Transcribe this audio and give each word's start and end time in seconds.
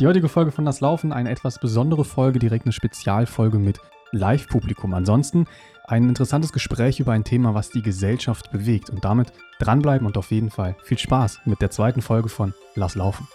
Die 0.00 0.06
heutige 0.06 0.30
Folge 0.30 0.50
von 0.50 0.64
Das 0.64 0.80
Laufen, 0.80 1.12
eine 1.12 1.28
etwas 1.28 1.58
besondere 1.58 2.06
Folge, 2.06 2.38
direkt 2.38 2.64
eine 2.64 2.72
Spezialfolge 2.72 3.58
mit 3.58 3.80
Live-Publikum. 4.12 4.94
Ansonsten 4.94 5.44
ein 5.84 6.08
interessantes 6.08 6.54
Gespräch 6.54 7.00
über 7.00 7.12
ein 7.12 7.22
Thema, 7.22 7.52
was 7.52 7.68
die 7.68 7.82
Gesellschaft 7.82 8.50
bewegt. 8.50 8.88
Und 8.88 9.04
damit 9.04 9.30
dranbleiben 9.58 10.06
und 10.06 10.16
auf 10.16 10.30
jeden 10.30 10.48
Fall 10.48 10.74
viel 10.82 10.96
Spaß 10.96 11.40
mit 11.44 11.60
der 11.60 11.70
zweiten 11.70 12.00
Folge 12.00 12.30
von 12.30 12.54
Lass 12.76 12.94
Laufen. 12.94 13.28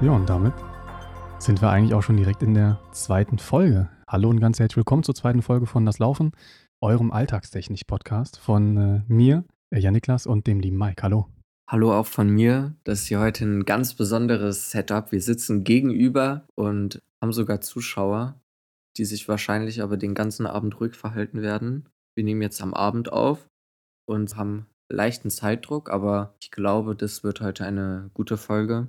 Ja, 0.00 0.10
und 0.10 0.28
damit 0.28 0.54
sind 1.38 1.62
wir 1.62 1.70
eigentlich 1.70 1.94
auch 1.94 2.02
schon 2.02 2.16
direkt 2.16 2.42
in 2.42 2.54
der 2.54 2.80
zweiten 2.90 3.38
Folge. 3.38 3.88
Hallo 4.08 4.28
und 4.28 4.40
ganz 4.40 4.58
herzlich 4.58 4.76
willkommen 4.76 5.02
zur 5.04 5.14
zweiten 5.14 5.42
Folge 5.42 5.66
von 5.66 5.84
Das 5.84 5.98
Laufen, 5.98 6.32
eurem 6.80 7.10
Alltagstechnik-Podcast 7.10 8.38
von 8.38 8.76
äh, 8.76 9.02
mir, 9.08 9.44
äh, 9.70 9.78
Janiklas 9.78 10.26
und 10.26 10.46
dem 10.46 10.60
lieben 10.60 10.78
Mike. 10.78 11.02
Hallo. 11.02 11.26
Hallo 11.68 11.92
auch 11.92 12.06
von 12.06 12.30
mir. 12.30 12.74
Das 12.84 13.00
ist 13.00 13.06
hier 13.06 13.20
heute 13.20 13.44
ein 13.44 13.64
ganz 13.64 13.94
besonderes 13.94 14.70
Setup. 14.70 15.10
Wir 15.10 15.20
sitzen 15.20 15.64
gegenüber 15.64 16.46
und 16.54 17.02
haben 17.20 17.32
sogar 17.32 17.60
Zuschauer, 17.60 18.40
die 18.96 19.04
sich 19.04 19.28
wahrscheinlich 19.28 19.82
aber 19.82 19.96
den 19.96 20.14
ganzen 20.14 20.46
Abend 20.46 20.78
ruhig 20.78 20.94
verhalten 20.94 21.42
werden. 21.42 21.88
Wir 22.14 22.24
nehmen 22.24 22.42
jetzt 22.42 22.60
am 22.62 22.72
Abend 22.72 23.12
auf 23.12 23.48
und 24.06 24.36
haben 24.36 24.66
leichten 24.88 25.30
Zeitdruck, 25.30 25.90
aber 25.90 26.34
ich 26.40 26.50
glaube, 26.50 26.94
das 26.94 27.24
wird 27.24 27.40
heute 27.40 27.64
eine 27.64 28.10
gute 28.14 28.36
Folge. 28.36 28.88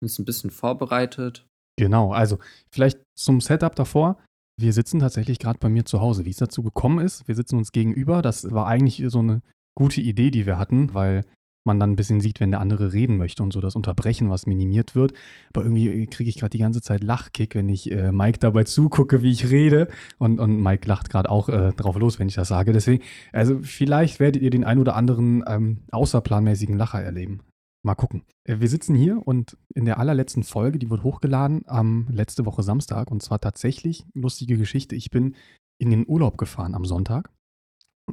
Wir 0.00 0.08
sind 0.08 0.24
ein 0.24 0.26
bisschen 0.26 0.50
vorbereitet. 0.50 1.46
Genau, 1.78 2.12
also 2.12 2.38
vielleicht 2.70 3.00
zum 3.16 3.40
Setup 3.40 3.74
davor. 3.74 4.18
Wir 4.60 4.72
sitzen 4.72 5.00
tatsächlich 5.00 5.38
gerade 5.38 5.58
bei 5.58 5.68
mir 5.68 5.84
zu 5.84 6.00
Hause. 6.00 6.24
Wie 6.24 6.30
es 6.30 6.36
dazu 6.36 6.62
gekommen 6.62 7.04
ist, 7.04 7.26
wir 7.26 7.34
sitzen 7.34 7.56
uns 7.56 7.72
gegenüber. 7.72 8.22
Das 8.22 8.50
war 8.50 8.66
eigentlich 8.66 9.02
so 9.06 9.20
eine 9.20 9.42
gute 9.74 10.00
Idee, 10.00 10.30
die 10.30 10.46
wir 10.46 10.58
hatten, 10.58 10.94
weil 10.94 11.24
man 11.64 11.78
dann 11.78 11.92
ein 11.92 11.96
bisschen 11.96 12.20
sieht, 12.20 12.40
wenn 12.40 12.50
der 12.50 12.60
andere 12.60 12.92
reden 12.92 13.16
möchte 13.16 13.42
und 13.42 13.52
so 13.52 13.60
das 13.60 13.76
Unterbrechen, 13.76 14.30
was 14.30 14.46
minimiert 14.46 14.94
wird. 14.94 15.12
Aber 15.52 15.64
irgendwie 15.64 16.06
kriege 16.06 16.28
ich 16.28 16.36
gerade 16.36 16.50
die 16.50 16.58
ganze 16.58 16.82
Zeit 16.82 17.04
Lachkick, 17.04 17.54
wenn 17.54 17.68
ich 17.68 17.90
äh, 17.90 18.10
Mike 18.12 18.38
dabei 18.40 18.64
zugucke, 18.64 19.22
wie 19.22 19.30
ich 19.30 19.50
rede. 19.50 19.88
Und, 20.18 20.40
und 20.40 20.60
Mike 20.60 20.88
lacht 20.88 21.08
gerade 21.10 21.30
auch 21.30 21.48
äh, 21.48 21.72
drauf 21.72 21.96
los, 21.96 22.18
wenn 22.18 22.28
ich 22.28 22.34
das 22.34 22.48
sage. 22.48 22.72
Deswegen, 22.72 23.02
also 23.32 23.60
vielleicht 23.62 24.18
werdet 24.18 24.42
ihr 24.42 24.50
den 24.50 24.64
ein 24.64 24.78
oder 24.78 24.96
anderen 24.96 25.44
ähm, 25.46 25.78
außerplanmäßigen 25.92 26.76
Lacher 26.76 27.00
erleben. 27.00 27.40
Mal 27.84 27.94
gucken. 27.94 28.24
Äh, 28.44 28.60
wir 28.60 28.68
sitzen 28.68 28.94
hier 28.94 29.26
und 29.26 29.56
in 29.74 29.84
der 29.84 29.98
allerletzten 29.98 30.44
Folge, 30.44 30.78
die 30.78 30.90
wird 30.90 31.02
hochgeladen 31.02 31.62
am 31.66 32.06
letzte 32.10 32.46
Woche 32.46 32.62
Samstag. 32.62 33.10
Und 33.10 33.22
zwar 33.22 33.40
tatsächlich, 33.40 34.04
lustige 34.14 34.56
Geschichte, 34.56 34.94
ich 34.94 35.10
bin 35.10 35.34
in 35.80 35.90
den 35.90 36.06
Urlaub 36.06 36.38
gefahren 36.38 36.74
am 36.74 36.84
Sonntag 36.84 37.30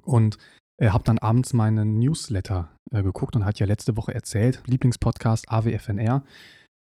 und 0.04 0.38
äh, 0.80 0.90
habe 0.90 1.04
dann 1.04 1.20
abends 1.20 1.54
meinen 1.54 2.00
Newsletter 2.00 2.76
äh, 2.92 3.04
geguckt 3.04 3.36
und 3.36 3.46
hat 3.46 3.60
ja 3.60 3.68
letzte 3.68 3.96
Woche 3.96 4.14
erzählt, 4.14 4.64
Lieblingspodcast 4.66 5.52
AWFNR. 5.52 6.24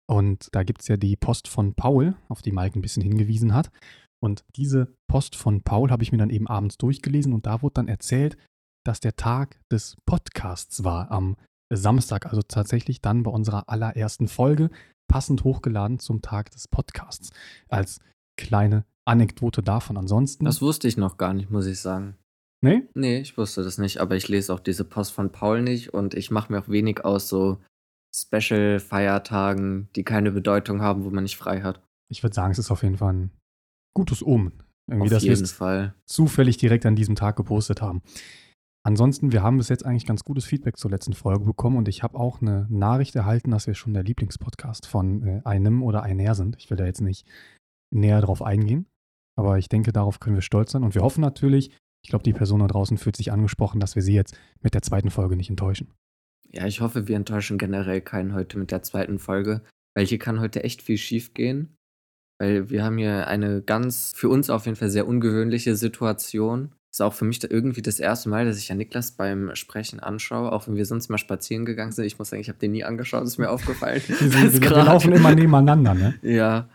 Und 0.10 0.50
da 0.52 0.64
gibt 0.64 0.82
es 0.82 0.88
ja 0.88 0.98
die 0.98 1.16
Post 1.16 1.48
von 1.48 1.76
Paul, 1.76 2.16
auf 2.28 2.42
die 2.42 2.52
Mike 2.52 2.78
ein 2.78 2.82
bisschen 2.82 3.04
hingewiesen 3.04 3.54
hat. 3.54 3.72
Und 4.22 4.46
diese 4.56 4.96
Post 5.10 5.36
von 5.36 5.64
Paul 5.64 5.92
habe 5.92 6.02
ich 6.02 6.12
mir 6.12 6.18
dann 6.18 6.30
eben 6.30 6.48
abends 6.48 6.78
durchgelesen 6.78 7.34
und 7.34 7.46
da 7.46 7.62
wurde 7.62 7.74
dann 7.76 7.88
erzählt, 7.88 8.38
dass 8.86 9.00
der 9.00 9.16
Tag 9.16 9.60
des 9.72 9.98
Podcasts 10.06 10.84
war 10.84 11.12
am 11.12 11.36
Samstag, 11.78 12.26
also 12.28 12.42
tatsächlich 12.42 13.02
dann 13.02 13.24
bei 13.24 13.32
unserer 13.32 13.70
allerersten 13.70 14.28
Folge, 14.28 14.70
passend 15.08 15.44
hochgeladen 15.44 16.00
zum 16.00 16.22
Tag 16.22 16.52
des 16.52 16.68
Podcasts. 16.68 17.32
Als 17.70 18.00
kleine 18.38 18.86
Anekdote 19.06 19.62
davon. 19.62 19.98
Ansonsten. 19.98 20.46
Das 20.46 20.62
wusste 20.62 20.88
ich 20.88 20.98
noch 20.98 21.18
gar 21.18 21.34
nicht, 21.34 21.50
muss 21.50 21.66
ich 21.66 21.80
sagen. 21.80 22.16
Nee? 22.62 22.84
Nee, 22.94 23.20
ich 23.20 23.38
wusste 23.38 23.64
das 23.64 23.78
nicht, 23.78 24.00
aber 24.00 24.16
ich 24.16 24.30
lese 24.30 24.54
auch 24.54 24.62
diese 24.62 24.86
Post 24.86 25.12
von 25.12 25.32
Paul 25.32 25.62
nicht 25.62 25.94
und 25.94 26.14
ich 26.14 26.32
mache 26.32 26.52
mir 26.52 26.60
auch 26.60 26.70
wenig 26.70 27.04
aus 27.04 27.28
so 27.28 27.58
Special-Feiertagen, 28.16 29.90
die 29.96 30.04
keine 30.04 30.32
Bedeutung 30.32 30.82
haben, 30.82 31.04
wo 31.04 31.10
man 31.10 31.24
nicht 31.24 31.36
frei 31.36 31.62
hat. 31.62 31.82
Ich 32.10 32.24
würde 32.24 32.34
sagen, 32.34 32.52
es 32.52 32.60
ist 32.60 32.72
auf 32.72 32.84
jeden 32.84 32.98
Fall 32.98 33.14
ein 33.14 33.32
gutes 33.94 34.24
Omen. 34.26 34.64
Irgendwie, 34.88 35.08
auf 35.08 35.14
dass 35.14 35.24
jeden 35.24 35.46
Fall. 35.46 35.94
zufällig 36.06 36.58
direkt 36.58 36.86
an 36.86 36.96
diesem 36.96 37.16
Tag 37.16 37.36
gepostet 37.36 37.82
haben. 37.82 38.02
Ansonsten, 38.86 39.32
wir 39.32 39.42
haben 39.42 39.58
bis 39.58 39.70
jetzt 39.70 39.86
eigentlich 39.86 40.06
ganz 40.06 40.26
gutes 40.26 40.44
Feedback 40.44 40.76
zur 40.78 40.92
letzten 40.92 41.14
Folge 41.14 41.46
bekommen 41.46 41.78
und 41.78 41.88
ich 41.88 42.04
habe 42.04 42.20
auch 42.20 42.42
eine 42.42 42.68
Nachricht 42.70 43.16
erhalten, 43.16 43.52
dass 43.52 43.66
wir 43.66 43.76
schon 43.76 43.94
der 43.94 44.04
Lieblingspodcast 44.04 44.88
von 44.88 45.24
äh, 45.24 45.42
einem 45.46 45.82
oder 45.84 46.04
einer 46.04 46.36
sind. 46.36 46.58
Ich 46.60 46.70
will 46.70 46.76
da 46.76 46.86
jetzt 46.86 47.00
nicht 47.00 47.26
näher 47.92 48.20
drauf 48.20 48.42
eingehen, 48.42 48.86
aber 49.38 49.58
ich 49.58 49.70
denke, 49.70 49.94
darauf 49.94 50.20
können 50.20 50.36
wir 50.36 50.42
stolz 50.42 50.74
sein 50.74 50.84
und 50.84 50.96
wir 50.96 51.02
hoffen 51.02 51.22
natürlich, 51.22 51.72
ich 52.04 52.10
glaube, 52.10 52.24
die 52.24 52.34
Person 52.34 52.60
da 52.60 52.68
draußen 52.68 52.98
fühlt 52.98 53.16
sich 53.16 53.32
angesprochen, 53.32 53.80
dass 53.80 53.96
wir 53.96 54.02
sie 54.02 54.14
jetzt 54.14 54.38
mit 54.62 54.74
der 54.74 54.82
zweiten 54.82 55.12
Folge 55.12 55.38
nicht 55.38 55.50
enttäuschen. 55.50 55.94
Ja, 56.52 56.68
ich 56.68 56.82
hoffe, 56.82 57.08
wir 57.08 57.16
enttäuschen 57.16 57.58
generell 57.58 58.02
keinen 58.02 58.34
heute 58.34 58.60
mit 58.60 58.72
der 58.72 58.84
zweiten 58.84 59.18
Folge, 59.18 59.62
weil 59.96 60.06
hier 60.06 60.20
kann 60.20 60.42
heute 60.42 60.64
echt 60.64 60.82
viel 60.82 60.98
schief 60.98 61.34
gehen. 61.34 61.78
Weil 62.38 62.70
wir 62.70 62.84
haben 62.84 62.98
hier 62.98 63.28
eine 63.28 63.62
ganz, 63.62 64.12
für 64.14 64.28
uns 64.28 64.50
auf 64.50 64.66
jeden 64.66 64.76
Fall 64.76 64.90
sehr 64.90 65.08
ungewöhnliche 65.08 65.78
Situation 65.78 66.76
ist 66.94 67.02
auch 67.02 67.14
für 67.14 67.26
mich 67.26 67.40
da 67.40 67.48
irgendwie 67.50 67.82
das 67.82 68.00
erste 68.00 68.30
Mal, 68.30 68.46
dass 68.46 68.60
ich 68.60 68.68
ja 68.68 68.76
Niklas 68.76 69.14
beim 69.14 69.56
Sprechen 69.56 70.00
anschaue, 70.00 70.52
auch 70.52 70.68
wenn 70.68 70.76
wir 70.76 70.86
sonst 70.86 71.10
mal 71.10 71.18
spazieren 71.18 71.66
gegangen 71.66 71.92
sind. 71.92 72.06
Ich 72.06 72.20
muss 72.20 72.30
sagen, 72.30 72.42
ich 72.42 72.50
habe 72.50 72.60
den 72.60 72.72
nie 72.72 72.84
angeschaut, 72.84 73.24
ist 73.24 73.40
mir 73.40 73.50
aufgefallen. 73.50 74.00
wir, 74.08 74.16
sind, 74.16 74.62
wir, 74.62 74.70
wir 74.70 74.84
laufen 74.84 75.12
immer 75.12 75.34
nebeneinander, 75.34 75.96
ne? 75.96 76.14
Ja. 76.22 76.70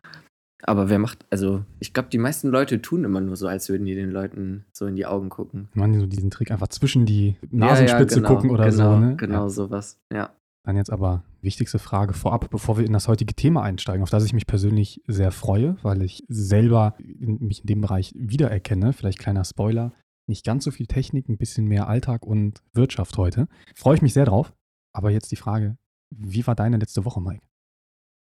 Aber 0.64 0.90
wer 0.90 0.98
macht, 0.98 1.24
also 1.30 1.62
ich 1.78 1.92
glaube, 1.92 2.08
die 2.10 2.18
meisten 2.18 2.48
Leute 2.48 2.82
tun 2.82 3.04
immer 3.04 3.20
nur 3.20 3.36
so, 3.36 3.46
als 3.46 3.68
würden 3.68 3.86
die 3.86 3.94
den 3.94 4.10
Leuten 4.10 4.64
so 4.72 4.86
in 4.86 4.96
die 4.96 5.06
Augen 5.06 5.28
gucken. 5.28 5.68
Man 5.74 6.00
so 6.00 6.06
diesen 6.06 6.32
Trick 6.32 6.50
einfach 6.50 6.66
zwischen 6.66 7.06
die 7.06 7.36
Nasenspitze 7.52 8.16
ja, 8.16 8.22
ja, 8.22 8.28
genau, 8.28 8.28
gucken 8.28 8.50
oder 8.50 8.68
genau, 8.68 8.94
so, 8.94 8.98
ne? 8.98 9.16
Genau, 9.16 9.42
ja. 9.44 9.48
sowas, 9.48 10.00
ja. 10.12 10.30
Dann 10.64 10.76
jetzt 10.76 10.90
aber 10.90 11.22
wichtigste 11.42 11.78
Frage 11.78 12.12
vorab, 12.12 12.50
bevor 12.50 12.76
wir 12.76 12.84
in 12.84 12.92
das 12.92 13.06
heutige 13.06 13.34
Thema 13.34 13.62
einsteigen, 13.62 14.02
auf 14.02 14.10
das 14.10 14.24
ich 14.24 14.32
mich 14.32 14.48
persönlich 14.48 15.00
sehr 15.06 15.30
freue, 15.30 15.76
weil 15.82 16.02
ich 16.02 16.24
selber 16.28 16.96
in, 16.98 17.38
mich 17.38 17.60
in 17.60 17.68
dem 17.68 17.80
Bereich 17.80 18.12
wiedererkenne. 18.16 18.92
Vielleicht 18.92 19.20
kleiner 19.20 19.44
Spoiler 19.44 19.92
nicht 20.28 20.44
ganz 20.44 20.64
so 20.64 20.70
viel 20.70 20.86
Technik, 20.86 21.28
ein 21.28 21.38
bisschen 21.38 21.66
mehr 21.66 21.88
Alltag 21.88 22.24
und 22.26 22.62
Wirtschaft 22.72 23.16
heute. 23.18 23.48
Freue 23.74 23.96
ich 23.96 24.02
mich 24.02 24.12
sehr 24.12 24.24
drauf. 24.24 24.52
Aber 24.94 25.10
jetzt 25.10 25.30
die 25.30 25.36
Frage, 25.36 25.76
wie 26.10 26.46
war 26.46 26.54
deine 26.54 26.78
letzte 26.78 27.04
Woche, 27.04 27.20
Mike? 27.20 27.46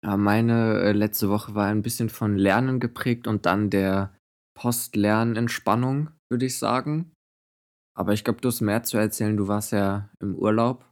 Ja, 0.04 0.16
meine 0.16 0.80
äh, 0.80 0.92
letzte 0.92 1.30
Woche 1.30 1.54
war 1.54 1.66
ein 1.66 1.82
bisschen 1.82 2.10
von 2.10 2.36
Lernen 2.36 2.78
geprägt 2.78 3.26
und 3.26 3.46
dann 3.46 3.70
der 3.70 4.14
Post-Lernen-Entspannung, 4.54 6.10
würde 6.30 6.46
ich 6.46 6.58
sagen. 6.58 7.12
Aber 7.96 8.12
ich 8.12 8.24
glaube, 8.24 8.40
du 8.40 8.48
hast 8.48 8.60
mehr 8.60 8.82
zu 8.82 8.98
erzählen. 8.98 9.36
Du 9.36 9.48
warst 9.48 9.72
ja 9.72 10.10
im 10.20 10.34
Urlaub. 10.34 10.90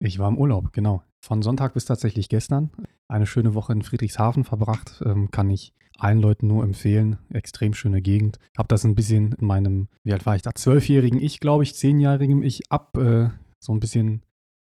Ich 0.00 0.18
war 0.18 0.28
im 0.28 0.38
Urlaub, 0.38 0.72
genau. 0.72 1.02
Von 1.24 1.42
Sonntag 1.42 1.74
bis 1.74 1.84
tatsächlich 1.84 2.28
gestern. 2.28 2.70
Eine 3.08 3.26
schöne 3.26 3.54
Woche 3.54 3.72
in 3.72 3.82
Friedrichshafen 3.82 4.44
verbracht. 4.44 5.02
Ähm, 5.04 5.30
kann 5.30 5.48
ich 5.50 5.72
allen 5.98 6.20
Leuten 6.20 6.46
nur 6.46 6.64
empfehlen. 6.64 7.18
Extrem 7.30 7.74
schöne 7.74 8.02
Gegend. 8.02 8.38
Hab 8.56 8.68
das 8.68 8.84
ein 8.84 8.94
bisschen 8.94 9.32
in 9.32 9.46
meinem, 9.46 9.88
wie 10.04 10.12
alt 10.12 10.26
war 10.26 10.36
ich 10.36 10.42
da? 10.42 10.54
Zwölfjährigen 10.54 11.20
Ich, 11.20 11.40
glaube 11.40 11.62
ich, 11.62 11.74
zehnjährigen 11.74 12.42
Ich 12.42 12.70
ab 12.70 12.96
äh, 12.96 13.28
so 13.60 13.72
ein 13.72 13.80
bisschen 13.80 14.22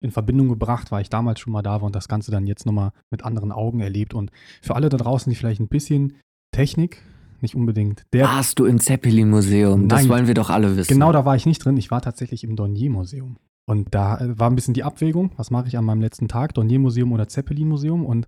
in 0.03 0.11
Verbindung 0.11 0.49
gebracht, 0.49 0.91
weil 0.91 1.03
ich 1.03 1.11
damals 1.11 1.41
schon 1.41 1.53
mal 1.53 1.63
da 1.63 1.81
war 1.81 1.85
und 1.85 1.95
das 1.95 2.09
Ganze 2.09 2.31
dann 2.31 2.47
jetzt 2.47 2.67
nochmal 2.67 2.93
mit 3.11 3.25
anderen 3.25 3.53
Augen 3.53 3.81
erlebt. 3.81 4.15
Und 4.15 4.31
für 4.63 4.75
alle 4.75 4.89
da 4.89 4.97
draußen, 4.97 5.31
die 5.31 5.37
vielleicht 5.37 5.61
ein 5.61 5.69
bisschen 5.69 6.17
Technik, 6.53 7.03
nicht 7.43 7.55
unbedingt 7.55 8.05
der. 8.13 8.27
Warst 8.27 8.59
du 8.59 8.65
im 8.65 8.81
Zeppelin-Museum? 8.81 9.89
Das 9.89 10.09
wollen 10.09 10.27
wir 10.27 10.35
doch 10.35 10.51
alle 10.51 10.77
wissen. 10.77 10.93
Genau, 10.93 11.13
da 11.13 11.25
war 11.25 11.37
ich 11.37 11.47
nicht 11.47 11.65
drin. 11.65 11.77
Ich 11.77 11.91
war 11.91 12.03
tatsächlich 12.03 12.45
im 12.45 12.57
Dornier-Museum. 12.57 13.37
Und 13.67 13.95
da 13.95 14.19
äh, 14.19 14.39
war 14.39 14.51
ein 14.51 14.57
bisschen 14.57 14.75
die 14.75 14.83
Abwägung, 14.83 15.33
was 15.37 15.51
mache 15.51 15.69
ich 15.69 15.77
an 15.79 15.85
meinem 15.85 16.01
letzten 16.01 16.29
Tag, 16.29 16.55
Dornier-Museum 16.55 17.13
oder 17.13 17.29
Zeppelin-Museum. 17.29 18.05
Und 18.05 18.27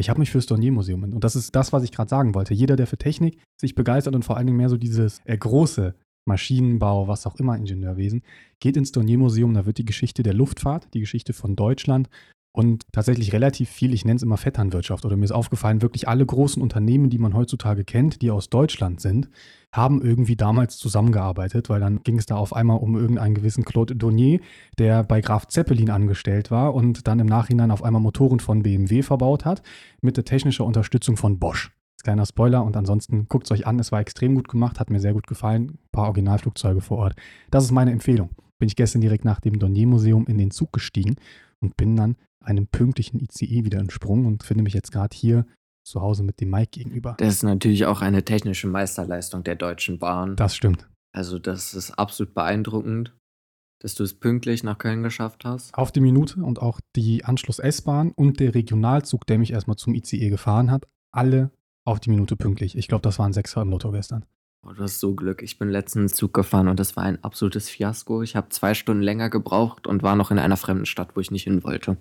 ich 0.00 0.10
habe 0.10 0.20
mich 0.20 0.30
fürs 0.30 0.46
Dornier-Museum. 0.46 1.02
Und 1.04 1.22
das 1.22 1.36
ist 1.36 1.54
das, 1.54 1.72
was 1.72 1.84
ich 1.84 1.92
gerade 1.92 2.08
sagen 2.08 2.34
wollte. 2.34 2.54
Jeder, 2.54 2.76
der 2.76 2.86
für 2.86 2.98
Technik 2.98 3.38
sich 3.60 3.74
begeistert 3.74 4.14
und 4.14 4.24
vor 4.24 4.36
allen 4.36 4.46
Dingen 4.46 4.58
mehr 4.58 4.68
so 4.68 4.76
dieses 4.76 5.20
äh, 5.24 5.36
große 5.36 5.94
Maschinenbau, 6.26 7.08
was 7.08 7.26
auch 7.26 7.36
immer, 7.36 7.56
Ingenieurwesen, 7.56 8.22
geht 8.60 8.76
ins 8.76 8.92
Dornier-Museum. 8.92 9.54
Da 9.54 9.66
wird 9.66 9.78
die 9.78 9.84
Geschichte 9.84 10.22
der 10.22 10.34
Luftfahrt, 10.34 10.92
die 10.94 11.00
Geschichte 11.00 11.32
von 11.32 11.56
Deutschland 11.56 12.08
und 12.52 12.84
tatsächlich 12.92 13.32
relativ 13.32 13.68
viel, 13.68 13.94
ich 13.94 14.04
nenne 14.04 14.16
es 14.16 14.22
immer 14.22 14.36
Vetternwirtschaft, 14.36 15.04
oder 15.04 15.16
mir 15.16 15.24
ist 15.24 15.32
aufgefallen, 15.32 15.82
wirklich 15.82 16.08
alle 16.08 16.26
großen 16.26 16.60
Unternehmen, 16.60 17.08
die 17.08 17.18
man 17.18 17.34
heutzutage 17.34 17.84
kennt, 17.84 18.22
die 18.22 18.30
aus 18.30 18.50
Deutschland 18.50 19.00
sind, 19.00 19.28
haben 19.72 20.02
irgendwie 20.02 20.34
damals 20.34 20.76
zusammengearbeitet, 20.76 21.68
weil 21.68 21.78
dann 21.78 22.02
ging 22.02 22.18
es 22.18 22.26
da 22.26 22.36
auf 22.36 22.54
einmal 22.54 22.78
um 22.78 22.96
irgendeinen 22.96 23.34
gewissen 23.34 23.64
Claude 23.64 23.94
Donnier, 23.94 24.40
der 24.78 25.04
bei 25.04 25.20
Graf 25.20 25.46
Zeppelin 25.46 25.90
angestellt 25.90 26.50
war 26.50 26.74
und 26.74 27.06
dann 27.06 27.20
im 27.20 27.26
Nachhinein 27.26 27.70
auf 27.70 27.84
einmal 27.84 28.02
Motoren 28.02 28.40
von 28.40 28.62
BMW 28.62 29.02
verbaut 29.02 29.44
hat, 29.44 29.62
mit 30.00 30.16
der 30.16 30.24
technischen 30.24 30.66
Unterstützung 30.66 31.16
von 31.16 31.38
Bosch. 31.38 31.70
Kleiner 32.02 32.26
Spoiler 32.26 32.64
und 32.64 32.76
ansonsten 32.76 33.28
guckt 33.28 33.44
es 33.44 33.52
euch 33.52 33.66
an, 33.66 33.78
es 33.78 33.92
war 33.92 34.00
extrem 34.00 34.34
gut 34.34 34.48
gemacht, 34.48 34.80
hat 34.80 34.90
mir 34.90 35.00
sehr 35.00 35.12
gut 35.12 35.26
gefallen. 35.26 35.62
Ein 35.70 35.78
paar 35.92 36.06
Originalflugzeuge 36.06 36.80
vor 36.80 36.98
Ort. 36.98 37.14
Das 37.50 37.64
ist 37.64 37.72
meine 37.72 37.92
Empfehlung. 37.92 38.30
Bin 38.58 38.68
ich 38.68 38.76
gestern 38.76 39.02
direkt 39.02 39.24
nach 39.24 39.40
dem 39.40 39.58
Dornier-Museum 39.58 40.26
in 40.26 40.38
den 40.38 40.50
Zug 40.50 40.72
gestiegen 40.72 41.16
und 41.60 41.76
bin 41.76 41.96
dann 41.96 42.16
einem 42.40 42.66
pünktlichen 42.66 43.20
ICE 43.20 43.64
wieder 43.64 43.78
entsprungen 43.78 44.26
und 44.26 44.42
finde 44.42 44.64
mich 44.64 44.74
jetzt 44.74 44.92
gerade 44.92 45.16
hier 45.16 45.46
zu 45.84 46.00
Hause 46.00 46.22
mit 46.22 46.40
dem 46.40 46.50
Mike 46.50 46.70
gegenüber. 46.72 47.14
Das 47.18 47.34
ist 47.34 47.42
natürlich 47.42 47.86
auch 47.86 48.00
eine 48.00 48.24
technische 48.24 48.68
Meisterleistung 48.68 49.44
der 49.44 49.56
Deutschen 49.56 49.98
Bahn. 49.98 50.36
Das 50.36 50.54
stimmt. 50.54 50.88
Also, 51.12 51.38
das 51.38 51.74
ist 51.74 51.92
absolut 51.92 52.34
beeindruckend, 52.34 53.16
dass 53.80 53.94
du 53.94 54.04
es 54.04 54.14
pünktlich 54.14 54.62
nach 54.62 54.78
Köln 54.78 55.02
geschafft 55.02 55.44
hast. 55.44 55.74
Auf 55.74 55.90
die 55.90 56.00
Minute 56.00 56.42
und 56.42 56.60
auch 56.60 56.80
die 56.96 57.24
Anschluss-S-Bahn 57.24 58.12
und 58.12 58.40
der 58.40 58.54
Regionalzug, 58.54 59.26
der 59.26 59.38
mich 59.38 59.52
erstmal 59.52 59.76
zum 59.76 59.94
ICE 59.94 60.28
gefahren 60.28 60.70
hat, 60.70 60.86
alle 61.12 61.50
auf 61.84 61.98
die 61.98 62.10
Minute 62.10 62.36
pünktlich. 62.36 62.76
Ich 62.76 62.88
glaube, 62.88 63.02
das 63.02 63.18
waren 63.18 63.32
Sechser 63.32 63.62
im 63.62 63.70
Lotto 63.70 63.90
gestern. 63.90 64.24
Oh, 64.62 64.72
du 64.72 64.82
hast 64.82 65.00
so 65.00 65.14
Glück. 65.14 65.42
Ich 65.42 65.58
bin 65.58 65.70
letztens 65.70 66.12
Zug 66.12 66.34
gefahren 66.34 66.68
und 66.68 66.78
das 66.78 66.94
war 66.94 67.04
ein 67.04 67.24
absolutes 67.24 67.70
Fiasko. 67.70 68.22
Ich 68.22 68.36
habe 68.36 68.50
zwei 68.50 68.74
Stunden 68.74 69.02
länger 69.02 69.30
gebraucht 69.30 69.86
und 69.86 70.02
war 70.02 70.16
noch 70.16 70.30
in 70.30 70.38
einer 70.38 70.58
fremden 70.58 70.84
Stadt, 70.84 71.16
wo 71.16 71.20
ich 71.20 71.30
nicht 71.30 71.44
hin 71.44 71.64
wollte. 71.64 71.96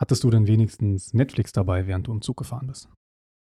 Hattest 0.00 0.24
du 0.24 0.30
denn 0.30 0.46
wenigstens 0.46 1.12
Netflix 1.12 1.52
dabei, 1.52 1.86
während 1.86 2.06
du 2.06 2.12
im 2.12 2.22
Zug 2.22 2.36
gefahren 2.36 2.68
bist? 2.68 2.88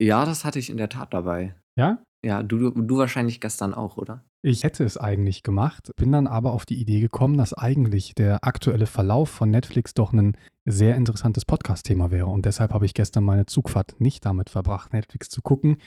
Ja, 0.01 0.25
das 0.25 0.45
hatte 0.45 0.59
ich 0.59 0.69
in 0.69 0.77
der 0.77 0.89
Tat 0.89 1.13
dabei. 1.13 1.55
Ja? 1.77 2.01
Ja, 2.25 2.43
du, 2.43 2.71
du 2.71 2.97
wahrscheinlich 2.97 3.41
gestern 3.41 3.73
auch, 3.73 3.97
oder? 3.97 4.23
Ich 4.43 4.63
hätte 4.63 4.83
es 4.83 4.97
eigentlich 4.97 5.43
gemacht, 5.43 5.91
bin 5.97 6.11
dann 6.11 6.27
aber 6.27 6.53
auf 6.53 6.65
die 6.65 6.79
Idee 6.79 6.99
gekommen, 6.99 7.37
dass 7.37 7.53
eigentlich 7.53 8.15
der 8.15 8.43
aktuelle 8.43 8.85
Verlauf 8.85 9.29
von 9.29 9.49
Netflix 9.49 9.93
doch 9.93 10.13
ein 10.13 10.37
sehr 10.65 10.95
interessantes 10.95 11.45
Podcast-Thema 11.45 12.11
wäre. 12.11 12.27
Und 12.27 12.45
deshalb 12.45 12.73
habe 12.73 12.85
ich 12.85 12.93
gestern 12.93 13.23
meine 13.23 13.45
Zugfahrt 13.45 13.99
nicht 13.99 14.25
damit 14.25 14.49
verbracht, 14.49 14.93
Netflix 14.93 15.29
zu 15.29 15.41
gucken, 15.41 15.77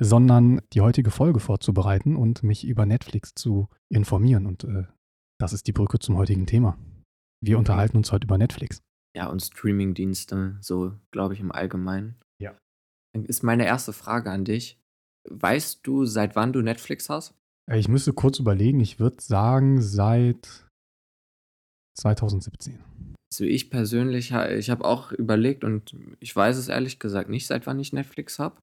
sondern 0.00 0.60
die 0.72 0.80
heutige 0.80 1.10
Folge 1.10 1.40
vorzubereiten 1.40 2.16
und 2.16 2.42
mich 2.42 2.66
über 2.66 2.86
Netflix 2.86 3.34
zu 3.34 3.68
informieren. 3.88 4.46
Und 4.46 4.64
äh, 4.64 4.84
das 5.38 5.52
ist 5.52 5.66
die 5.66 5.72
Brücke 5.72 5.98
zum 5.98 6.16
heutigen 6.16 6.46
Thema. 6.46 6.78
Wir 7.40 7.58
unterhalten 7.58 7.96
uns 7.96 8.12
heute 8.12 8.26
über 8.26 8.38
Netflix. 8.38 8.80
Ja, 9.18 9.26
und 9.26 9.42
Streaming-Dienste, 9.42 10.56
so 10.60 10.94
glaube 11.10 11.34
ich 11.34 11.40
im 11.40 11.50
Allgemeinen. 11.50 12.14
Ja. 12.40 12.56
Dann 13.12 13.24
ist 13.24 13.42
meine 13.42 13.66
erste 13.66 13.92
Frage 13.92 14.30
an 14.30 14.44
dich. 14.44 14.78
Weißt 15.28 15.84
du, 15.84 16.04
seit 16.04 16.36
wann 16.36 16.52
du 16.52 16.62
Netflix 16.62 17.10
hast? 17.10 17.34
Äh, 17.68 17.80
Ich 17.80 17.88
müsste 17.88 18.12
kurz 18.12 18.38
überlegen, 18.38 18.78
ich 18.78 19.00
würde 19.00 19.20
sagen 19.20 19.82
seit 19.82 20.68
2017. 21.98 22.78
Also 23.32 23.42
ich 23.42 23.70
persönlich, 23.70 24.30
ich 24.30 24.70
habe 24.70 24.84
auch 24.84 25.10
überlegt 25.10 25.64
und 25.64 25.96
ich 26.20 26.34
weiß 26.36 26.56
es 26.56 26.68
ehrlich 26.68 27.00
gesagt 27.00 27.28
nicht, 27.28 27.48
seit 27.48 27.66
wann 27.66 27.80
ich 27.80 27.92
Netflix 27.92 28.38
habe. 28.38 28.60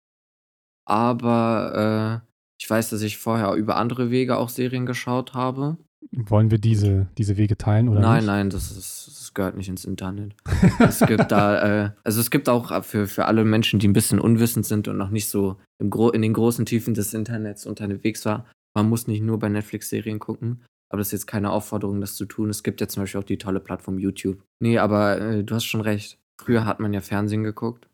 Aber 0.84 2.24
äh, 2.26 2.26
ich 2.60 2.68
weiß, 2.68 2.90
dass 2.90 3.02
ich 3.02 3.18
vorher 3.18 3.54
über 3.54 3.76
andere 3.76 4.10
Wege 4.10 4.36
auch 4.36 4.48
Serien 4.48 4.84
geschaut 4.84 5.32
habe. 5.32 5.78
Wollen 6.12 6.50
wir 6.50 6.58
diese, 6.58 7.08
diese 7.18 7.36
Wege 7.36 7.56
teilen 7.56 7.88
oder 7.88 8.00
nein, 8.00 8.16
nicht? 8.18 8.26
nein, 8.26 8.50
das, 8.50 8.70
ist, 8.70 9.06
das 9.06 9.34
gehört 9.34 9.56
nicht 9.56 9.68
ins 9.68 9.84
Internet. 9.84 10.34
es 10.78 11.00
gibt 11.00 11.30
da, 11.30 11.84
äh, 11.84 11.90
also 12.04 12.20
es 12.20 12.30
gibt 12.30 12.48
auch 12.48 12.82
für, 12.84 13.06
für 13.06 13.26
alle 13.26 13.44
Menschen, 13.44 13.78
die 13.78 13.86
ein 13.86 13.92
bisschen 13.92 14.18
unwissend 14.18 14.66
sind 14.66 14.88
und 14.88 14.96
noch 14.96 15.10
nicht 15.10 15.28
so 15.28 15.56
im 15.78 15.90
Gro 15.90 16.10
in 16.10 16.22
den 16.22 16.32
großen 16.32 16.66
Tiefen 16.66 16.94
des 16.94 17.14
Internets 17.14 17.66
unterwegs 17.66 18.24
war, 18.24 18.46
man 18.74 18.88
muss 18.88 19.06
nicht 19.06 19.22
nur 19.22 19.38
bei 19.38 19.48
Netflix 19.48 19.88
Serien 19.88 20.18
gucken. 20.18 20.64
Aber 20.88 20.98
das 20.98 21.08
ist 21.08 21.12
jetzt 21.12 21.26
keine 21.26 21.50
Aufforderung, 21.50 22.00
das 22.00 22.16
zu 22.16 22.26
tun. 22.26 22.50
Es 22.50 22.62
gibt 22.62 22.80
ja 22.80 22.88
zum 22.88 23.02
Beispiel 23.02 23.20
auch 23.20 23.24
die 23.24 23.38
tolle 23.38 23.60
Plattform 23.60 23.98
YouTube. 23.98 24.42
Nee, 24.58 24.78
aber 24.78 25.20
äh, 25.20 25.44
du 25.44 25.54
hast 25.54 25.64
schon 25.64 25.80
recht. 25.80 26.18
Früher 26.40 26.64
hat 26.64 26.80
man 26.80 26.92
ja 26.92 27.00
Fernsehen 27.00 27.44
geguckt. 27.44 27.88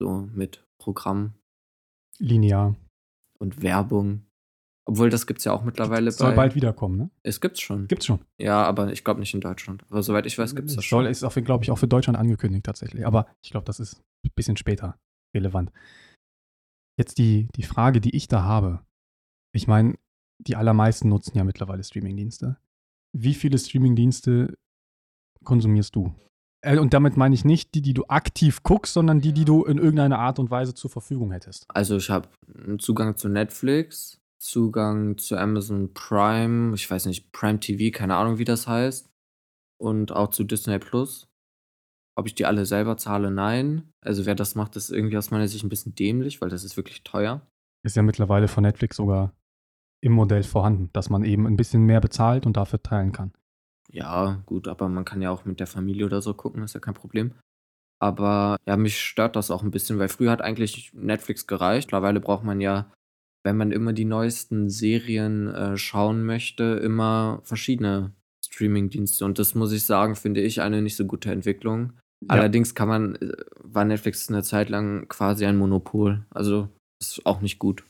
So 0.00 0.28
mit 0.34 0.64
Programm 0.78 1.34
Linear. 2.18 2.74
und 3.38 3.62
Werbung. 3.62 4.24
Obwohl, 4.84 5.10
das 5.10 5.26
gibt 5.28 5.38
es 5.38 5.44
ja 5.44 5.52
auch 5.52 5.62
mittlerweile 5.62 6.10
Soll 6.10 6.30
bei. 6.30 6.36
bald 6.36 6.54
wiederkommen, 6.56 6.96
ne? 6.98 7.10
Es 7.22 7.40
gibt's 7.40 7.60
schon. 7.60 7.86
Gibt's 7.86 8.06
schon. 8.06 8.20
Ja, 8.40 8.64
aber 8.64 8.92
ich 8.92 9.04
glaube 9.04 9.20
nicht 9.20 9.32
in 9.32 9.40
Deutschland. 9.40 9.84
Aber 9.90 10.02
soweit 10.02 10.26
ich 10.26 10.36
weiß, 10.38 10.56
gibt 10.56 10.70
es 10.70 10.76
das 10.76 10.88
soll, 10.88 11.04
schon. 11.04 11.10
ist 11.10 11.22
auch, 11.22 11.34
glaube 11.34 11.62
ich, 11.64 11.70
auch 11.70 11.78
für 11.78 11.86
Deutschland 11.86 12.18
angekündigt 12.18 12.66
tatsächlich. 12.66 13.06
Aber 13.06 13.26
ich 13.44 13.50
glaube, 13.50 13.64
das 13.64 13.78
ist 13.78 14.00
ein 14.26 14.30
bisschen 14.34 14.56
später 14.56 14.98
relevant. 15.36 15.70
Jetzt 16.98 17.18
die, 17.18 17.48
die 17.54 17.62
Frage, 17.62 18.00
die 18.00 18.14
ich 18.16 18.26
da 18.28 18.42
habe. 18.42 18.80
Ich 19.54 19.66
meine, 19.68 19.94
die 20.40 20.56
allermeisten 20.56 21.08
nutzen 21.08 21.36
ja 21.38 21.44
mittlerweile 21.44 21.84
Streamingdienste. 21.84 22.56
Wie 23.16 23.34
viele 23.34 23.58
Streamingdienste 23.58 24.54
konsumierst 25.44 25.94
du? 25.94 26.12
Äh, 26.64 26.78
Und 26.78 26.92
damit 26.92 27.16
meine 27.16 27.34
ich 27.34 27.44
nicht 27.44 27.74
die, 27.74 27.82
die 27.82 27.94
du 27.94 28.04
aktiv 28.08 28.62
guckst, 28.62 28.94
sondern 28.94 29.20
die, 29.20 29.32
die 29.32 29.44
du 29.44 29.64
in 29.64 29.78
irgendeiner 29.78 30.18
Art 30.18 30.38
und 30.38 30.50
Weise 30.50 30.74
zur 30.74 30.90
Verfügung 30.90 31.30
hättest. 31.30 31.66
Also 31.68 31.96
ich 31.96 32.10
habe 32.10 32.28
Zugang 32.78 33.16
zu 33.16 33.28
Netflix, 33.28 34.18
Zugang 34.42 35.18
zu 35.18 35.36
Amazon 35.36 35.94
Prime, 35.94 36.74
ich 36.74 36.90
weiß 36.90 37.06
nicht, 37.06 37.30
Prime 37.30 37.60
TV, 37.60 37.96
keine 37.96 38.16
Ahnung, 38.16 38.38
wie 38.38 38.44
das 38.44 38.66
heißt. 38.66 39.08
Und 39.80 40.10
auch 40.10 40.30
zu 40.30 40.42
Disney 40.42 40.80
Plus. 40.80 41.28
Ob 42.16 42.26
ich 42.26 42.34
die 42.34 42.44
alle 42.44 42.66
selber 42.66 42.96
zahle? 42.96 43.30
Nein. 43.30 43.92
Also 44.04 44.26
wer 44.26 44.34
das 44.34 44.56
macht, 44.56 44.74
ist 44.74 44.90
irgendwie 44.90 45.16
aus 45.16 45.30
meiner 45.30 45.46
Sicht 45.46 45.64
ein 45.64 45.68
bisschen 45.68 45.94
dämlich, 45.94 46.40
weil 46.40 46.50
das 46.50 46.64
ist 46.64 46.76
wirklich 46.76 47.04
teuer. 47.04 47.46
Ist 47.84 47.94
ja 47.94 48.02
mittlerweile 48.02 48.48
von 48.48 48.64
Netflix 48.64 48.96
sogar 48.96 49.32
im 50.02 50.12
Modell 50.12 50.42
vorhanden, 50.42 50.90
dass 50.92 51.08
man 51.08 51.24
eben 51.24 51.46
ein 51.46 51.56
bisschen 51.56 51.84
mehr 51.84 52.00
bezahlt 52.00 52.44
und 52.44 52.56
dafür 52.56 52.82
teilen 52.82 53.12
kann. 53.12 53.32
Ja, 53.90 54.42
gut, 54.46 54.66
aber 54.66 54.88
man 54.88 55.04
kann 55.04 55.22
ja 55.22 55.30
auch 55.30 55.44
mit 55.44 55.60
der 55.60 55.68
Familie 55.68 56.04
oder 56.04 56.20
so 56.20 56.34
gucken, 56.34 56.64
ist 56.64 56.74
ja 56.74 56.80
kein 56.80 56.94
Problem. 56.94 57.32
Aber 58.00 58.56
ja, 58.66 58.76
mich 58.76 58.98
stört 58.98 59.36
das 59.36 59.52
auch 59.52 59.62
ein 59.62 59.70
bisschen, 59.70 60.00
weil 60.00 60.08
früher 60.08 60.32
hat 60.32 60.42
eigentlich 60.42 60.92
Netflix 60.94 61.46
gereicht. 61.46 61.88
Mittlerweile 61.88 62.18
braucht 62.18 62.42
man 62.42 62.60
ja, 62.60 62.92
wenn 63.44 63.56
man 63.56 63.72
immer 63.72 63.92
die 63.92 64.04
neuesten 64.04 64.70
Serien 64.70 65.48
äh, 65.48 65.76
schauen 65.76 66.24
möchte, 66.24 66.62
immer 66.82 67.40
verschiedene 67.42 68.12
Streaming-Dienste. 68.44 69.24
Und 69.24 69.38
das 69.38 69.54
muss 69.54 69.72
ich 69.72 69.84
sagen, 69.84 70.14
finde 70.14 70.40
ich 70.40 70.60
eine 70.60 70.82
nicht 70.82 70.96
so 70.96 71.06
gute 71.06 71.30
Entwicklung. 71.32 71.94
Allerdings 72.28 72.74
kann 72.74 72.88
man, 72.88 73.16
äh, 73.16 73.32
war 73.64 73.84
Netflix 73.84 74.28
eine 74.28 74.42
Zeit 74.44 74.68
lang 74.68 75.08
quasi 75.08 75.44
ein 75.44 75.56
Monopol. 75.56 76.24
Also 76.30 76.68
ist 77.00 77.26
auch 77.26 77.40
nicht 77.40 77.58
gut. 77.58 77.84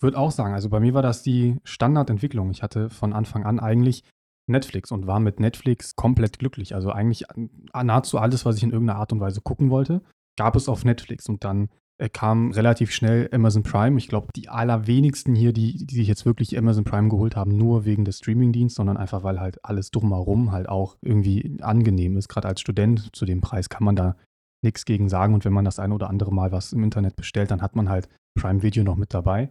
würde 0.00 0.18
auch 0.18 0.30
sagen, 0.32 0.54
also 0.54 0.68
bei 0.70 0.80
mir 0.80 0.94
war 0.94 1.02
das 1.02 1.22
die 1.22 1.58
Standardentwicklung. 1.64 2.50
Ich 2.50 2.62
hatte 2.62 2.90
von 2.90 3.12
Anfang 3.12 3.44
an 3.44 3.60
eigentlich 3.60 4.02
Netflix 4.48 4.90
und 4.90 5.06
war 5.06 5.20
mit 5.20 5.38
Netflix 5.38 5.94
komplett 5.94 6.38
glücklich. 6.38 6.74
Also 6.74 6.90
eigentlich 6.90 7.30
an- 7.30 7.50
nahezu 7.84 8.18
alles, 8.18 8.44
was 8.44 8.56
ich 8.56 8.62
in 8.62 8.72
irgendeiner 8.72 8.98
Art 8.98 9.12
und 9.12 9.20
Weise 9.20 9.40
gucken 9.40 9.70
wollte, 9.70 10.00
gab 10.36 10.56
es 10.56 10.68
auf 10.68 10.84
Netflix. 10.84 11.28
Und 11.28 11.44
dann 11.44 11.64
äh, 11.64 11.68
kam 12.08 12.50
relativ 12.52 12.92
schnell 12.92 13.28
Amazon 13.32 13.62
Prime. 13.62 13.98
Ich 13.98 14.08
glaube, 14.08 14.28
die 14.34 14.48
allerwenigsten 14.48 15.34
hier, 15.34 15.52
die, 15.52 15.86
die 15.86 15.94
sich 15.94 16.08
jetzt 16.08 16.24
wirklich 16.24 16.56
Amazon 16.56 16.84
Prime 16.84 17.08
geholt 17.08 17.36
haben, 17.36 17.56
nur 17.56 17.84
wegen 17.84 18.04
des 18.04 18.18
Streamingdienstes, 18.18 18.76
sondern 18.76 18.96
einfach, 18.96 19.22
weil 19.22 19.38
halt 19.38 19.64
alles 19.64 19.90
drumherum 19.90 20.52
halt 20.52 20.68
auch 20.68 20.96
irgendwie 21.02 21.58
angenehm 21.60 22.16
ist. 22.16 22.28
Gerade 22.28 22.48
als 22.48 22.60
Student 22.60 23.14
zu 23.14 23.26
dem 23.26 23.40
Preis 23.40 23.68
kann 23.68 23.84
man 23.84 23.96
da 23.96 24.16
nichts 24.64 24.84
gegen 24.84 25.08
sagen. 25.08 25.34
Und 25.34 25.44
wenn 25.44 25.52
man 25.52 25.64
das 25.64 25.78
ein 25.78 25.92
oder 25.92 26.08
andere 26.08 26.32
Mal 26.32 26.52
was 26.52 26.72
im 26.72 26.84
Internet 26.84 27.16
bestellt, 27.16 27.50
dann 27.50 27.62
hat 27.62 27.76
man 27.76 27.88
halt 27.88 28.08
Prime 28.38 28.62
Video 28.62 28.82
noch 28.82 28.96
mit 28.96 29.12
dabei. 29.12 29.50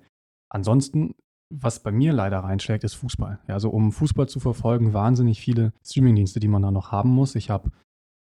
Ansonsten, 0.52 1.14
was 1.54 1.82
bei 1.82 1.92
mir 1.92 2.14
leider 2.14 2.40
reinschlägt, 2.40 2.84
ist 2.84 2.96
Fußball. 2.96 3.40
Ja, 3.48 3.54
also 3.54 3.70
um 3.70 3.92
Fußball 3.92 4.28
zu 4.28 4.40
verfolgen, 4.40 4.94
wahnsinnig 4.94 5.40
viele 5.40 5.74
Streamingdienste, 5.86 6.40
die 6.40 6.48
man 6.48 6.64
da 6.64 6.72
noch 6.72 6.92
haben 6.92 7.10
muss. 7.10 7.36
Ich 7.36 7.50
habe 7.50 7.70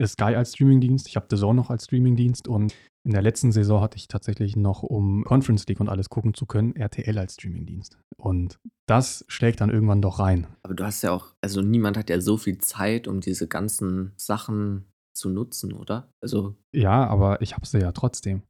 Sky 0.05 0.35
als 0.37 0.53
Streamingdienst, 0.53 1.09
ich 1.09 1.17
habe 1.17 1.27
The 1.31 1.37
Zone 1.37 1.57
noch 1.57 1.71
als 1.71 1.85
Streamingdienst 1.85 2.47
und 2.47 2.75
in 3.09 3.15
der 3.15 3.23
letzten 3.23 3.53
Saison 3.53 3.81
hatte 3.81 3.97
ich 3.97 4.07
tatsächlich 4.07 4.55
noch, 4.55 4.83
um 4.83 5.25
Conference 5.25 5.67
League 5.67 5.81
und 5.81 5.89
alles 5.89 6.11
gucken 6.11 6.35
zu 6.35 6.45
können, 6.45 6.77
RTL 6.77 7.19
als 7.19 7.35
Streamingdienst. 7.35 7.99
Und 8.19 8.59
das 8.87 9.25
schlägt 9.29 9.63
dann 9.63 9.71
irgendwann 9.71 10.03
doch 10.03 10.19
rein. 10.19 10.47
Aber 10.63 10.75
du 10.75 10.85
hast 10.85 11.01
ja 11.01 11.11
auch, 11.13 11.33
also 11.41 11.63
niemand 11.63 11.97
hat 11.97 12.11
ja 12.11 12.21
so 12.21 12.37
viel 12.37 12.59
Zeit, 12.59 13.09
um 13.09 13.23
diese 13.23 13.49
ganzen 13.49 14.13
Sachen 14.19 14.93
zu 15.15 15.31
nutzen, 15.31 15.73
oder? 15.73 16.13
Also, 16.23 16.55
Ja, 16.75 17.07
aber 17.07 17.41
ich 17.41 17.55
habe 17.55 17.67
sie 17.67 17.79
ja 17.79 17.93
trotzdem. 17.93 18.43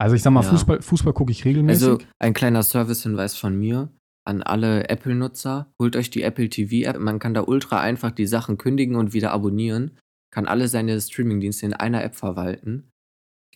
Also 0.00 0.16
ich 0.16 0.22
sag 0.22 0.30
mal, 0.30 0.42
Ja. 0.42 0.48
Fußball, 0.52 0.80
Fußball 0.80 1.12
gucke 1.12 1.30
ich 1.30 1.44
regelmäßig. 1.44 1.86
also 1.86 1.98
ein 2.18 2.32
kleiner 2.32 2.62
Servicehinweis 2.62 3.36
von 3.36 3.58
mir 3.58 3.90
an 4.26 4.42
alle 4.42 4.88
Apple-Nutzer. 4.88 5.70
Holt 5.78 5.96
euch 5.96 6.08
die 6.08 6.22
Apple 6.22 6.48
TV-App. 6.48 6.98
Man 6.98 7.18
kann 7.18 7.34
da 7.34 7.42
ultra 7.42 7.80
einfach 7.82 8.10
die 8.12 8.26
Sachen 8.26 8.56
kündigen 8.56 8.96
und 8.96 9.12
wieder 9.12 9.32
abonnieren. 9.32 9.98
Kann 10.32 10.46
alle 10.48 10.68
seine 10.68 10.98
Streamingdienste 10.98 11.66
in 11.66 11.74
einer 11.74 12.02
App 12.02 12.14
verwalten. 12.16 12.90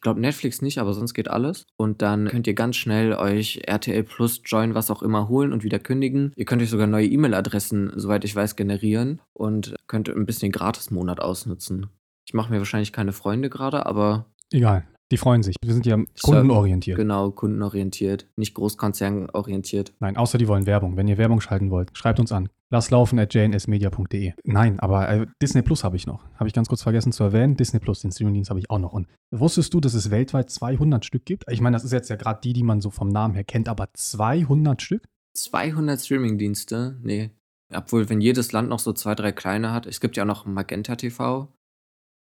Ich 0.02 0.04
glaube 0.04 0.20
Netflix 0.20 0.62
nicht, 0.62 0.78
aber 0.78 0.94
sonst 0.94 1.14
geht 1.14 1.30
alles. 1.30 1.64
Und 1.76 2.02
dann 2.02 2.26
könnt 2.26 2.48
ihr 2.48 2.54
ganz 2.54 2.74
schnell 2.74 3.12
euch 3.12 3.60
RTL 3.68 4.02
Plus, 4.02 4.42
Join, 4.44 4.74
was 4.74 4.90
auch 4.90 5.00
immer 5.00 5.28
holen 5.28 5.52
und 5.52 5.62
wieder 5.62 5.78
kündigen. 5.78 6.32
Ihr 6.34 6.44
könnt 6.44 6.60
euch 6.60 6.70
sogar 6.70 6.88
neue 6.88 7.06
E-Mail-Adressen, 7.06 7.92
soweit 7.94 8.24
ich 8.24 8.34
weiß, 8.34 8.56
generieren 8.56 9.20
und 9.32 9.76
könnt 9.86 10.08
ein 10.08 10.26
bisschen 10.26 10.48
den 10.48 10.52
Gratis-Monat 10.58 11.20
ausnutzen. 11.20 11.86
Ich 12.26 12.34
mache 12.34 12.52
mir 12.52 12.58
wahrscheinlich 12.58 12.92
keine 12.92 13.12
Freunde 13.12 13.48
gerade, 13.48 13.86
aber 13.86 14.26
Egal, 14.52 14.82
die 15.12 15.18
freuen 15.18 15.44
sich. 15.44 15.54
Wir 15.62 15.72
sind 15.72 15.86
ja 15.86 15.96
kundenorientiert. 16.20 16.96
genau, 16.96 17.30
kundenorientiert, 17.30 18.26
nicht 18.34 18.54
großkonzernorientiert. 18.54 19.92
Nein, 20.00 20.16
außer 20.16 20.36
die 20.36 20.48
wollen 20.48 20.66
Werbung. 20.66 20.96
Wenn 20.96 21.06
ihr 21.06 21.16
Werbung 21.16 21.40
schalten 21.40 21.70
wollt, 21.70 21.96
schreibt 21.96 22.18
uns 22.18 22.32
an. 22.32 22.48
Lass 22.72 22.88
laufen 22.88 23.18
at 23.18 23.34
jnsmedia.de. 23.34 24.32
Nein, 24.44 24.80
aber 24.80 25.06
äh, 25.06 25.26
Disney 25.42 25.60
Plus 25.60 25.84
habe 25.84 25.94
ich 25.96 26.06
noch. 26.06 26.24
Habe 26.36 26.48
ich 26.48 26.54
ganz 26.54 26.68
kurz 26.68 26.82
vergessen 26.82 27.12
zu 27.12 27.22
erwähnen. 27.22 27.54
Disney 27.54 27.80
Plus, 27.80 28.00
den 28.00 28.10
Streamingdienst 28.10 28.48
habe 28.48 28.60
ich 28.60 28.70
auch 28.70 28.78
noch. 28.78 28.94
Und 28.94 29.08
wusstest 29.30 29.74
du, 29.74 29.80
dass 29.80 29.92
es 29.92 30.10
weltweit 30.10 30.48
200 30.48 31.04
Stück 31.04 31.26
gibt? 31.26 31.44
Ich 31.50 31.60
meine, 31.60 31.76
das 31.76 31.84
ist 31.84 31.92
jetzt 31.92 32.08
ja 32.08 32.16
gerade 32.16 32.40
die, 32.42 32.54
die 32.54 32.62
man 32.62 32.80
so 32.80 32.88
vom 32.88 33.08
Namen 33.08 33.34
her 33.34 33.44
kennt, 33.44 33.68
aber 33.68 33.88
200 33.92 34.80
Stück? 34.80 35.06
200 35.36 36.00
Streamingdienste? 36.00 36.98
Nee. 37.02 37.32
Obwohl, 37.74 38.08
wenn 38.08 38.22
jedes 38.22 38.52
Land 38.52 38.70
noch 38.70 38.78
so 38.78 38.94
zwei, 38.94 39.14
drei 39.14 39.32
kleine 39.32 39.70
hat. 39.70 39.86
Es 39.86 40.00
gibt 40.00 40.16
ja 40.16 40.22
auch 40.22 40.28
noch 40.28 40.46
Magenta 40.46 40.96
TV 40.96 41.52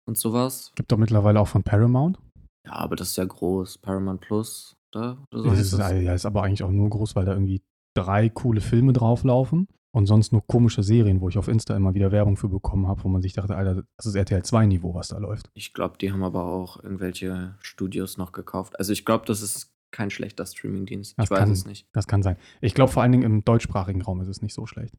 und 0.05 0.17
sowas. 0.17 0.74
Gibt 0.75 0.91
doch 0.91 0.98
mittlerweile 0.98 1.39
auch 1.39 1.48
von 1.48 1.63
Paramount. 1.63 2.20
Ja, 2.67 2.74
aber 2.74 2.98
das 2.98 3.12
ist 3.12 3.17
ja 3.17 3.24
groß. 3.24 3.77
Paramount 3.77 4.20
Plus, 4.20 4.75
oder? 4.93 5.17
oder 5.34 5.43
so 5.43 5.51
ist, 5.51 5.72
das. 5.72 5.91
ja, 5.93 6.13
ist 6.13 6.25
aber 6.25 6.43
eigentlich 6.43 6.63
auch 6.63 6.72
nur 6.72 6.89
groß, 6.89 7.15
weil 7.15 7.24
da 7.24 7.31
irgendwie 7.31 7.62
drei 7.96 8.27
coole 8.27 8.60
Filme 8.60 8.91
drauflaufen. 8.91 9.70
Und 9.93 10.05
sonst 10.05 10.31
nur 10.31 10.45
komische 10.48 10.83
Serien, 10.83 11.19
wo 11.19 11.27
ich 11.27 11.38
auf 11.38 11.50
Insta 11.50 11.75
immer 11.75 11.93
wieder 11.93 12.13
Werbung 12.13 12.38
für 12.38 12.48
bekommen 12.48 12.88
habe, 12.88 13.03
wo 13.03 13.10
man 13.10 13.21
sich 13.21 13.33
dachte, 13.33 13.55
Alter, 13.55 13.83
das 13.98 14.05
ist 14.05 14.15
RTL 14.15 14.41
2-Niveau, 14.41 14.93
was 14.93 15.10
da 15.10 15.17
läuft. 15.17 15.50
Ich 15.53 15.74
glaube, 15.74 15.98
die 16.00 16.13
haben 16.13 16.24
aber 16.24 16.45
auch 16.45 16.81
irgendwelche 16.81 17.55
Studios 17.60 18.17
noch 18.17 18.31
gekauft. 18.31 18.79
Also 18.79 18.93
ich 18.93 19.03
glaube, 19.03 19.25
das 19.25 19.41
ist 19.41 19.74
kein 19.91 20.10
schlechter 20.10 20.45
Streamingdienst. 20.45 21.17
Das 21.17 21.25
Ich 21.25 21.31
weiß 21.31 21.39
kann, 21.39 21.51
es 21.51 21.65
nicht. 21.65 21.88
Das 21.91 22.07
kann 22.07 22.24
sein. 22.24 22.38
Ich 22.62 22.74
glaube, 22.74 22.91
vor 22.91 23.03
allen 23.03 23.12
Dingen 23.12 23.25
im 23.25 23.43
deutschsprachigen 23.43 24.01
Raum 24.01 24.21
ist 24.21 24.29
es 24.29 24.41
nicht 24.41 24.53
so 24.53 24.65
schlecht. 24.65 24.95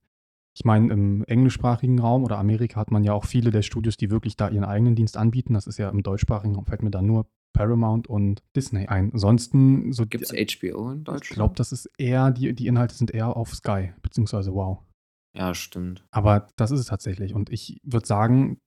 Ich 0.54 0.66
meine, 0.66 0.92
im 0.92 1.24
englischsprachigen 1.24 1.98
Raum 1.98 2.24
oder 2.24 2.36
Amerika 2.36 2.78
hat 2.78 2.90
man 2.90 3.02
ja 3.04 3.14
auch 3.14 3.24
viele 3.24 3.50
der 3.50 3.62
Studios, 3.62 3.96
die 3.96 4.10
wirklich 4.10 4.36
da 4.36 4.50
ihren 4.50 4.64
eigenen 4.64 4.94
Dienst 4.94 5.16
anbieten. 5.16 5.54
Das 5.54 5.66
ist 5.66 5.78
ja 5.78 5.88
im 5.88 6.02
deutschsprachigen 6.02 6.54
Raum, 6.54 6.66
fällt 6.66 6.82
mir 6.82 6.90
da 6.90 7.00
nur 7.00 7.26
Paramount 7.52 8.06
und 8.08 8.42
Disney 8.56 8.86
ein. 8.86 9.10
Ansonsten, 9.12 9.92
so 9.92 10.06
Gibt 10.06 10.24
es 10.24 10.30
HBO 10.30 10.90
in 10.90 10.98
ich 10.98 11.04
Deutschland? 11.04 11.34
glaube, 11.36 11.54
das 11.56 11.72
ist 11.72 11.88
eher, 11.98 12.30
die, 12.30 12.54
die 12.54 12.66
Inhalte 12.66 12.94
sind 12.94 13.10
eher 13.10 13.36
auf 13.36 13.54
Sky, 13.54 13.92
beziehungsweise 14.02 14.52
Wow. 14.54 14.78
Ja, 15.36 15.54
stimmt. 15.54 16.04
Aber 16.10 16.48
das 16.56 16.70
ist 16.70 16.80
es 16.80 16.86
tatsächlich. 16.86 17.34
Und 17.34 17.50
ich 17.50 17.78
würde 17.84 18.06
sagen, 18.06 18.58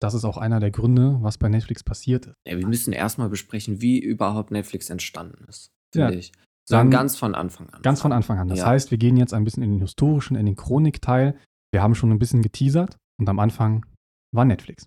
das 0.00 0.14
ist 0.14 0.24
auch 0.24 0.36
einer 0.36 0.60
der 0.60 0.70
Gründe, 0.70 1.18
was 1.22 1.38
bei 1.38 1.48
Netflix 1.48 1.82
passiert 1.84 2.26
ist. 2.26 2.34
Ja, 2.46 2.58
wir 2.58 2.66
müssen 2.66 2.92
erstmal 2.92 3.28
besprechen, 3.28 3.80
wie 3.80 3.98
überhaupt 3.98 4.50
Netflix 4.50 4.90
entstanden 4.90 5.44
ist. 5.48 5.70
Ja, 5.94 6.06
Finde 6.08 6.20
ich. 6.20 6.32
Sagen 6.68 6.90
dann- 6.90 7.00
ganz 7.00 7.16
von 7.16 7.34
Anfang 7.34 7.68
an. 7.70 7.82
Ganz 7.82 8.00
von 8.02 8.12
Anfang 8.12 8.38
an. 8.38 8.48
Das 8.48 8.58
Ja. 8.60 8.66
heißt, 8.66 8.90
wir 8.90 8.98
gehen 8.98 9.16
jetzt 9.16 9.32
ein 9.34 9.44
bisschen 9.44 9.62
in 9.62 9.70
den 9.72 9.80
historischen, 9.80 10.36
in 10.36 10.46
den 10.46 10.56
Chronikteil. 10.56 11.36
Wir 11.72 11.82
haben 11.82 11.94
schon 11.94 12.10
ein 12.10 12.18
bisschen 12.18 12.42
geteasert 12.42 12.96
und 13.18 13.28
am 13.28 13.38
Anfang 13.38 13.86
war 14.34 14.44
Netflix. 14.44 14.86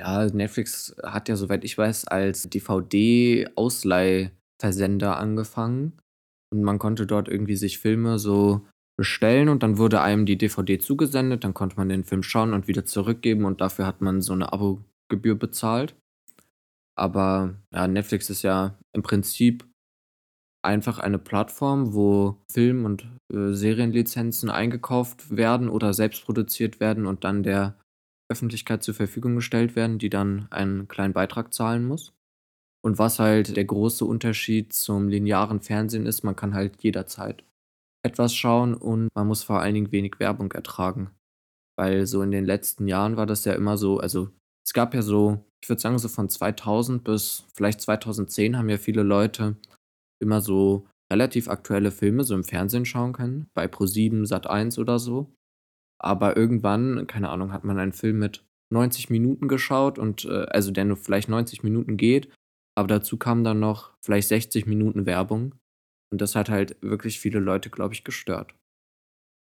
Ja, 0.00 0.26
Netflix 0.26 0.94
hat 1.02 1.28
ja, 1.28 1.36
soweit 1.36 1.64
ich 1.64 1.76
weiß, 1.76 2.06
als 2.06 2.48
DVD-Ausleihversender 2.48 5.16
angefangen. 5.16 5.98
Und 6.52 6.62
man 6.62 6.78
konnte 6.78 7.06
dort 7.06 7.28
irgendwie 7.28 7.56
sich 7.56 7.78
Filme 7.78 8.18
so 8.18 8.66
bestellen 8.98 9.48
und 9.48 9.62
dann 9.62 9.78
wurde 9.78 10.00
einem 10.00 10.26
die 10.26 10.36
DVD 10.36 10.78
zugesendet, 10.78 11.44
dann 11.44 11.54
konnte 11.54 11.76
man 11.76 11.88
den 11.88 12.04
Film 12.04 12.22
schauen 12.22 12.52
und 12.52 12.66
wieder 12.66 12.84
zurückgeben 12.84 13.44
und 13.44 13.60
dafür 13.60 13.86
hat 13.86 14.00
man 14.00 14.22
so 14.22 14.32
eine 14.32 14.52
Abogebühr 14.52 15.36
bezahlt. 15.36 15.94
Aber 16.96 17.54
ja, 17.72 17.86
Netflix 17.86 18.28
ist 18.28 18.42
ja 18.42 18.76
im 18.92 19.02
Prinzip 19.02 19.64
einfach 20.64 20.98
eine 20.98 21.18
Plattform, 21.18 21.94
wo 21.94 22.38
Film- 22.50 22.84
und 22.84 23.08
äh, 23.32 23.52
Serienlizenzen 23.52 24.50
eingekauft 24.50 25.36
werden 25.36 25.68
oder 25.68 25.94
selbst 25.94 26.24
produziert 26.24 26.80
werden 26.80 27.06
und 27.06 27.22
dann 27.22 27.44
der 27.44 27.76
Öffentlichkeit 28.30 28.82
zur 28.82 28.94
Verfügung 28.94 29.36
gestellt 29.36 29.76
werden, 29.76 29.98
die 29.98 30.10
dann 30.10 30.48
einen 30.50 30.88
kleinen 30.88 31.14
Beitrag 31.14 31.52
zahlen 31.54 31.86
muss. 31.86 32.12
Und 32.84 32.98
was 32.98 33.18
halt 33.18 33.56
der 33.56 33.64
große 33.64 34.04
Unterschied 34.04 34.72
zum 34.72 35.08
linearen 35.08 35.60
Fernsehen 35.60 36.06
ist, 36.06 36.22
man 36.22 36.36
kann 36.36 36.54
halt 36.54 36.82
jederzeit 36.82 37.44
etwas 38.04 38.34
schauen 38.34 38.74
und 38.74 39.08
man 39.14 39.26
muss 39.26 39.42
vor 39.42 39.60
allen 39.60 39.74
Dingen 39.74 39.92
wenig 39.92 40.18
Werbung 40.18 40.52
ertragen. 40.52 41.10
Weil 41.76 42.06
so 42.06 42.22
in 42.22 42.30
den 42.30 42.44
letzten 42.44 42.86
Jahren 42.86 43.16
war 43.16 43.26
das 43.26 43.44
ja 43.44 43.54
immer 43.54 43.76
so, 43.76 43.98
also 43.98 44.30
es 44.64 44.72
gab 44.72 44.94
ja 44.94 45.02
so, 45.02 45.44
ich 45.62 45.68
würde 45.68 45.80
sagen, 45.80 45.98
so 45.98 46.08
von 46.08 46.28
2000 46.28 47.02
bis 47.02 47.44
vielleicht 47.54 47.80
2010 47.80 48.56
haben 48.56 48.68
ja 48.68 48.78
viele 48.78 49.02
Leute 49.02 49.56
immer 50.20 50.40
so 50.40 50.86
relativ 51.12 51.48
aktuelle 51.48 51.90
Filme 51.90 52.24
so 52.24 52.34
im 52.34 52.44
Fernsehen 52.44 52.84
schauen 52.84 53.12
können, 53.12 53.48
bei 53.54 53.66
Pro7, 53.66 54.26
Sat1 54.26 54.78
oder 54.78 54.98
so. 54.98 55.32
Aber 56.00 56.36
irgendwann, 56.36 57.06
keine 57.06 57.28
Ahnung, 57.28 57.52
hat 57.52 57.64
man 57.64 57.78
einen 57.78 57.92
Film 57.92 58.18
mit 58.18 58.44
90 58.70 59.10
Minuten 59.10 59.48
geschaut 59.48 59.98
und 59.98 60.24
äh, 60.24 60.46
also 60.50 60.70
der 60.70 60.84
nur 60.84 60.96
vielleicht 60.96 61.28
90 61.28 61.62
Minuten 61.62 61.96
geht, 61.96 62.28
aber 62.76 62.88
dazu 62.88 63.16
kam 63.16 63.44
dann 63.44 63.60
noch 63.60 63.92
vielleicht 64.04 64.28
60 64.28 64.66
Minuten 64.66 65.06
Werbung 65.06 65.54
und 66.12 66.20
das 66.20 66.34
hat 66.34 66.48
halt 66.48 66.76
wirklich 66.82 67.18
viele 67.18 67.40
Leute, 67.40 67.70
glaube 67.70 67.94
ich, 67.94 68.04
gestört. 68.04 68.54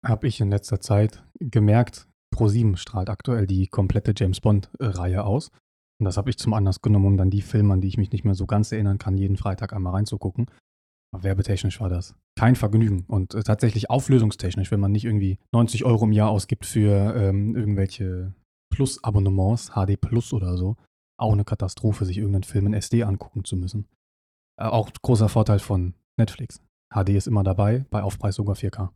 Habe 0.04 0.26
ich 0.26 0.40
in 0.40 0.50
letzter 0.50 0.80
Zeit 0.80 1.24
gemerkt, 1.40 2.06
Pro7 2.34 2.76
strahlt 2.76 3.08
aktuell 3.08 3.46
die 3.46 3.68
komplette 3.68 4.12
James 4.16 4.40
Bond-Reihe 4.40 5.24
aus. 5.24 5.50
Und 6.00 6.06
das 6.06 6.16
habe 6.16 6.28
ich 6.28 6.38
zum 6.38 6.52
Anlass 6.52 6.82
genommen, 6.82 7.06
um 7.06 7.16
dann 7.16 7.30
die 7.30 7.42
Filme, 7.42 7.72
an 7.72 7.80
die 7.80 7.88
ich 7.88 7.96
mich 7.96 8.10
nicht 8.10 8.24
mehr 8.24 8.34
so 8.34 8.46
ganz 8.46 8.72
erinnern 8.72 8.98
kann, 8.98 9.16
jeden 9.16 9.36
Freitag 9.36 9.72
einmal 9.72 9.94
reinzugucken. 9.94 10.46
Aber 11.14 11.22
werbetechnisch 11.22 11.80
war 11.80 11.88
das 11.88 12.16
kein 12.36 12.56
Vergnügen. 12.56 13.04
Und 13.06 13.34
äh, 13.34 13.44
tatsächlich 13.44 13.88
auflösungstechnisch, 13.88 14.72
wenn 14.72 14.80
man 14.80 14.90
nicht 14.90 15.04
irgendwie 15.04 15.38
90 15.52 15.84
Euro 15.84 16.04
im 16.04 16.12
Jahr 16.12 16.30
ausgibt 16.30 16.66
für 16.66 17.14
ähm, 17.14 17.54
irgendwelche 17.54 18.34
Plus-Abonnements, 18.70 19.70
HD 19.70 20.00
Plus 20.00 20.32
oder 20.32 20.56
so, 20.56 20.76
auch 21.16 21.32
eine 21.32 21.44
Katastrophe, 21.44 22.04
sich 22.04 22.18
irgendeinen 22.18 22.42
Film 22.42 22.66
in 22.66 22.74
SD 22.74 23.04
angucken 23.04 23.44
zu 23.44 23.56
müssen. 23.56 23.86
Äh, 24.60 24.64
auch 24.64 24.90
großer 25.02 25.28
Vorteil 25.28 25.60
von 25.60 25.94
Netflix. 26.16 26.60
HD 26.92 27.10
ist 27.10 27.28
immer 27.28 27.44
dabei, 27.44 27.86
bei 27.90 28.02
Aufpreis 28.02 28.34
sogar 28.34 28.56
4K. 28.56 28.90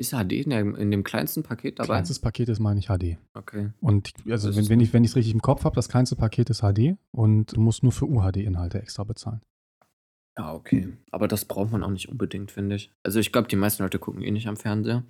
Ist 0.00 0.12
HD 0.12 0.32
in 0.34 0.50
dem, 0.50 0.76
in 0.76 0.92
dem 0.92 1.02
kleinsten 1.02 1.42
Paket 1.42 1.80
dabei? 1.80 1.94
Kleinstes 1.94 2.20
Paket 2.20 2.48
ist, 2.48 2.60
meine 2.60 2.78
ich, 2.78 2.86
HD. 2.86 3.18
Okay. 3.34 3.72
Und 3.80 4.12
also 4.30 4.54
wenn, 4.54 4.68
wenn 4.68 5.02
ich 5.02 5.10
es 5.10 5.16
richtig 5.16 5.34
im 5.34 5.42
Kopf 5.42 5.64
habe, 5.64 5.74
das 5.74 5.88
kleinste 5.88 6.14
Paket 6.14 6.48
ist 6.50 6.60
HD 6.60 6.96
und 7.10 7.56
du 7.56 7.60
musst 7.60 7.82
nur 7.82 7.90
für 7.90 8.06
UHD-Inhalte 8.06 8.80
extra 8.80 9.02
bezahlen. 9.02 9.40
Ja, 10.38 10.54
okay. 10.54 10.96
Aber 11.10 11.26
das 11.26 11.44
braucht 11.44 11.72
man 11.72 11.82
auch 11.82 11.90
nicht 11.90 12.08
unbedingt, 12.08 12.52
finde 12.52 12.76
ich. 12.76 12.92
Also 13.04 13.18
ich 13.18 13.32
glaube, 13.32 13.48
die 13.48 13.56
meisten 13.56 13.82
Leute 13.82 13.98
gucken 13.98 14.22
eh 14.22 14.30
nicht 14.30 14.46
am 14.46 14.56
Fernseher. 14.56 15.04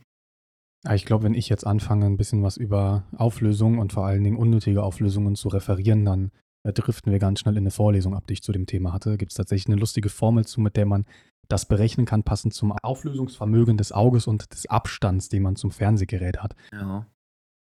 Aber 0.84 0.94
ich 0.94 1.04
glaube, 1.04 1.24
wenn 1.24 1.34
ich 1.34 1.48
jetzt 1.48 1.66
anfange, 1.66 2.06
ein 2.06 2.16
bisschen 2.16 2.42
was 2.42 2.56
über 2.56 3.04
Auflösung 3.16 3.78
und 3.78 3.92
vor 3.92 4.06
allen 4.06 4.24
Dingen 4.24 4.38
unnötige 4.38 4.82
Auflösungen 4.82 5.36
zu 5.36 5.48
referieren, 5.48 6.04
dann 6.04 6.30
äh, 6.62 6.72
driften 6.72 7.12
wir 7.12 7.18
ganz 7.18 7.40
schnell 7.40 7.56
in 7.56 7.64
eine 7.64 7.70
Vorlesung 7.70 8.14
ab, 8.14 8.26
die 8.26 8.34
ich 8.34 8.42
zu 8.42 8.52
dem 8.52 8.66
Thema 8.66 8.92
hatte. 8.92 9.18
Gibt 9.18 9.32
es 9.32 9.36
tatsächlich 9.36 9.66
eine 9.66 9.80
lustige 9.80 10.08
Formel 10.08 10.46
zu, 10.46 10.60
mit 10.60 10.76
der 10.76 10.86
man 10.86 11.04
das 11.48 11.66
berechnen 11.66 12.06
kann, 12.06 12.22
passend 12.22 12.54
zum 12.54 12.72
Auflösungsvermögen 12.72 13.76
des 13.76 13.92
Auges 13.92 14.26
und 14.26 14.52
des 14.52 14.66
Abstands, 14.66 15.28
den 15.28 15.42
man 15.42 15.56
zum 15.56 15.70
Fernsehgerät 15.70 16.42
hat. 16.42 16.54
Ja. 16.72 17.06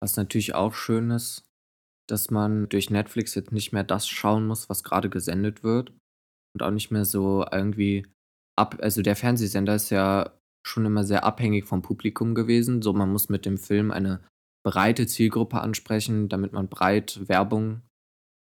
Was 0.02 0.18
natürlich 0.18 0.56
auch 0.56 0.74
schön 0.74 1.12
ist, 1.12 1.46
dass 2.08 2.32
man 2.32 2.68
durch 2.70 2.90
Netflix 2.90 3.36
jetzt 3.36 3.52
nicht 3.52 3.72
mehr 3.72 3.84
das 3.84 4.08
schauen 4.08 4.48
muss, 4.48 4.70
was 4.70 4.84
gerade 4.84 5.10
gesendet 5.10 5.64
wird. 5.64 5.94
Und 6.54 6.64
auch 6.64 6.72
nicht 6.72 6.92
mehr 6.92 7.06
so 7.06 7.46
irgendwie 7.52 8.06
ab. 8.58 8.78
Also 8.82 9.02
der 9.02 9.16
Fernsehsender 9.16 9.76
ist 9.76 9.90
ja 9.90 10.32
schon 10.66 10.86
immer 10.86 11.04
sehr 11.04 11.24
abhängig 11.24 11.66
vom 11.66 11.82
Publikum 11.82 12.36
gewesen. 12.36 12.82
So, 12.82 12.94
man 12.94 13.12
muss 13.12 13.30
mit 13.30 13.46
dem 13.46 13.58
Film 13.58 13.92
eine 13.92 14.22
breite 14.66 15.08
Zielgruppe 15.08 15.62
ansprechen, 15.62 16.30
damit 16.30 16.54
man 16.54 16.68
breit 16.68 17.28
Werbung 17.28 17.82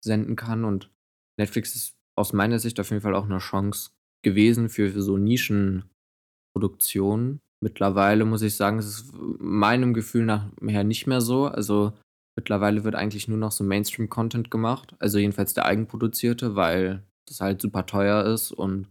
senden 0.04 0.36
kann. 0.36 0.64
Und 0.64 0.90
Netflix 1.38 1.74
ist 1.74 1.94
aus 2.16 2.32
meiner 2.32 2.58
Sicht 2.58 2.80
auf 2.80 2.90
jeden 2.90 3.02
Fall 3.02 3.14
auch 3.14 3.26
eine 3.26 3.38
Chance 3.38 3.90
gewesen 4.24 4.68
für, 4.68 4.90
so 5.02 5.16
Nischenproduktionen. 5.16 7.38
Mittlerweile 7.62 8.24
muss 8.24 8.42
ich 8.42 8.56
sagen, 8.56 8.78
es 8.78 8.86
ist 8.86 9.12
meinem 9.14 9.94
Gefühl 9.94 10.24
nach 10.24 10.50
her 10.62 10.84
nicht 10.84 11.06
mehr 11.06 11.20
so. 11.20 11.46
Also 11.46 11.92
mittlerweile 12.36 12.84
wird 12.84 12.94
eigentlich 12.94 13.28
nur 13.28 13.38
noch 13.38 13.52
so 13.52 13.64
Mainstream-Content 13.64 14.50
gemacht. 14.50 14.96
Also 14.98 15.18
jedenfalls 15.18 15.54
der 15.54 15.66
eigenproduzierte, 15.66 16.56
weil 16.56 17.04
das 17.30 17.40
halt 17.40 17.60
super 17.60 17.86
teuer 17.86 18.24
ist 18.24 18.52
und 18.52 18.88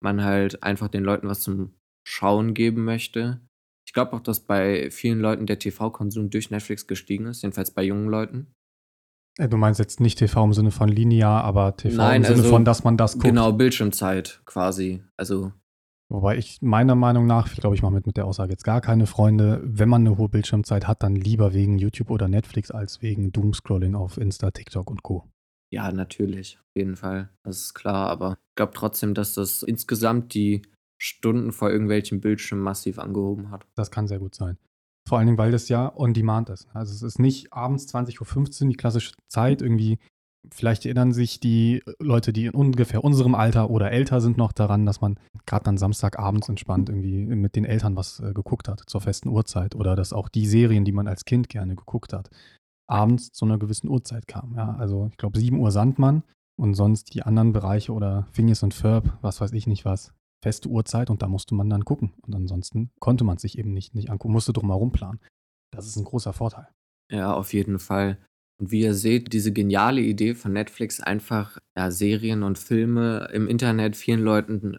man 0.00 0.24
halt 0.24 0.62
einfach 0.62 0.88
den 0.88 1.04
Leuten 1.04 1.28
was 1.28 1.40
zum 1.40 1.74
Schauen 2.06 2.54
geben 2.54 2.84
möchte. 2.84 3.40
Ich 3.86 3.92
glaube 3.92 4.12
auch, 4.14 4.20
dass 4.20 4.40
bei 4.40 4.90
vielen 4.90 5.20
Leuten 5.20 5.46
der 5.46 5.58
TV-Konsum 5.58 6.30
durch 6.30 6.50
Netflix 6.50 6.86
gestiegen 6.86 7.26
ist, 7.26 7.42
jedenfalls 7.42 7.70
bei 7.70 7.82
jungen 7.82 8.08
Leuten. 8.08 8.54
Äh, 9.38 9.48
Du 9.48 9.56
meinst 9.56 9.80
jetzt 9.80 10.00
nicht 10.00 10.18
TV 10.18 10.44
im 10.44 10.52
Sinne 10.52 10.70
von 10.70 10.88
linear, 10.88 11.42
aber 11.44 11.76
TV 11.76 11.96
Nein, 11.96 12.22
im 12.22 12.24
Sinne 12.24 12.38
also 12.38 12.50
von, 12.50 12.64
dass 12.64 12.84
man 12.84 12.96
das 12.96 13.14
guckt. 13.14 13.24
Genau, 13.24 13.52
Bildschirmzeit 13.52 14.42
quasi. 14.44 15.02
Also 15.16 15.52
Wobei 16.10 16.38
ich 16.38 16.62
meiner 16.62 16.94
Meinung 16.94 17.26
nach, 17.26 17.52
ich 17.52 17.60
glaube, 17.60 17.76
ich 17.76 17.82
mache 17.82 17.92
mit, 17.92 18.06
mit 18.06 18.16
der 18.16 18.24
Aussage 18.24 18.52
jetzt 18.52 18.64
gar 18.64 18.80
keine 18.80 19.06
Freunde, 19.06 19.60
wenn 19.62 19.90
man 19.90 20.06
eine 20.06 20.16
hohe 20.16 20.30
Bildschirmzeit 20.30 20.88
hat, 20.88 21.02
dann 21.02 21.14
lieber 21.14 21.52
wegen 21.52 21.78
YouTube 21.78 22.10
oder 22.10 22.28
Netflix 22.28 22.70
als 22.70 23.02
wegen 23.02 23.30
Doomscrolling 23.30 23.94
auf 23.94 24.16
Insta, 24.16 24.50
TikTok 24.50 24.90
und 24.90 25.02
Co. 25.02 25.28
Ja, 25.70 25.92
natürlich, 25.92 26.58
auf 26.58 26.76
jeden 26.76 26.96
Fall. 26.96 27.28
Das 27.44 27.58
ist 27.58 27.74
klar, 27.74 28.08
aber 28.08 28.32
ich 28.32 28.54
glaube 28.56 28.72
trotzdem, 28.74 29.14
dass 29.14 29.34
das 29.34 29.62
insgesamt 29.62 30.34
die 30.34 30.62
Stunden 31.00 31.52
vor 31.52 31.70
irgendwelchen 31.70 32.20
Bildschirmen 32.20 32.64
massiv 32.64 32.98
angehoben 32.98 33.50
hat. 33.50 33.66
Das 33.76 33.90
kann 33.90 34.08
sehr 34.08 34.18
gut 34.18 34.34
sein. 34.34 34.58
Vor 35.08 35.18
allen 35.18 35.26
Dingen, 35.26 35.38
weil 35.38 35.52
das 35.52 35.68
ja 35.68 35.94
on 35.96 36.12
demand 36.12 36.50
ist. 36.50 36.68
Also 36.74 36.92
es 36.92 37.02
ist 37.02 37.18
nicht 37.18 37.52
abends 37.52 37.86
20.15 37.94 38.62
Uhr 38.62 38.68
die 38.70 38.76
klassische 38.76 39.12
Zeit, 39.28 39.62
irgendwie, 39.62 39.98
vielleicht 40.52 40.84
erinnern 40.84 41.12
sich 41.12 41.40
die 41.40 41.82
Leute, 41.98 42.32
die 42.32 42.46
in 42.46 42.52
ungefähr 42.52 43.04
unserem 43.04 43.34
Alter 43.34 43.70
oder 43.70 43.90
älter 43.90 44.20
sind, 44.20 44.36
noch 44.36 44.52
daran, 44.52 44.84
dass 44.84 45.00
man 45.00 45.18
gerade 45.46 45.64
dann 45.64 45.78
Samstagabends 45.78 46.48
entspannt 46.48 46.90
irgendwie 46.90 47.24
mit 47.24 47.56
den 47.56 47.64
Eltern 47.64 47.96
was 47.96 48.20
äh, 48.20 48.34
geguckt 48.34 48.68
hat, 48.68 48.82
zur 48.86 49.00
festen 49.00 49.30
Uhrzeit. 49.30 49.74
Oder 49.74 49.96
dass 49.96 50.12
auch 50.12 50.28
die 50.28 50.46
Serien, 50.46 50.84
die 50.84 50.92
man 50.92 51.08
als 51.08 51.24
Kind 51.24 51.48
gerne 51.48 51.74
geguckt 51.74 52.12
hat, 52.12 52.28
abends 52.88 53.32
zu 53.32 53.44
einer 53.44 53.58
gewissen 53.58 53.88
Uhrzeit 53.88 54.26
kamen. 54.26 54.54
Ja, 54.56 54.74
also 54.76 55.08
ich 55.10 55.16
glaube 55.16 55.38
7 55.38 55.58
Uhr 55.58 55.70
Sandmann 55.70 56.22
und 56.56 56.74
sonst 56.74 57.14
die 57.14 57.22
anderen 57.22 57.52
Bereiche 57.52 57.92
oder 57.92 58.26
Phineas 58.32 58.62
und 58.62 58.74
Ferb, 58.74 59.18
was 59.22 59.40
weiß 59.40 59.52
ich 59.52 59.66
nicht 59.66 59.84
was, 59.84 60.12
feste 60.42 60.68
Uhrzeit 60.68 61.10
und 61.10 61.22
da 61.22 61.28
musste 61.28 61.54
man 61.54 61.70
dann 61.70 61.84
gucken. 61.84 62.14
Und 62.22 62.34
ansonsten 62.34 62.90
konnte 63.00 63.24
man 63.24 63.38
sich 63.38 63.58
eben 63.58 63.72
nicht, 63.72 63.94
nicht 63.94 64.10
angucken, 64.10 64.32
musste 64.32 64.52
drumherum 64.52 64.92
planen. 64.92 65.20
Das 65.70 65.86
ist 65.86 65.96
ein 65.96 66.04
großer 66.04 66.32
Vorteil. 66.32 66.68
Ja, 67.10 67.34
auf 67.34 67.52
jeden 67.52 67.78
Fall. 67.78 68.18
Und 68.60 68.70
wie 68.72 68.80
ihr 68.80 68.94
seht, 68.94 69.32
diese 69.32 69.52
geniale 69.52 70.00
Idee 70.00 70.34
von 70.34 70.52
Netflix, 70.52 71.00
einfach 71.00 71.58
ja, 71.76 71.90
Serien 71.90 72.42
und 72.42 72.58
Filme 72.58 73.28
im 73.32 73.46
Internet 73.46 73.96
vielen 73.96 74.20
Leuten 74.20 74.78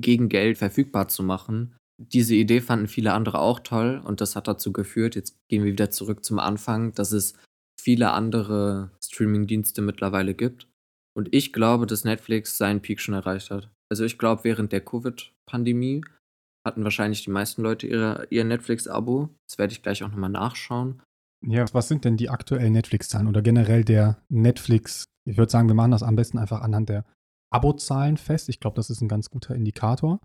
gegen 0.00 0.28
Geld 0.28 0.58
verfügbar 0.58 1.08
zu 1.08 1.22
machen, 1.22 1.74
diese 1.98 2.36
Idee 2.36 2.60
fanden 2.60 2.86
viele 2.86 3.12
andere 3.12 3.40
auch 3.40 3.60
toll 3.60 4.00
und 4.04 4.20
das 4.20 4.36
hat 4.36 4.46
dazu 4.46 4.72
geführt, 4.72 5.16
jetzt 5.16 5.36
gehen 5.48 5.64
wir 5.64 5.72
wieder 5.72 5.90
zurück 5.90 6.24
zum 6.24 6.38
Anfang, 6.38 6.92
dass 6.92 7.10
es 7.10 7.34
viele 7.80 8.10
andere 8.12 8.90
Streaming-Dienste 9.02 9.82
mittlerweile 9.82 10.34
gibt. 10.34 10.68
Und 11.16 11.34
ich 11.34 11.52
glaube, 11.52 11.86
dass 11.86 12.04
Netflix 12.04 12.58
seinen 12.58 12.80
Peak 12.80 13.00
schon 13.00 13.14
erreicht 13.14 13.50
hat. 13.50 13.70
Also 13.90 14.04
ich 14.04 14.18
glaube, 14.18 14.44
während 14.44 14.72
der 14.72 14.84
Covid-Pandemie 14.84 16.04
hatten 16.66 16.84
wahrscheinlich 16.84 17.24
die 17.24 17.30
meisten 17.30 17.62
Leute 17.62 17.86
ihre, 17.86 18.26
ihr 18.30 18.44
Netflix-Abo. 18.44 19.30
Das 19.48 19.58
werde 19.58 19.72
ich 19.72 19.82
gleich 19.82 20.02
auch 20.04 20.08
nochmal 20.08 20.30
nachschauen. 20.30 21.02
Ja, 21.46 21.64
was 21.72 21.88
sind 21.88 22.04
denn 22.04 22.16
die 22.16 22.28
aktuellen 22.28 22.72
Netflix-Zahlen 22.72 23.28
oder 23.28 23.42
generell 23.42 23.84
der 23.84 24.18
Netflix? 24.28 25.04
Ich 25.24 25.36
würde 25.36 25.50
sagen, 25.50 25.68
wir 25.68 25.74
machen 25.74 25.92
das 25.92 26.02
am 26.02 26.16
besten 26.16 26.38
einfach 26.38 26.60
anhand 26.62 26.88
der 26.88 27.04
Abozahlen 27.50 28.16
fest. 28.16 28.48
Ich 28.48 28.60
glaube, 28.60 28.76
das 28.76 28.90
ist 28.90 29.00
ein 29.00 29.08
ganz 29.08 29.30
guter 29.30 29.54
Indikator. 29.54 30.20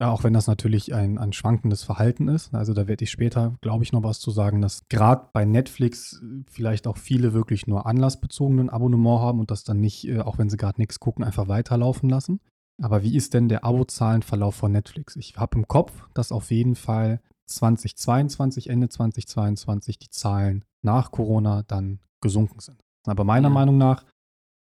Ja, 0.00 0.12
auch 0.12 0.22
wenn 0.22 0.32
das 0.32 0.46
natürlich 0.46 0.94
ein, 0.94 1.18
ein 1.18 1.32
schwankendes 1.32 1.82
Verhalten 1.82 2.28
ist. 2.28 2.54
Also 2.54 2.72
da 2.72 2.86
werde 2.86 3.02
ich 3.02 3.10
später, 3.10 3.56
glaube 3.60 3.82
ich, 3.82 3.92
noch 3.92 4.04
was 4.04 4.20
zu 4.20 4.30
sagen, 4.30 4.60
dass 4.60 4.88
gerade 4.88 5.28
bei 5.32 5.44
Netflix 5.44 6.22
äh, 6.22 6.44
vielleicht 6.48 6.86
auch 6.86 6.96
viele 6.96 7.32
wirklich 7.32 7.66
nur 7.66 7.86
anlassbezogenen 7.86 8.70
Abonnement 8.70 9.20
haben 9.20 9.40
und 9.40 9.50
das 9.50 9.64
dann 9.64 9.80
nicht, 9.80 10.06
äh, 10.06 10.20
auch 10.20 10.38
wenn 10.38 10.50
sie 10.50 10.56
gerade 10.56 10.80
nichts 10.80 11.00
gucken, 11.00 11.24
einfach 11.24 11.48
weiterlaufen 11.48 12.08
lassen. 12.08 12.40
Aber 12.80 13.02
wie 13.02 13.16
ist 13.16 13.34
denn 13.34 13.48
der 13.48 13.64
Abozahlenverlauf 13.64 14.54
von 14.54 14.70
Netflix? 14.70 15.16
Ich 15.16 15.36
habe 15.36 15.58
im 15.58 15.66
Kopf, 15.66 16.08
dass 16.14 16.30
auf 16.30 16.52
jeden 16.52 16.76
Fall 16.76 17.20
2022, 17.46 18.70
Ende 18.70 18.88
2022 18.88 19.98
die 19.98 20.10
Zahlen 20.10 20.64
nach 20.82 21.10
Corona 21.10 21.64
dann 21.64 21.98
gesunken 22.20 22.60
sind. 22.60 22.80
Aber 23.04 23.24
meiner 23.24 23.48
ja. 23.48 23.54
Meinung 23.54 23.78
nach 23.78 24.04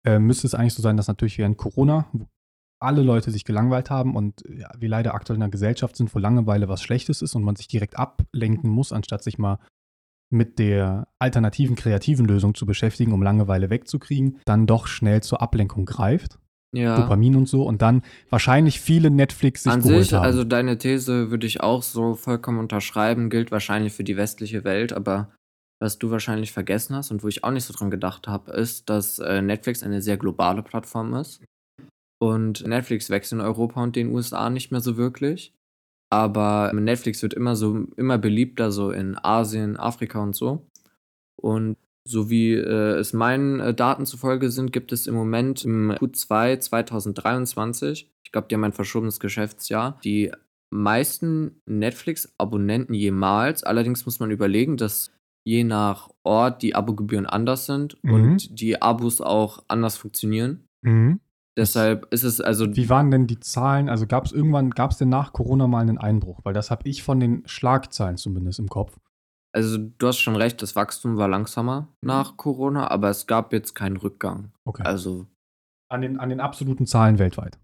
äh, 0.05 0.19
müsste 0.19 0.45
es 0.45 0.53
eigentlich 0.53 0.75
so 0.75 0.83
sein, 0.83 0.97
dass 0.97 1.07
natürlich 1.07 1.39
während 1.39 1.57
Corona, 1.57 2.05
alle 2.85 3.01
Leute 3.01 3.31
sich 3.31 3.43
gelangweilt 3.43 3.89
haben 3.89 4.15
und 4.15 4.43
ja, 4.49 4.69
wir 4.77 4.89
leider 4.89 5.13
aktuell 5.13 5.37
in 5.37 5.43
einer 5.43 5.51
Gesellschaft 5.51 5.95
sind, 5.95 6.13
wo 6.13 6.19
Langeweile 6.19 6.69
was 6.69 6.81
Schlechtes 6.81 7.21
ist 7.21 7.35
und 7.35 7.43
man 7.43 7.55
sich 7.55 7.67
direkt 7.67 7.97
ablenken 7.97 8.69
muss, 8.69 8.93
anstatt 8.93 9.23
sich 9.23 9.37
mal 9.37 9.59
mit 10.29 10.59
der 10.59 11.07
alternativen 11.19 11.75
kreativen 11.75 12.25
Lösung 12.25 12.55
zu 12.55 12.65
beschäftigen, 12.65 13.13
um 13.13 13.21
Langeweile 13.21 13.69
wegzukriegen, 13.69 14.39
dann 14.45 14.67
doch 14.67 14.87
schnell 14.87 15.21
zur 15.21 15.41
Ablenkung 15.41 15.85
greift. 15.85 16.39
Ja. 16.73 16.97
Dopamin 16.97 17.35
und 17.37 17.47
so 17.47 17.63
und 17.63 17.81
dann 17.81 18.01
wahrscheinlich 18.29 18.81
viele 18.81 19.09
Netflix 19.09 19.63
sich 19.63 19.71
An 19.71 19.81
sich, 19.81 20.11
haben. 20.11 20.25
also 20.25 20.43
deine 20.43 20.77
These 20.77 21.31
würde 21.31 21.47
ich 21.47 21.61
auch 21.61 21.81
so 21.81 22.15
vollkommen 22.15 22.59
unterschreiben, 22.59 23.29
gilt 23.29 23.49
wahrscheinlich 23.51 23.93
für 23.93 24.03
die 24.03 24.17
westliche 24.17 24.65
Welt, 24.65 24.91
aber 24.91 25.31
was 25.79 25.99
du 25.99 26.11
wahrscheinlich 26.11 26.51
vergessen 26.51 26.95
hast 26.95 27.11
und 27.11 27.23
wo 27.23 27.27
ich 27.29 27.43
auch 27.43 27.51
nicht 27.51 27.65
so 27.65 27.73
dran 27.73 27.91
gedacht 27.91 28.27
habe, 28.27 28.51
ist, 28.51 28.89
dass 28.89 29.19
äh, 29.19 29.41
Netflix 29.41 29.83
eine 29.83 30.01
sehr 30.01 30.17
globale 30.17 30.63
Plattform 30.63 31.13
ist. 31.13 31.41
Und 32.19 32.65
Netflix 32.65 33.09
wächst 33.09 33.33
in 33.33 33.41
Europa 33.41 33.83
und 33.83 33.95
den 33.95 34.11
USA 34.11 34.49
nicht 34.49 34.71
mehr 34.71 34.81
so 34.81 34.97
wirklich. 34.97 35.53
Aber 36.09 36.71
Netflix 36.73 37.21
wird 37.21 37.33
immer 37.33 37.55
so, 37.55 37.87
immer 37.97 38.17
beliebter, 38.17 38.71
so 38.71 38.91
in 38.91 39.17
Asien, 39.17 39.77
Afrika 39.77 40.21
und 40.21 40.35
so. 40.35 40.65
Und 41.35 41.77
so 42.07 42.29
wie 42.29 42.53
äh, 42.53 42.97
es 42.97 43.13
meinen 43.13 43.59
äh, 43.59 43.73
Daten 43.73 44.05
zufolge 44.05 44.51
sind, 44.51 44.71
gibt 44.71 44.91
es 44.91 45.07
im 45.07 45.15
Moment 45.15 45.65
im 45.65 45.91
Q2 45.91 46.59
2023, 46.59 48.11
ich 48.23 48.31
glaube, 48.31 48.47
die 48.47 48.55
haben 48.55 48.63
ein 48.63 48.73
verschobenes 48.73 49.19
Geschäftsjahr, 49.19 49.99
die 50.03 50.31
meisten 50.69 51.61
Netflix-Abonnenten 51.65 52.93
jemals. 52.93 53.63
Allerdings 53.63 54.05
muss 54.05 54.19
man 54.19 54.31
überlegen, 54.31 54.77
dass 54.77 55.11
je 55.45 55.63
nach 55.63 56.09
Ort 56.23 56.61
die 56.61 56.75
Abogebühren 56.75 57.25
anders 57.25 57.65
sind 57.65 57.97
mhm. 58.03 58.13
und 58.13 58.59
die 58.59 58.81
Abos 58.81 59.21
auch 59.21 59.63
anders 59.67 59.97
funktionieren. 59.97 60.67
Mhm. 60.81 61.19
Deshalb 61.57 62.11
ist 62.11 62.23
es 62.23 62.41
also. 62.41 62.75
Wie 62.75 62.89
waren 62.89 63.11
denn 63.11 63.27
die 63.27 63.39
Zahlen? 63.39 63.87
Also 63.87 64.07
gab 64.07 64.25
es 64.25 64.33
irgendwann, 64.33 64.71
gab 64.71 64.91
es 64.91 64.97
denn 64.97 65.09
nach 65.09 65.31
Corona 65.31 65.67
mal 65.67 65.81
einen 65.81 65.97
Einbruch? 65.97 66.41
Weil 66.43 66.53
das 66.53 66.69
habe 66.69 66.87
ich 66.87 67.03
von 67.03 67.19
den 67.19 67.43
Schlagzeilen 67.47 68.17
zumindest 68.17 68.59
im 68.59 68.67
Kopf. 68.67 68.99
Also 69.53 69.77
du 69.77 70.07
hast 70.07 70.19
schon 70.19 70.35
recht, 70.35 70.61
das 70.61 70.75
Wachstum 70.75 71.15
war 71.15 71.29
langsamer 71.29 71.87
nach 72.01 72.35
Corona, 72.35 72.89
aber 72.91 73.09
es 73.09 73.25
gab 73.25 73.53
jetzt 73.53 73.73
keinen 73.73 73.95
Rückgang. 73.95 74.51
Okay. 74.65 74.83
Also. 74.83 75.27
An 75.87 76.01
den, 76.01 76.19
an 76.19 76.29
den 76.29 76.41
absoluten 76.41 76.87
Zahlen 76.87 77.19
weltweit. 77.19 77.57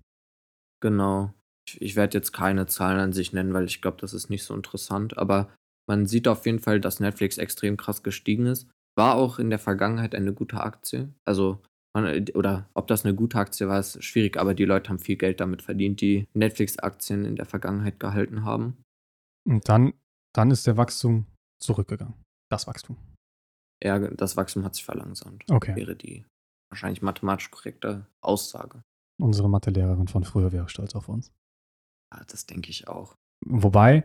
Genau. 0.79 1.33
Ich, 1.67 1.81
ich 1.81 1.95
werde 1.95 2.17
jetzt 2.17 2.31
keine 2.31 2.67
Zahlen 2.67 2.99
an 2.99 3.13
sich 3.13 3.33
nennen, 3.33 3.53
weil 3.53 3.65
ich 3.65 3.81
glaube, 3.81 3.97
das 3.99 4.13
ist 4.13 4.29
nicht 4.29 4.43
so 4.43 4.53
interessant. 4.53 5.17
Aber 5.17 5.49
man 5.89 6.05
sieht 6.05 6.29
auf 6.29 6.45
jeden 6.45 6.59
Fall, 6.59 6.79
dass 6.79 7.01
Netflix 7.01 7.37
extrem 7.37 7.75
krass 7.75 8.03
gestiegen 8.03 8.45
ist. 8.45 8.69
War 8.95 9.15
auch 9.15 9.39
in 9.39 9.49
der 9.49 9.59
Vergangenheit 9.59 10.15
eine 10.15 10.33
gute 10.33 10.61
Aktie. 10.61 11.13
Also 11.25 11.61
oder 11.93 12.69
ob 12.73 12.87
das 12.87 13.05
eine 13.05 13.15
gute 13.15 13.37
Aktie 13.37 13.67
war, 13.67 13.79
ist 13.79 14.03
schwierig, 14.03 14.37
aber 14.37 14.53
die 14.53 14.65
Leute 14.65 14.89
haben 14.89 14.99
viel 14.99 15.17
Geld 15.17 15.39
damit 15.41 15.61
verdient, 15.61 15.99
die 16.01 16.27
Netflix-Aktien 16.33 17.25
in 17.25 17.35
der 17.35 17.45
Vergangenheit 17.45 17.99
gehalten 17.99 18.45
haben. 18.45 18.81
Und 19.47 19.67
dann, 19.67 19.93
dann 20.33 20.51
ist 20.51 20.67
der 20.67 20.77
Wachstum 20.77 21.25
zurückgegangen. 21.61 22.15
Das 22.49 22.67
Wachstum. 22.67 22.97
Ja, 23.83 23.99
das 23.99 24.37
Wachstum 24.37 24.63
hat 24.63 24.75
sich 24.75 24.85
verlangsamt. 24.85 25.43
Okay. 25.49 25.75
Wäre 25.75 25.95
die 25.95 26.25
wahrscheinlich 26.69 27.01
mathematisch 27.01 27.51
korrekte 27.51 28.07
Aussage. 28.21 28.83
Unsere 29.19 29.49
Mathelehrerin 29.49 30.07
von 30.07 30.23
früher 30.23 30.51
wäre 30.51 30.69
stolz 30.69 30.95
auf 30.95 31.09
uns. 31.09 31.31
Ja, 32.13 32.23
das 32.27 32.45
denke 32.45 32.69
ich 32.69 32.87
auch. 32.87 33.15
Wobei, 33.45 34.03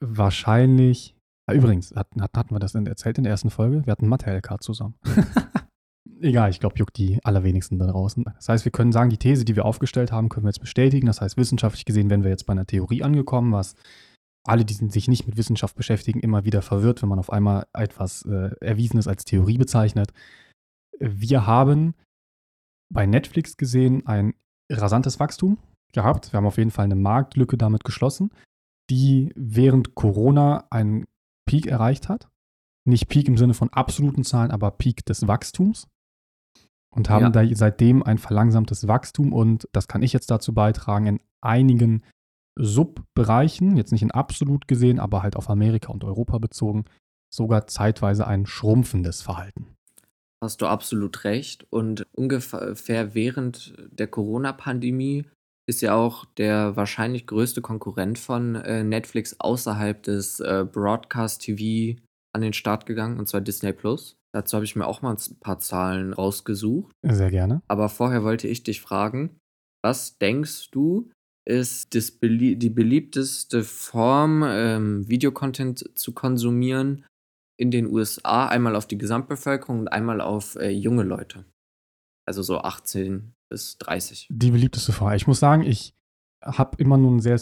wahrscheinlich. 0.00 1.16
Ja, 1.48 1.54
übrigens, 1.54 1.94
hatten, 1.94 2.22
hatten 2.22 2.54
wir 2.54 2.58
das 2.58 2.74
erzählt 2.74 3.18
in 3.18 3.24
der 3.24 3.32
ersten 3.32 3.50
Folge? 3.50 3.84
Wir 3.86 3.92
hatten 3.92 4.08
Mathe-LK 4.08 4.62
zusammen. 4.62 4.94
Egal, 6.20 6.50
ich 6.50 6.60
glaube, 6.60 6.76
juckt 6.78 6.96
die 6.96 7.18
allerwenigsten 7.24 7.78
da 7.78 7.86
draußen. 7.86 8.24
Das 8.24 8.48
heißt, 8.48 8.64
wir 8.64 8.72
können 8.72 8.92
sagen, 8.92 9.10
die 9.10 9.18
These, 9.18 9.44
die 9.44 9.56
wir 9.56 9.64
aufgestellt 9.64 10.12
haben, 10.12 10.28
können 10.28 10.44
wir 10.44 10.50
jetzt 10.50 10.60
bestätigen. 10.60 11.06
Das 11.06 11.20
heißt, 11.20 11.36
wissenschaftlich 11.36 11.84
gesehen 11.84 12.10
wären 12.10 12.24
wir 12.24 12.30
jetzt 12.30 12.46
bei 12.46 12.52
einer 12.52 12.66
Theorie 12.66 13.02
angekommen, 13.02 13.52
was 13.52 13.74
alle, 14.44 14.64
die 14.64 14.74
sich 14.74 15.08
nicht 15.08 15.26
mit 15.26 15.36
Wissenschaft 15.36 15.76
beschäftigen, 15.76 16.20
immer 16.20 16.44
wieder 16.44 16.62
verwirrt, 16.62 17.02
wenn 17.02 17.10
man 17.10 17.18
auf 17.18 17.30
einmal 17.30 17.66
etwas 17.74 18.22
äh, 18.22 18.50
Erwiesenes 18.60 19.06
als 19.06 19.24
Theorie 19.24 19.58
bezeichnet. 19.58 20.12
Wir 20.98 21.46
haben 21.46 21.94
bei 22.92 23.06
Netflix 23.06 23.56
gesehen 23.56 24.06
ein 24.06 24.34
rasantes 24.70 25.20
Wachstum 25.20 25.58
gehabt. 25.92 26.32
Wir 26.32 26.38
haben 26.38 26.46
auf 26.46 26.58
jeden 26.58 26.70
Fall 26.70 26.86
eine 26.86 26.96
Marktlücke 26.96 27.58
damit 27.58 27.84
geschlossen, 27.84 28.30
die 28.88 29.32
während 29.36 29.94
Corona 29.94 30.66
einen 30.70 31.06
Peak 31.46 31.66
erreicht 31.66 32.08
hat. 32.08 32.29
Nicht 32.90 33.08
Peak 33.08 33.28
im 33.28 33.38
Sinne 33.38 33.54
von 33.54 33.70
absoluten 33.70 34.24
Zahlen, 34.24 34.50
aber 34.50 34.70
Peak 34.72 35.04
des 35.06 35.26
Wachstums 35.26 35.86
und 36.94 37.08
haben 37.08 37.26
ja. 37.26 37.30
da 37.30 37.46
seitdem 37.54 38.02
ein 38.02 38.18
verlangsamtes 38.18 38.88
Wachstum 38.88 39.32
und 39.32 39.68
das 39.72 39.88
kann 39.88 40.02
ich 40.02 40.12
jetzt 40.12 40.30
dazu 40.30 40.52
beitragen, 40.52 41.06
in 41.06 41.20
einigen 41.40 42.02
Subbereichen, 42.58 43.76
jetzt 43.76 43.92
nicht 43.92 44.02
in 44.02 44.10
absolut 44.10 44.68
gesehen, 44.68 44.98
aber 44.98 45.22
halt 45.22 45.36
auf 45.36 45.48
Amerika 45.48 45.92
und 45.92 46.04
Europa 46.04 46.38
bezogen, 46.38 46.84
sogar 47.32 47.66
zeitweise 47.66 48.26
ein 48.26 48.44
schrumpfendes 48.44 49.22
Verhalten. 49.22 49.66
Hast 50.42 50.62
du 50.62 50.66
absolut 50.66 51.24
recht. 51.24 51.66
Und 51.70 52.06
ungefähr 52.12 53.14
während 53.14 53.74
der 53.92 54.08
Corona-Pandemie 54.08 55.26
ist 55.68 55.82
ja 55.82 55.94
auch 55.94 56.24
der 56.24 56.76
wahrscheinlich 56.76 57.26
größte 57.26 57.60
Konkurrent 57.60 58.18
von 58.18 58.56
äh, 58.56 58.82
Netflix 58.82 59.36
außerhalb 59.38 60.02
des 60.02 60.40
äh, 60.40 60.66
Broadcast 60.70 61.42
TV 61.42 62.00
an 62.32 62.42
den 62.42 62.52
Start 62.52 62.86
gegangen, 62.86 63.18
und 63.18 63.28
zwar 63.28 63.40
Disney 63.40 63.72
Plus. 63.72 64.16
Dazu 64.32 64.56
habe 64.56 64.64
ich 64.64 64.76
mir 64.76 64.86
auch 64.86 65.02
mal 65.02 65.14
ein 65.14 65.40
paar 65.40 65.58
Zahlen 65.58 66.12
rausgesucht. 66.12 66.92
Sehr 67.02 67.30
gerne. 67.30 67.62
Aber 67.68 67.88
vorher 67.88 68.22
wollte 68.22 68.46
ich 68.46 68.62
dich 68.62 68.80
fragen, 68.80 69.38
was 69.82 70.18
denkst 70.18 70.70
du, 70.70 71.10
ist 71.48 72.20
belie 72.20 72.56
die 72.56 72.70
beliebteste 72.70 73.64
Form, 73.64 74.44
ähm, 74.46 75.08
Videocontent 75.08 75.98
zu 75.98 76.12
konsumieren 76.12 77.04
in 77.58 77.70
den 77.70 77.86
USA? 77.86 78.46
Einmal 78.46 78.76
auf 78.76 78.86
die 78.86 78.98
Gesamtbevölkerung 78.98 79.80
und 79.80 79.88
einmal 79.88 80.20
auf 80.20 80.54
äh, 80.56 80.70
junge 80.70 81.02
Leute. 81.02 81.44
Also 82.28 82.42
so 82.42 82.58
18 82.58 83.32
bis 83.50 83.78
30. 83.78 84.28
Die 84.30 84.50
beliebteste 84.52 84.92
Form. 84.92 85.12
Ich 85.14 85.26
muss 85.26 85.40
sagen, 85.40 85.62
ich 85.62 85.94
habe 86.44 86.76
immer 86.78 86.96
nur 86.96 87.10
ein 87.10 87.20
sehr 87.20 87.40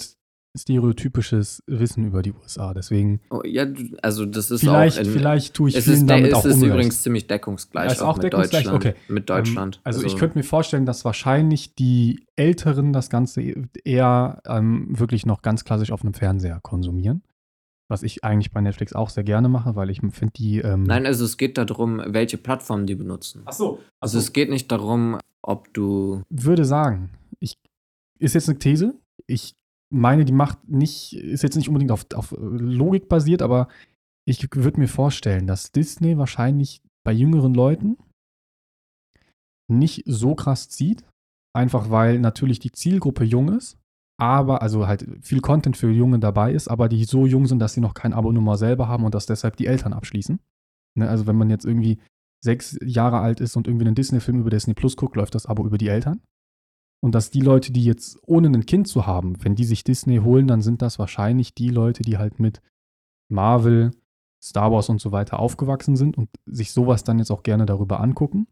stereotypisches 0.58 1.62
Wissen 1.66 2.04
über 2.04 2.22
die 2.22 2.32
USA. 2.32 2.74
Deswegen. 2.74 3.20
Oh, 3.30 3.42
ja, 3.44 3.66
also 4.02 4.26
das 4.26 4.50
ist 4.50 4.60
vielleicht, 4.60 4.98
auch. 4.98 5.04
In, 5.04 5.10
vielleicht 5.10 5.54
tue 5.54 5.70
ich 5.70 5.76
es 5.76 5.84
vielen 5.84 5.96
ist, 5.96 6.10
damit 6.10 6.32
es 6.32 6.34
auch 6.34 6.44
ist 6.44 6.56
Unrecht. 6.56 6.72
übrigens 6.72 7.02
ziemlich 7.02 7.26
deckungsgleich. 7.26 7.92
ist 7.92 8.02
auch, 8.02 8.16
auch 8.16 8.18
deckungsgleich? 8.18 8.64
Deutschland. 8.64 8.86
Okay. 8.86 8.94
Mit 9.08 9.30
Deutschland. 9.30 9.76
Ähm, 9.76 9.80
also, 9.84 10.00
also, 10.00 10.14
ich 10.14 10.18
könnte 10.18 10.36
mir 10.36 10.44
vorstellen, 10.44 10.86
dass 10.86 11.04
wahrscheinlich 11.04 11.74
die 11.74 12.26
Älteren 12.36 12.92
das 12.92 13.10
Ganze 13.10 13.42
eher 13.84 14.42
ähm, 14.46 14.86
wirklich 14.98 15.24
noch 15.24 15.42
ganz 15.42 15.64
klassisch 15.64 15.92
auf 15.92 16.02
einem 16.02 16.14
Fernseher 16.14 16.60
konsumieren. 16.62 17.22
Was 17.90 18.02
ich 18.02 18.22
eigentlich 18.22 18.52
bei 18.52 18.60
Netflix 18.60 18.92
auch 18.92 19.08
sehr 19.08 19.24
gerne 19.24 19.48
mache, 19.48 19.74
weil 19.74 19.88
ich 19.88 20.00
finde 20.00 20.32
die. 20.36 20.58
Ähm 20.58 20.82
Nein, 20.82 21.06
also 21.06 21.24
es 21.24 21.38
geht 21.38 21.56
darum, 21.56 22.02
welche 22.06 22.36
Plattform 22.36 22.84
die 22.86 22.94
benutzen. 22.94 23.42
Ach 23.46 23.52
so. 23.52 23.78
Ach 23.80 23.92
also 24.00 24.18
so. 24.18 24.24
es 24.24 24.32
geht 24.34 24.50
nicht 24.50 24.70
darum, 24.70 25.18
ob 25.40 25.72
du. 25.72 26.22
Würde 26.28 26.66
sagen, 26.66 27.10
ich 27.40 27.56
ist 28.18 28.34
jetzt 28.34 28.48
eine 28.48 28.58
These. 28.58 28.94
Ich 29.26 29.54
meine, 29.90 30.24
die 30.24 30.32
macht 30.32 30.68
nicht, 30.68 31.14
ist 31.14 31.42
jetzt 31.42 31.56
nicht 31.56 31.68
unbedingt 31.68 31.92
auf, 31.92 32.06
auf 32.14 32.34
Logik 32.38 33.08
basiert, 33.08 33.42
aber 33.42 33.68
ich 34.26 34.46
würde 34.54 34.80
mir 34.80 34.88
vorstellen, 34.88 35.46
dass 35.46 35.72
Disney 35.72 36.18
wahrscheinlich 36.18 36.82
bei 37.04 37.12
jüngeren 37.12 37.54
Leuten 37.54 37.96
nicht 39.70 40.02
so 40.06 40.34
krass 40.34 40.68
zieht. 40.68 41.04
Einfach 41.54 41.90
weil 41.90 42.18
natürlich 42.18 42.58
die 42.58 42.72
Zielgruppe 42.72 43.24
jung 43.24 43.48
ist 43.50 43.78
aber, 44.18 44.62
also 44.62 44.86
halt 44.86 45.06
viel 45.22 45.40
Content 45.40 45.76
für 45.76 45.90
Junge 45.90 46.18
dabei 46.18 46.52
ist, 46.52 46.68
aber 46.68 46.88
die 46.88 47.04
so 47.04 47.24
jung 47.24 47.46
sind, 47.46 47.60
dass 47.60 47.74
sie 47.74 47.80
noch 47.80 47.94
kein 47.94 48.12
Abonnement 48.12 48.58
selber 48.58 48.88
haben 48.88 49.04
und 49.04 49.14
das 49.14 49.26
deshalb 49.26 49.56
die 49.56 49.66
Eltern 49.66 49.92
abschließen. 49.92 50.40
Ne, 50.96 51.08
also 51.08 51.26
wenn 51.26 51.36
man 51.36 51.50
jetzt 51.50 51.64
irgendwie 51.64 52.00
sechs 52.44 52.76
Jahre 52.82 53.20
alt 53.20 53.40
ist 53.40 53.56
und 53.56 53.68
irgendwie 53.68 53.86
einen 53.86 53.94
Disney-Film 53.94 54.40
über 54.40 54.50
Disney 54.50 54.74
Plus 54.74 54.96
guckt, 54.96 55.16
läuft 55.16 55.34
das 55.34 55.46
Abo 55.46 55.64
über 55.64 55.78
die 55.78 55.88
Eltern. 55.88 56.20
Und 57.00 57.14
dass 57.14 57.30
die 57.30 57.40
Leute, 57.40 57.72
die 57.72 57.84
jetzt 57.84 58.18
ohne 58.26 58.48
ein 58.48 58.66
Kind 58.66 58.88
zu 58.88 59.06
haben, 59.06 59.42
wenn 59.44 59.54
die 59.54 59.64
sich 59.64 59.84
Disney 59.84 60.18
holen, 60.18 60.48
dann 60.48 60.62
sind 60.62 60.82
das 60.82 60.98
wahrscheinlich 60.98 61.54
die 61.54 61.68
Leute, 61.68 62.02
die 62.02 62.18
halt 62.18 62.40
mit 62.40 62.60
Marvel, 63.30 63.92
Star 64.42 64.72
Wars 64.72 64.88
und 64.88 65.00
so 65.00 65.12
weiter 65.12 65.38
aufgewachsen 65.38 65.96
sind 65.96 66.16
und 66.16 66.28
sich 66.46 66.72
sowas 66.72 67.04
dann 67.04 67.18
jetzt 67.18 67.30
auch 67.30 67.42
gerne 67.42 67.66
darüber 67.66 68.00
angucken. 68.00 68.46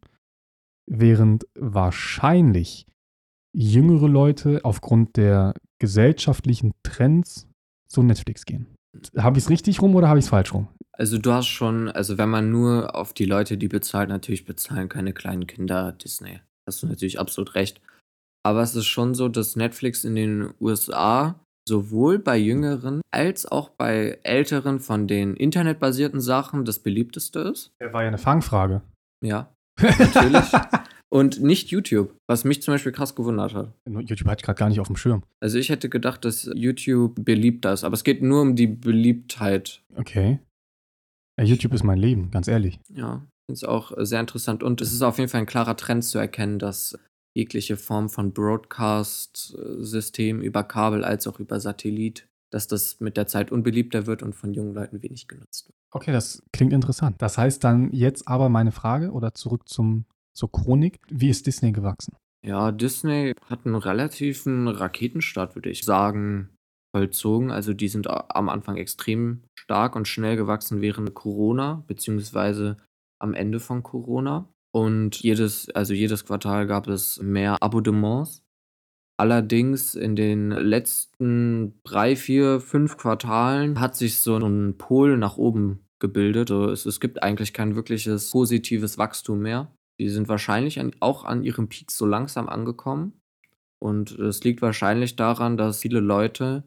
Während 0.89 1.47
wahrscheinlich 1.55 2.87
jüngere 3.53 4.09
Leute 4.09 4.61
aufgrund 4.65 5.17
der 5.17 5.55
gesellschaftlichen 5.79 6.73
Trends 6.83 7.49
zu 7.89 8.03
Netflix 8.03 8.45
gehen. 8.45 8.67
Habe 9.17 9.39
ich 9.39 9.45
es 9.45 9.51
richtig 9.51 9.83
rum 9.83 9.95
oder 9.95 10.09
habe 10.09 10.19
ich 10.19 10.27
es 10.27 10.29
falsch 10.29 10.53
rum? 10.53 10.69
Also 10.93 11.19
du 11.19 11.33
hast 11.33 11.49
schon, 11.49 11.89
also 11.91 12.17
wenn 12.19 12.29
man 12.29 12.51
nur 12.51 12.95
auf 12.95 13.13
die 13.13 13.27
Leute, 13.27 13.59
die 13.59 13.69
bezahlen, 13.69 14.09
natürlich 14.09 14.45
bezahlen 14.45 14.89
keine 14.89 15.13
kleinen 15.13 15.47
Kinder 15.47 15.93
Disney. 15.93 16.41
Hast 16.67 16.83
du 16.83 16.87
natürlich 16.87 17.19
absolut 17.19 17.55
recht. 17.55 17.81
Aber 18.47 18.63
es 18.63 18.77
ist 18.77 18.87
schon 18.87 19.17
so, 19.17 19.29
dass 19.29 19.57
Netflix 19.57 20.05
in 20.05 20.15
den 20.15 20.55
USA 20.61 21.35
sowohl 21.69 22.21
bei 22.21 22.37
jüngeren 22.39 23.01
als 23.11 23.45
auch 23.45 23.71
bei 23.71 24.21
älteren 24.23 24.79
von 24.79 25.09
den 25.09 25.35
internetbasierten 25.35 26.21
Sachen 26.21 26.65
das 26.65 26.79
beliebteste 26.79 27.41
ist. 27.41 27.73
War 27.81 28.03
ja 28.03 28.07
eine 28.07 28.19
Fangfrage. 28.19 28.83
Ja, 29.21 29.53
natürlich. 29.81 30.45
Und 31.09 31.43
nicht 31.43 31.71
YouTube, 31.71 32.15
was 32.29 32.45
mich 32.45 32.63
zum 32.63 32.75
Beispiel 32.75 32.93
krass 32.93 33.17
gewundert 33.17 33.53
hat. 33.53 33.73
YouTube 33.85 34.29
hatte 34.29 34.43
ich 34.43 34.45
gerade 34.45 34.59
gar 34.61 34.69
nicht 34.69 34.79
auf 34.79 34.87
dem 34.87 34.97
Schirm. 34.97 35.25
Also 35.43 35.59
ich 35.59 35.69
hätte 35.69 35.89
gedacht, 35.89 36.25
dass 36.25 36.49
YouTube 36.55 37.25
beliebter 37.25 37.73
ist, 37.73 37.83
aber 37.83 37.95
es 37.95 38.05
geht 38.05 38.23
nur 38.23 38.43
um 38.43 38.55
die 38.55 38.69
Beliebtheit. 38.69 39.83
Okay. 39.97 40.39
YouTube 41.41 41.75
ist 41.75 41.83
mein 41.83 41.99
Leben, 41.99 42.31
ganz 42.31 42.47
ehrlich. 42.47 42.79
Ja, 42.95 43.27
ist 43.51 43.67
auch 43.67 43.91
sehr 43.99 44.21
interessant. 44.21 44.63
Und 44.63 44.81
es 44.81 44.93
ist 44.93 45.03
auf 45.03 45.19
jeden 45.19 45.29
Fall 45.29 45.41
ein 45.41 45.47
klarer 45.47 45.77
Trend 45.77 46.05
zu 46.05 46.19
erkennen, 46.19 46.61
dass 46.61 46.97
jegliche 47.37 47.77
Form 47.77 48.09
von 48.09 48.33
Broadcast-System 48.33 50.41
über 50.41 50.65
Kabel 50.65 51.05
als 51.05 51.27
auch 51.27 51.39
über 51.39 51.61
Satellit, 51.61 52.27
dass 52.51 52.67
das 52.67 52.99
mit 53.01 53.19
der 53.19 53.27
Zeit 53.27 53.53
unbeliebter 53.53 54.07
wird 54.07 54.23
und 54.23 54.35
von 54.35 54.55
jungen 54.55 54.73
Leuten 54.73 55.03
wenig 55.03 55.29
genutzt 55.29 55.69
wird. 55.69 55.77
Okay, 55.91 56.13
das 56.13 56.43
klingt 56.53 56.73
interessant. 56.73 57.17
Das 57.19 57.37
heißt 57.37 57.63
dann 57.63 57.93
jetzt 57.93 58.27
aber 58.27 58.49
meine 58.49 58.73
Frage 58.73 59.11
oder 59.11 59.35
zurück 59.35 59.69
zum, 59.69 60.07
zur 60.35 60.51
Chronik. 60.51 60.99
Wie 61.11 61.29
ist 61.29 61.47
Disney 61.47 61.73
gewachsen? 61.73 62.17
Ja, 62.43 62.73
Disney 62.73 63.35
hat 63.51 63.67
einen 63.67 63.75
relativen 63.75 64.69
Raketenstart, 64.69 65.57
würde 65.57 65.69
ich 65.69 65.85
sagen, 65.85 66.49
vollzogen. 66.95 67.51
Also 67.51 67.75
die 67.75 67.89
sind 67.89 68.09
am 68.09 68.49
Anfang 68.49 68.79
extrem 68.79 69.43
stark 69.59 69.95
und 69.95 70.09
schnell 70.09 70.37
gewachsen 70.37 70.81
während 70.81 71.13
Corona, 71.13 71.85
beziehungsweise 71.87 72.79
am 73.21 73.35
Ende 73.35 73.61
von 73.61 73.83
Corona. 73.83 74.49
Und 74.77 75.23
jedes, 75.23 75.71
also 75.71 75.95
jedes 75.95 76.27
Quartal 76.27 76.67
gab 76.67 76.87
es 76.87 77.19
mehr 77.23 77.63
Abonnements. 77.63 78.45
Allerdings 79.19 79.95
in 79.95 80.17
den 80.17 80.51
letzten 80.51 81.81
drei, 81.83 82.15
vier, 82.15 82.61
fünf 82.61 82.99
Quartalen 82.99 83.81
hat 83.81 83.97
sich 83.97 84.21
so 84.21 84.37
ein 84.37 84.77
Pol 84.77 85.17
nach 85.17 85.39
oben 85.39 85.87
gebildet. 85.99 86.51
Also 86.51 86.71
es, 86.71 86.85
es 86.85 87.01
gibt 87.01 87.23
eigentlich 87.23 87.55
kein 87.55 87.75
wirkliches 87.75 88.31
positives 88.31 88.99
Wachstum 88.99 89.41
mehr. 89.41 89.73
Die 89.99 90.11
sind 90.11 90.29
wahrscheinlich 90.29 90.79
an, 90.79 90.95
auch 91.01 91.25
an 91.25 91.43
ihrem 91.43 91.71
Peak 91.71 91.91
so 91.91 92.05
langsam 92.05 92.47
angekommen. 92.47 93.19
Und 93.79 94.11
es 94.19 94.45
liegt 94.45 94.61
wahrscheinlich 94.61 95.17
daran, 95.17 95.57
dass 95.57 95.81
viele 95.81 96.01
Leute 96.01 96.65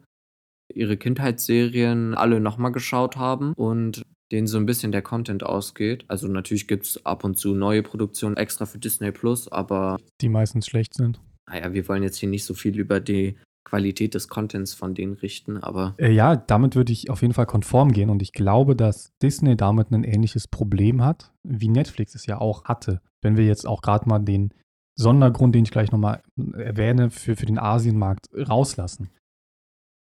ihre 0.73 0.97
Kindheitsserien 0.97 2.15
alle 2.15 2.39
nochmal 2.39 2.71
geschaut 2.71 3.17
haben 3.17 3.53
und 3.53 4.01
denen 4.31 4.47
so 4.47 4.57
ein 4.57 4.65
bisschen 4.65 4.91
der 4.91 5.01
Content 5.01 5.43
ausgeht. 5.43 6.05
Also 6.07 6.27
natürlich 6.27 6.67
gibt 6.67 6.85
es 6.85 7.05
ab 7.05 7.23
und 7.23 7.37
zu 7.37 7.55
neue 7.55 7.83
Produktionen 7.83 8.37
extra 8.37 8.65
für 8.65 8.79
Disney 8.79 9.11
Plus, 9.11 9.47
aber. 9.47 9.97
Die 10.21 10.29
meistens 10.29 10.67
schlecht 10.67 10.93
sind. 10.93 11.19
Naja, 11.47 11.73
wir 11.73 11.87
wollen 11.87 12.03
jetzt 12.03 12.17
hier 12.17 12.29
nicht 12.29 12.45
so 12.45 12.53
viel 12.53 12.77
über 12.77 12.99
die 12.99 13.37
Qualität 13.63 14.13
des 14.13 14.27
Contents 14.27 14.73
von 14.73 14.95
denen 14.95 15.13
richten, 15.13 15.57
aber. 15.57 15.95
Äh, 15.97 16.11
ja, 16.11 16.35
damit 16.35 16.75
würde 16.75 16.91
ich 16.91 17.09
auf 17.09 17.21
jeden 17.21 17.33
Fall 17.33 17.45
konform 17.45 17.91
gehen 17.91 18.09
und 18.09 18.21
ich 18.21 18.33
glaube, 18.33 18.75
dass 18.75 19.13
Disney 19.21 19.55
damit 19.55 19.91
ein 19.91 20.03
ähnliches 20.03 20.47
Problem 20.47 21.03
hat, 21.03 21.33
wie 21.43 21.69
Netflix 21.69 22.15
es 22.15 22.25
ja 22.25 22.39
auch 22.39 22.65
hatte. 22.65 23.01
Wenn 23.21 23.37
wir 23.37 23.45
jetzt 23.45 23.67
auch 23.67 23.81
gerade 23.81 24.07
mal 24.07 24.19
den 24.19 24.53
Sondergrund, 24.95 25.55
den 25.55 25.63
ich 25.63 25.71
gleich 25.71 25.91
nochmal 25.91 26.21
erwähne, 26.53 27.09
für, 27.09 27.35
für 27.35 27.45
den 27.45 27.59
Asienmarkt 27.59 28.27
rauslassen. 28.33 29.09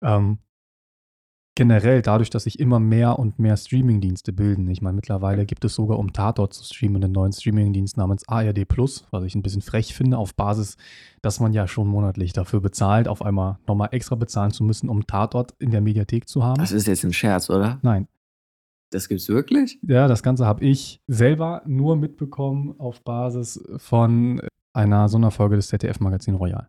Ähm, 0.03 0.39
generell 1.55 2.01
dadurch, 2.01 2.31
dass 2.31 2.45
sich 2.45 2.59
immer 2.59 2.81
mehr 2.81 3.19
und 3.19 3.39
mehr 3.39 3.57
Streamingdienste 3.57 4.33
bilden. 4.33 4.69
Ich 4.69 4.81
meine, 4.81 4.97
mittlerweile 4.97 5.45
gibt 5.45 5.65
es 5.65 5.75
sogar, 5.75 5.99
um 5.99 6.13
Tatort 6.13 6.55
zu 6.55 6.65
streamen, 6.65 7.05
einen 7.05 7.13
neuen 7.13 7.33
Streamingdienst 7.33 7.97
namens 7.97 8.27
ARD 8.27 8.67
Plus, 8.67 9.07
was 9.11 9.25
ich 9.25 9.35
ein 9.35 9.43
bisschen 9.43 9.61
frech 9.61 9.95
finde, 9.95 10.17
auf 10.17 10.35
Basis, 10.35 10.77
dass 11.21 11.41
man 11.41 11.53
ja 11.53 11.69
schon 11.69 11.89
monatlich 11.89 12.33
dafür 12.33 12.61
bezahlt, 12.61 13.07
auf 13.07 13.23
einmal 13.23 13.59
nochmal 13.67 13.91
extra 13.93 14.15
bezahlen 14.15 14.51
zu 14.51 14.65
müssen, 14.65 14.89
um 14.89 15.07
Tatort 15.07 15.55
in 15.59 15.71
der 15.71 15.83
Mediathek 15.83 16.27
zu 16.27 16.43
haben. 16.43 16.59
Das 16.59 16.73
ist 16.73 16.87
jetzt 16.87 17.05
ein 17.05 17.13
Scherz, 17.13 17.51
oder? 17.51 17.79
Nein. 17.83 18.09
Das 18.91 19.09
gibt's 19.09 19.29
wirklich? 19.29 19.79
Ja, 19.83 20.07
das 20.07 20.23
Ganze 20.23 20.47
habe 20.47 20.65
ich 20.65 21.01
selber 21.07 21.63
nur 21.67 21.97
mitbekommen 21.97 22.75
auf 22.79 23.03
Basis 23.03 23.63
von 23.79 24.41
einer 24.75 25.09
Sonderfolge 25.09 25.57
des 25.57 25.69
ZDF-Magazin 25.69 26.35
Royal. 26.35 26.69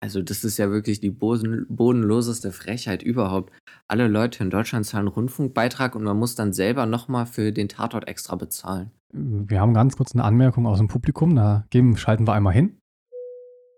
Also 0.00 0.22
das 0.22 0.44
ist 0.44 0.58
ja 0.58 0.70
wirklich 0.70 1.00
die 1.00 1.10
bodenloseste 1.10 2.52
Frechheit 2.52 3.02
überhaupt. 3.02 3.52
Alle 3.88 4.08
Leute 4.08 4.44
in 4.44 4.50
Deutschland 4.50 4.84
zahlen 4.84 5.08
Rundfunkbeitrag 5.08 5.94
und 5.94 6.04
man 6.04 6.18
muss 6.18 6.34
dann 6.34 6.52
selber 6.52 6.86
nochmal 6.86 7.26
für 7.26 7.50
den 7.52 7.68
Tatort 7.68 8.06
extra 8.06 8.36
bezahlen. 8.36 8.90
Wir 9.12 9.60
haben 9.60 9.72
ganz 9.72 9.96
kurz 9.96 10.14
eine 10.14 10.24
Anmerkung 10.24 10.66
aus 10.66 10.78
dem 10.78 10.88
Publikum, 10.88 11.34
da 11.34 11.64
geben, 11.70 11.96
schalten 11.96 12.26
wir 12.26 12.34
einmal 12.34 12.52
hin. 12.52 12.78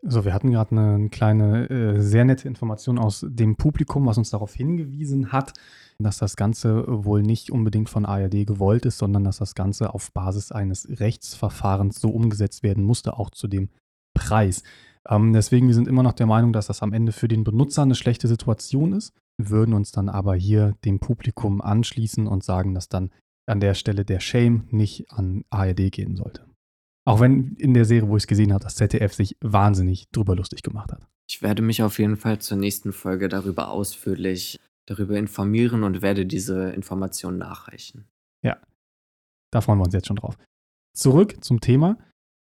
So, 0.03 0.25
wir 0.25 0.33
hatten 0.33 0.51
gerade 0.51 0.71
eine 0.71 1.09
kleine, 1.11 1.69
äh, 1.71 2.01
sehr 2.01 2.25
nette 2.25 2.47
Information 2.47 2.99
aus 2.99 3.25
dem 3.29 3.57
Publikum, 3.57 4.07
was 4.07 4.19
uns 4.19 4.31
darauf 4.31 4.55
hingewiesen 4.55 5.33
hat, 5.33 5.53
dass 5.99 6.19
das 6.19 6.37
Ganze 6.37 6.85
wohl 6.87 7.23
nicht 7.23 7.51
unbedingt 7.51 7.89
von 7.89 8.07
ARD 8.07 8.47
gewollt 8.47 8.87
ist, 8.87 8.99
sondern 8.99 9.25
dass 9.25 9.39
das 9.39 9.55
Ganze 9.57 9.93
auf 9.95 10.13
Basis 10.13 10.53
eines 10.53 10.89
Rechtsverfahrens 11.01 12.01
so 12.01 12.11
umgesetzt 12.11 12.63
werden 12.63 12.85
musste, 12.85 13.19
auch 13.19 13.31
zu 13.31 13.49
dem 13.49 13.71
Preis. 14.15 14.63
Ähm, 15.11 15.33
deswegen, 15.33 15.69
wir 15.69 15.75
sind 15.75 15.89
immer 15.89 16.03
noch 16.03 16.13
der 16.13 16.27
Meinung, 16.27 16.53
dass 16.53 16.67
das 16.67 16.83
am 16.83 16.93
Ende 16.93 17.13
für 17.13 17.29
den 17.29 17.45
Benutzer 17.45 17.83
eine 17.83 17.95
schlechte 17.95 18.29
Situation 18.29 18.93
ist, 18.93 19.15
wir 19.39 19.51
würden 19.51 19.75
uns 19.75 19.93
dann 19.93 20.09
aber 20.09 20.35
hier 20.35 20.75
dem 20.85 20.99
Publikum 20.99 21.61
anschließen 21.61 22.27
und 22.27 22.43
sagen, 22.43 22.75
dass 22.75 22.89
dann 22.89 23.11
an 23.47 23.61
der 23.61 23.75
Stelle 23.75 24.05
der 24.05 24.21
Shame 24.21 24.67
nicht 24.71 25.11
an 25.11 25.45
ARD 25.51 25.91
gehen 25.93 26.17
sollte. 26.17 26.45
Auch 27.07 27.21
wenn 27.21 27.55
in 27.55 27.73
der 27.73 27.87
Serie, 27.87 28.09
wo 28.09 28.17
ich 28.17 28.25
es 28.25 28.27
gesehen 28.27 28.53
habe, 28.53 28.65
das 28.65 28.75
ZDF 28.75 29.15
sich 29.15 29.37
wahnsinnig 29.41 30.11
drüber 30.11 30.37
lustig 30.37 30.63
gemacht 30.63 30.93
hat. 30.93 31.07
Ich 31.31 31.41
werde 31.41 31.63
mich 31.63 31.83
auf 31.83 31.99
jeden 31.99 32.17
Fall 32.17 32.41
zur 32.41 32.59
nächsten 32.59 32.93
Folge 32.93 33.29
darüber 33.29 33.71
ausführlich 33.71 34.61
darüber 34.87 35.17
informieren 35.17 35.85
und 35.85 36.03
werde 36.03 36.27
diese 36.27 36.71
Informationen 36.71 37.39
nachreichen. 37.39 38.09
Ja, 38.43 38.59
da 39.53 39.61
freuen 39.61 39.79
wir 39.79 39.85
uns 39.85 39.95
jetzt 39.95 40.07
schon 40.07 40.17
drauf. 40.17 40.37
Zurück 40.95 41.43
zum 41.45 41.61
Thema. 41.61 41.99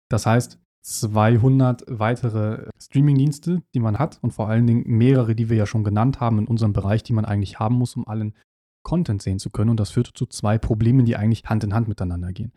Das 0.10 0.26
heißt, 0.26 0.60
200 0.84 1.86
weitere 1.88 2.69
Streamingdienste, 2.78 3.63
die 3.74 3.80
man 3.80 4.00
hat 4.00 4.19
und 4.22 4.32
vor 4.32 4.50
allen 4.50 4.67
Dingen 4.67 4.84
mehrere, 4.86 5.34
die 5.34 5.50
wir 5.50 5.58
ja 5.58 5.65
schon 5.65 5.84
genannt 5.84 6.19
haben 6.19 6.39
in 6.39 6.48
unserem 6.48 6.74
Bereich, 6.74 7.04
die 7.04 7.13
man 7.13 7.26
eigentlich 7.26 7.60
haben 7.60 7.76
muss, 7.76 7.96
um 7.96 8.08
allen 8.08 8.36
Content 8.84 9.22
sehen 9.22 9.39
zu 9.39 9.50
können. 9.50 9.69
Und 9.69 9.80
das 9.80 9.91
führt 9.91 10.08
zu 10.13 10.26
zwei 10.26 10.58
Problemen, 10.58 11.06
die 11.06 11.15
eigentlich 11.15 11.46
Hand 11.46 11.63
in 11.63 11.74
Hand 11.74 11.88
miteinander 11.88 12.34
gehen. 12.34 12.52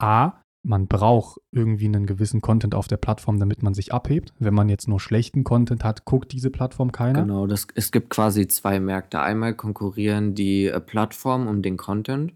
A, 0.00 0.40
man 0.62 0.88
braucht 0.88 1.40
irgendwie 1.52 1.86
einen 1.86 2.06
gewissen 2.06 2.40
Content 2.40 2.74
auf 2.74 2.88
der 2.88 2.96
Plattform, 2.96 3.38
damit 3.38 3.62
man 3.62 3.74
sich 3.74 3.92
abhebt. 3.92 4.34
Wenn 4.38 4.54
man 4.54 4.68
jetzt 4.68 4.88
nur 4.88 5.00
schlechten 5.00 5.44
Content 5.44 5.84
hat, 5.84 6.04
guckt 6.04 6.32
diese 6.32 6.50
Plattform 6.50 6.92
keiner. 6.92 7.22
Genau, 7.22 7.46
das, 7.46 7.66
es 7.74 7.92
gibt 7.92 8.10
quasi 8.10 8.48
zwei 8.48 8.80
Märkte. 8.80 9.20
Einmal 9.20 9.54
konkurrieren 9.54 10.34
die 10.34 10.66
äh, 10.66 10.80
Plattformen 10.80 11.48
um 11.48 11.62
den 11.62 11.76
Content 11.76 12.34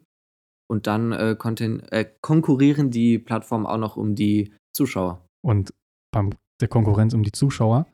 und 0.71 0.87
dann 0.87 1.13
äh, 1.13 1.37
Content, 1.39 1.91
äh, 1.93 2.11
konkurrieren 2.21 2.91
die 2.91 3.19
Plattformen 3.19 3.67
auch 3.67 3.79
noch 3.79 3.97
um 3.97 4.15
die 4.15 4.53
Zuschauer. 4.75 5.27
Und 5.43 5.73
beim 6.13 6.31
der 6.61 6.69
Konkurrenz 6.69 7.15
um 7.15 7.23
die 7.23 7.33
Zuschauer 7.33 7.87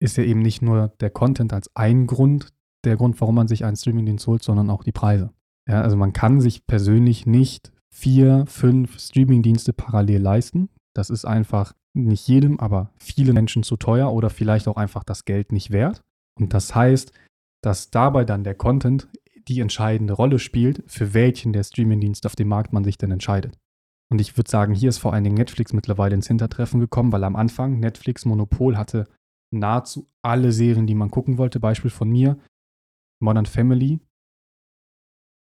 ist 0.00 0.16
ja 0.16 0.24
eben 0.24 0.40
nicht 0.40 0.62
nur 0.62 0.88
der 1.00 1.10
Content 1.10 1.52
als 1.52 1.70
ein 1.74 2.06
Grund, 2.06 2.52
der 2.84 2.96
Grund, 2.96 3.20
warum 3.20 3.34
man 3.34 3.48
sich 3.48 3.64
einen 3.64 3.76
Streamingdienst 3.76 4.26
holt, 4.26 4.42
sondern 4.42 4.70
auch 4.70 4.84
die 4.84 4.92
Preise. 4.92 5.32
Ja, 5.68 5.82
also 5.82 5.96
man 5.96 6.12
kann 6.12 6.40
sich 6.40 6.66
persönlich 6.66 7.26
nicht 7.26 7.72
vier, 7.92 8.44
fünf 8.46 8.98
Streamingdienste 9.00 9.72
parallel 9.72 10.20
leisten. 10.20 10.68
Das 10.94 11.10
ist 11.10 11.24
einfach 11.24 11.74
nicht 11.94 12.28
jedem, 12.28 12.60
aber 12.60 12.90
vielen 12.98 13.34
Menschen 13.34 13.62
zu 13.62 13.76
teuer 13.76 14.12
oder 14.12 14.30
vielleicht 14.30 14.68
auch 14.68 14.76
einfach 14.76 15.02
das 15.02 15.24
Geld 15.24 15.50
nicht 15.50 15.70
wert. 15.70 16.02
Und 16.38 16.52
das 16.52 16.74
heißt, 16.74 17.12
dass 17.62 17.90
dabei 17.90 18.24
dann 18.24 18.44
der 18.44 18.54
Content 18.54 19.08
die 19.48 19.60
entscheidende 19.60 20.12
Rolle 20.12 20.38
spielt, 20.38 20.82
für 20.86 21.14
welchen 21.14 21.52
der 21.52 21.64
Streamingdienst 21.64 22.26
auf 22.26 22.36
dem 22.36 22.48
Markt 22.48 22.72
man 22.72 22.84
sich 22.84 22.98
denn 22.98 23.10
entscheidet. 23.10 23.58
Und 24.10 24.20
ich 24.20 24.36
würde 24.36 24.50
sagen, 24.50 24.74
hier 24.74 24.88
ist 24.88 24.98
vor 24.98 25.12
allen 25.12 25.24
Dingen 25.24 25.36
Netflix 25.36 25.72
mittlerweile 25.72 26.14
ins 26.14 26.28
Hintertreffen 26.28 26.80
gekommen, 26.80 27.12
weil 27.12 27.24
am 27.24 27.36
Anfang 27.36 27.80
Netflix 27.80 28.24
Monopol 28.24 28.76
hatte 28.76 29.06
nahezu 29.52 30.08
alle 30.22 30.52
Serien, 30.52 30.86
die 30.86 30.94
man 30.94 31.10
gucken 31.10 31.38
wollte. 31.38 31.60
Beispiel 31.60 31.90
von 31.90 32.08
mir, 32.08 32.38
Modern 33.20 33.46
Family. 33.46 34.00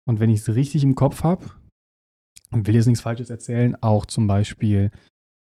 Und 0.09 0.20
wenn 0.20 0.30
ich 0.30 0.40
es 0.40 0.54
richtig 0.54 0.85
im 0.85 0.94
Kopf 0.94 1.24
habe, 1.24 1.50
und 2.50 2.66
will 2.66 2.74
jetzt 2.74 2.87
nichts 2.87 3.02
Falsches 3.02 3.30
erzählen, 3.30 3.76
auch 3.82 4.06
zum 4.06 4.26
Beispiel 4.26 4.90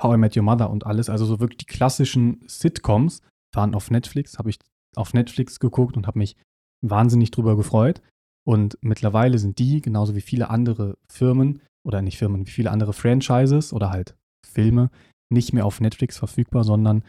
How 0.02 0.14
I 0.14 0.18
Met 0.18 0.36
Your 0.36 0.42
Mother 0.42 0.70
und 0.70 0.86
alles, 0.86 1.08
also 1.08 1.24
so 1.24 1.40
wirklich 1.40 1.58
die 1.58 1.66
klassischen 1.66 2.40
Sitcoms 2.46 3.22
waren 3.54 3.74
auf 3.74 3.90
Netflix, 3.90 4.38
habe 4.38 4.50
ich 4.50 4.58
auf 4.96 5.14
Netflix 5.14 5.60
geguckt 5.60 5.96
und 5.96 6.06
habe 6.06 6.18
mich 6.18 6.36
wahnsinnig 6.84 7.30
drüber 7.30 7.56
gefreut. 7.56 8.02
Und 8.46 8.78
mittlerweile 8.80 9.38
sind 9.38 9.58
die, 9.58 9.80
genauso 9.80 10.14
wie 10.14 10.20
viele 10.20 10.50
andere 10.50 10.96
Firmen, 11.10 11.60
oder 11.88 12.02
nicht 12.02 12.18
Firmen, 12.18 12.46
wie 12.46 12.50
viele 12.50 12.70
andere 12.70 12.92
Franchises 12.92 13.72
oder 13.72 13.90
halt 13.90 14.16
Filme, 14.46 14.90
nicht 15.32 15.52
mehr 15.52 15.66
auf 15.66 15.80
Netflix 15.80 16.18
verfügbar, 16.18 16.62
sondern 16.62 17.02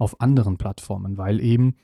auf 0.00 0.20
anderen 0.20 0.56
Plattformen, 0.56 1.18
weil 1.18 1.40
eben 1.40 1.76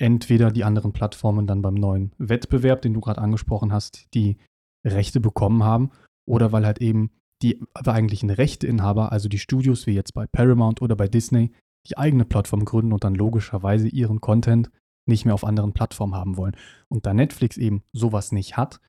entweder 0.00 0.52
die 0.52 0.64
anderen 0.64 0.92
Plattformen 0.92 1.46
dann 1.46 1.60
beim 1.60 1.74
neuen 1.74 2.12
Wettbewerb, 2.18 2.82
den 2.82 2.94
du 2.94 3.00
gerade 3.00 3.20
angesprochen 3.20 3.72
hast, 3.72 4.06
die 4.14 4.38
Rechte 4.86 5.20
bekommen 5.20 5.64
haben 5.64 5.90
oder 6.26 6.52
weil 6.52 6.64
halt 6.64 6.80
eben 6.80 7.10
die 7.42 7.60
eigentlichen 7.74 8.30
Rechteinhaber, 8.30 9.12
also 9.12 9.28
die 9.28 9.38
Studios 9.38 9.86
wie 9.86 9.92
jetzt 9.92 10.14
bei 10.14 10.26
Paramount 10.26 10.80
oder 10.80 10.96
bei 10.96 11.08
Disney, 11.08 11.52
die 11.88 11.98
eigene 11.98 12.24
Plattform 12.24 12.64
gründen 12.64 12.92
und 12.92 13.04
dann 13.04 13.14
logischerweise 13.14 13.88
ihren 13.88 14.20
Content 14.20 14.70
nicht 15.06 15.24
mehr 15.24 15.34
auf 15.34 15.44
anderen 15.44 15.72
Plattformen 15.72 16.14
haben 16.14 16.36
wollen. 16.36 16.56
Und 16.88 17.06
da 17.06 17.14
Netflix 17.14 17.56
eben 17.56 17.82
sowas 17.92 18.30
nicht 18.30 18.56
hat, 18.56 18.80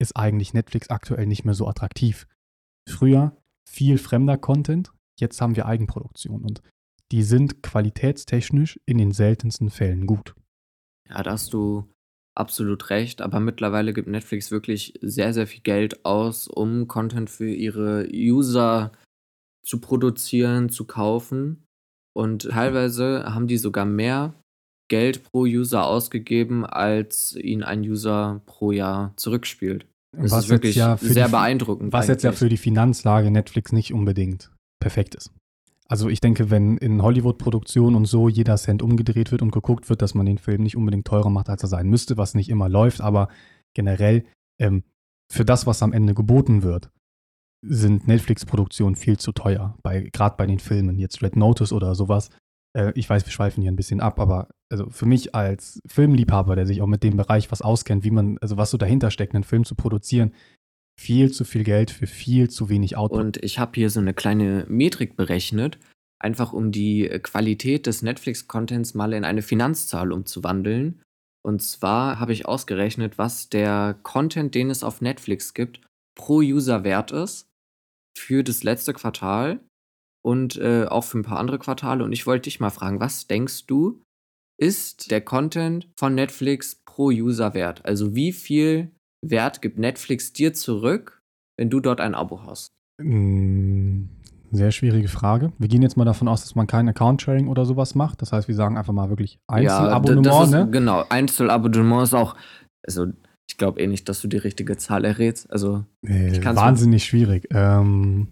ist 0.00 0.16
eigentlich 0.16 0.52
Netflix 0.52 0.90
aktuell 0.90 1.26
nicht 1.26 1.44
mehr 1.44 1.54
so 1.54 1.68
attraktiv. 1.68 2.26
Früher 2.88 3.36
viel 3.68 3.98
fremder 3.98 4.38
Content, 4.38 4.92
jetzt 5.18 5.40
haben 5.40 5.56
wir 5.56 5.66
Eigenproduktion 5.66 6.42
und 6.42 6.62
die 7.12 7.22
sind 7.22 7.62
qualitätstechnisch 7.62 8.80
in 8.86 8.98
den 8.98 9.12
seltensten 9.12 9.70
Fällen 9.70 10.06
gut. 10.06 10.34
Ja, 11.08 11.22
da 11.22 11.32
hast 11.32 11.52
du 11.52 11.90
absolut 12.36 12.90
recht, 12.90 13.22
aber 13.22 13.40
mittlerweile 13.40 13.92
gibt 13.92 14.08
Netflix 14.08 14.50
wirklich 14.50 14.94
sehr, 15.00 15.32
sehr 15.32 15.46
viel 15.46 15.62
Geld 15.62 16.04
aus, 16.04 16.48
um 16.48 16.88
Content 16.88 17.30
für 17.30 17.48
ihre 17.48 18.08
User 18.12 18.92
zu 19.64 19.80
produzieren, 19.80 20.68
zu 20.68 20.86
kaufen. 20.86 21.64
Und 22.16 22.50
teilweise 22.50 23.24
haben 23.34 23.46
die 23.46 23.58
sogar 23.58 23.84
mehr 23.84 24.34
Geld 24.88 25.24
pro 25.24 25.42
User 25.42 25.86
ausgegeben, 25.86 26.64
als 26.64 27.34
ihnen 27.36 27.62
ein 27.62 27.80
User 27.80 28.42
pro 28.46 28.72
Jahr 28.72 29.14
zurückspielt. 29.16 29.86
Das 30.20 30.30
was 30.32 30.44
ist 30.44 30.50
wirklich 30.50 30.76
ja 30.76 30.96
sehr 30.96 31.26
die, 31.26 31.30
beeindruckend. 31.30 31.92
Was 31.92 32.08
jetzt 32.08 32.22
ja 32.22 32.30
eigentlich. 32.30 32.38
für 32.38 32.48
die 32.48 32.56
Finanzlage 32.56 33.30
Netflix 33.30 33.72
nicht 33.72 33.92
unbedingt 33.92 34.50
perfekt 34.80 35.14
ist. 35.14 35.30
Also 35.86 36.08
ich 36.08 36.20
denke, 36.20 36.50
wenn 36.50 36.78
in 36.78 37.02
Hollywood-Produktionen 37.02 37.94
und 37.94 38.06
so 38.06 38.28
jeder 38.28 38.56
Cent 38.56 38.82
umgedreht 38.82 39.32
wird 39.32 39.42
und 39.42 39.50
geguckt 39.50 39.90
wird, 39.90 40.00
dass 40.00 40.14
man 40.14 40.26
den 40.26 40.38
Film 40.38 40.62
nicht 40.62 40.76
unbedingt 40.76 41.06
teurer 41.06 41.30
macht, 41.30 41.50
als 41.50 41.62
er 41.62 41.68
sein 41.68 41.88
müsste, 41.88 42.16
was 42.16 42.34
nicht 42.34 42.48
immer 42.48 42.68
läuft, 42.68 43.00
aber 43.00 43.28
generell 43.74 44.24
ähm, 44.58 44.82
für 45.30 45.44
das, 45.44 45.66
was 45.66 45.82
am 45.82 45.92
Ende 45.92 46.14
geboten 46.14 46.62
wird, 46.62 46.90
sind 47.66 48.06
Netflix-Produktionen 48.06 48.96
viel 48.96 49.18
zu 49.18 49.32
teuer. 49.32 49.76
Gerade 49.82 50.36
bei 50.36 50.46
den 50.46 50.58
Filmen, 50.58 50.98
jetzt 50.98 51.22
Red 51.22 51.36
Notice 51.36 51.72
oder 51.72 51.94
sowas. 51.94 52.30
Äh, 52.76 52.92
ich 52.94 53.08
weiß, 53.08 53.24
wir 53.24 53.32
schweifen 53.32 53.62
hier 53.62 53.72
ein 53.72 53.76
bisschen 53.76 54.00
ab, 54.00 54.18
aber 54.20 54.48
also 54.70 54.90
für 54.90 55.06
mich 55.06 55.34
als 55.34 55.80
Filmliebhaber, 55.86 56.56
der 56.56 56.66
sich 56.66 56.82
auch 56.82 56.86
mit 56.86 57.02
dem 57.02 57.16
Bereich 57.16 57.50
was 57.50 57.62
auskennt, 57.62 58.04
wie 58.04 58.10
man, 58.10 58.38
also 58.38 58.56
was 58.56 58.70
so 58.70 58.76
dahinter 58.76 59.10
steckt, 59.10 59.34
einen 59.34 59.44
Film 59.44 59.64
zu 59.64 59.74
produzieren, 59.74 60.34
viel 61.00 61.32
zu 61.32 61.44
viel 61.44 61.64
Geld 61.64 61.90
für 61.90 62.06
viel 62.06 62.50
zu 62.50 62.68
wenig 62.68 62.96
Output. 62.96 63.20
Und 63.20 63.36
ich 63.42 63.58
habe 63.58 63.72
hier 63.74 63.90
so 63.90 64.00
eine 64.00 64.14
kleine 64.14 64.64
Metrik 64.68 65.16
berechnet, 65.16 65.78
einfach 66.20 66.52
um 66.52 66.72
die 66.72 67.08
Qualität 67.22 67.86
des 67.86 68.02
Netflix-Contents 68.02 68.94
mal 68.94 69.12
in 69.12 69.24
eine 69.24 69.42
Finanzzahl 69.42 70.12
umzuwandeln. 70.12 71.02
Und 71.44 71.62
zwar 71.62 72.20
habe 72.20 72.32
ich 72.32 72.46
ausgerechnet, 72.46 73.18
was 73.18 73.48
der 73.50 73.98
Content, 74.02 74.54
den 74.54 74.70
es 74.70 74.82
auf 74.82 75.00
Netflix 75.00 75.52
gibt, 75.52 75.80
pro 76.16 76.38
User 76.38 76.84
wert 76.84 77.10
ist 77.10 77.48
für 78.16 78.44
das 78.44 78.62
letzte 78.62 78.94
Quartal 78.94 79.60
und 80.24 80.56
äh, 80.56 80.86
auch 80.86 81.04
für 81.04 81.18
ein 81.18 81.22
paar 81.24 81.38
andere 81.38 81.58
Quartale. 81.58 82.02
Und 82.04 82.12
ich 82.12 82.26
wollte 82.26 82.44
dich 82.44 82.60
mal 82.60 82.70
fragen, 82.70 83.00
was 83.00 83.26
denkst 83.26 83.66
du, 83.66 84.00
ist 84.58 85.10
der 85.10 85.20
Content 85.20 85.88
von 85.98 86.14
Netflix 86.14 86.80
pro 86.86 87.06
User 87.08 87.54
wert? 87.54 87.84
Also 87.84 88.14
wie 88.14 88.32
viel 88.32 88.90
Wert 89.24 89.62
gibt 89.62 89.78
Netflix 89.78 90.32
dir 90.32 90.54
zurück, 90.54 91.20
wenn 91.58 91.70
du 91.70 91.80
dort 91.80 92.00
ein 92.00 92.14
Abo 92.14 92.42
hast? 92.46 92.68
Mm, 93.02 94.04
Sehr 94.52 94.70
schwierige 94.70 95.08
Frage. 95.08 95.52
Wir 95.58 95.68
gehen 95.68 95.82
jetzt 95.82 95.96
mal 95.96 96.04
davon 96.04 96.28
aus, 96.28 96.42
dass 96.42 96.54
man 96.54 96.66
kein 96.66 96.88
Account-Sharing 96.88 97.48
oder 97.48 97.64
sowas 97.64 97.94
macht. 97.94 98.22
Das 98.22 98.32
heißt, 98.32 98.48
wir 98.48 98.54
sagen 98.54 98.78
einfach 98.78 98.92
mal 98.92 99.08
wirklich 99.08 99.38
Ja, 99.50 99.54
Einzelabonnement, 99.56 100.44
ist, 100.44 100.50
ne? 100.52 100.68
genau, 100.70 101.04
Einzelabonnement 101.08 102.04
ist 102.04 102.14
auch, 102.14 102.36
also 102.86 103.06
ich 103.50 103.58
glaube 103.58 103.80
eh 103.80 103.86
nicht, 103.88 104.08
dass 104.08 104.22
du 104.22 104.28
die 104.28 104.36
richtige 104.38 104.76
Zahl 104.76 105.04
errätst. 105.04 105.50
Also 105.50 105.84
Äh, 106.06 106.42
wahnsinnig 106.54 107.04
schwierig. 107.04 107.48
Ähm, 107.50 108.28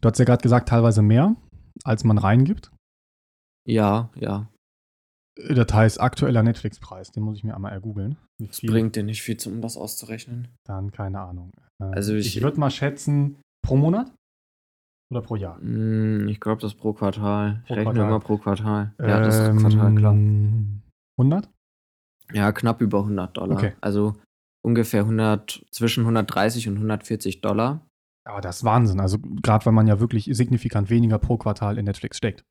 du 0.00 0.08
hast 0.08 0.18
ja 0.18 0.24
gerade 0.24 0.42
gesagt, 0.42 0.68
teilweise 0.68 1.02
mehr, 1.02 1.36
als 1.84 2.04
man 2.04 2.18
reingibt. 2.18 2.70
ja, 3.66 4.10
ja, 4.16 4.48
Das 5.48 5.72
heißt, 5.72 6.00
aktueller 6.00 6.42
Netflix-Preis, 6.42 7.12
den 7.12 7.22
muss 7.22 7.36
ich 7.38 7.44
mir 7.44 7.54
einmal 7.54 7.72
ergoogeln. 7.72 8.16
Viel? 8.50 8.70
bringt 8.70 8.96
dir 8.96 9.02
nicht 9.04 9.22
viel, 9.22 9.36
um 9.46 9.60
das 9.60 9.76
auszurechnen. 9.76 10.48
Dann 10.66 10.90
keine 10.92 11.20
Ahnung. 11.20 11.50
Ähm, 11.82 11.92
Also 11.94 12.14
ich 12.14 12.36
ich- 12.36 12.42
würde 12.42 12.58
mal 12.60 12.70
schätzen, 12.70 13.36
pro 13.66 13.76
Monat 13.76 14.12
oder 15.12 15.22
pro 15.22 15.36
Jahr? 15.36 15.58
Hm, 15.60 16.28
ich 16.28 16.40
glaube, 16.40 16.60
das 16.60 16.74
pro 16.74 16.92
Quartal. 16.92 17.62
Pro 17.66 17.74
ich 17.74 17.78
rechne 17.78 17.84
Quartal. 17.92 18.08
immer 18.08 18.20
pro 18.20 18.36
Quartal. 18.38 18.94
Ja, 18.98 19.20
das 19.20 19.38
ist 19.38 19.60
Quartal, 19.60 19.94
klar. 19.94 20.12
Ähm, 20.14 20.82
100? 21.20 21.48
Ja, 22.32 22.52
knapp 22.52 22.80
über 22.80 23.00
100 23.04 23.36
Dollar. 23.36 23.56
Okay. 23.56 23.72
Also 23.80 24.16
ungefähr 24.64 25.02
100, 25.04 25.64
zwischen 25.70 26.02
130 26.04 26.68
und 26.68 26.76
140 26.76 27.40
Dollar. 27.40 27.86
Aber 28.24 28.40
das 28.40 28.58
ist 28.58 28.64
Wahnsinn. 28.64 29.00
Also 29.00 29.18
gerade 29.18 29.66
weil 29.66 29.72
man 29.72 29.86
ja 29.86 30.00
wirklich 30.00 30.28
signifikant 30.32 30.90
weniger 30.90 31.18
pro 31.18 31.36
Quartal 31.36 31.78
in 31.78 31.84
Netflix 31.86 32.18
steckt. 32.18 32.44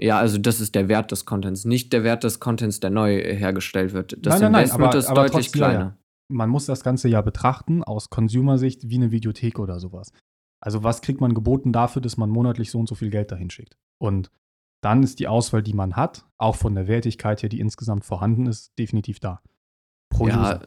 Ja, 0.00 0.18
also 0.18 0.38
das 0.38 0.60
ist 0.60 0.74
der 0.74 0.88
Wert 0.88 1.10
des 1.10 1.24
Contents, 1.24 1.64
nicht 1.64 1.92
der 1.92 2.04
Wert 2.04 2.22
des 2.22 2.38
Contents, 2.38 2.80
der 2.80 2.90
neu 2.90 3.18
hergestellt 3.18 3.94
wird. 3.94 4.14
Das 4.24 4.40
Nein, 4.40 4.52
nein, 4.52 4.68
nein, 4.68 4.70
aber- 4.70 4.96
ist 4.96 5.06
aber 5.06 5.22
deutlich 5.22 5.46
trotzdem, 5.46 5.60
ja, 5.60 5.66
ja. 5.68 5.74
kleiner. 5.74 5.98
Man 6.28 6.50
muss 6.50 6.66
das 6.66 6.82
Ganze 6.82 7.08
ja 7.08 7.20
betrachten 7.22 7.82
aus 7.84 8.10
Consumer-Sicht 8.10 8.90
wie 8.90 8.96
eine 8.96 9.10
Videothek 9.10 9.58
oder 9.58 9.78
sowas. 9.80 10.12
Also 10.60 10.82
was 10.82 11.00
kriegt 11.00 11.20
man 11.20 11.34
geboten 11.34 11.72
dafür, 11.72 12.02
dass 12.02 12.16
man 12.16 12.30
monatlich 12.30 12.70
so 12.70 12.78
und 12.78 12.88
so 12.88 12.94
viel 12.94 13.10
Geld 13.10 13.30
dahin 13.30 13.50
schickt? 13.50 13.76
Und 13.98 14.30
dann 14.82 15.02
ist 15.02 15.18
die 15.20 15.28
Auswahl, 15.28 15.62
die 15.62 15.72
man 15.72 15.96
hat, 15.96 16.26
auch 16.38 16.56
von 16.56 16.74
der 16.74 16.88
Wertigkeit 16.88 17.42
her, 17.42 17.48
die 17.48 17.60
insgesamt 17.60 18.04
vorhanden 18.04 18.46
ist, 18.46 18.72
definitiv 18.78 19.20
da. 19.20 19.40
Pro 20.10 20.28
Ja, 20.28 20.60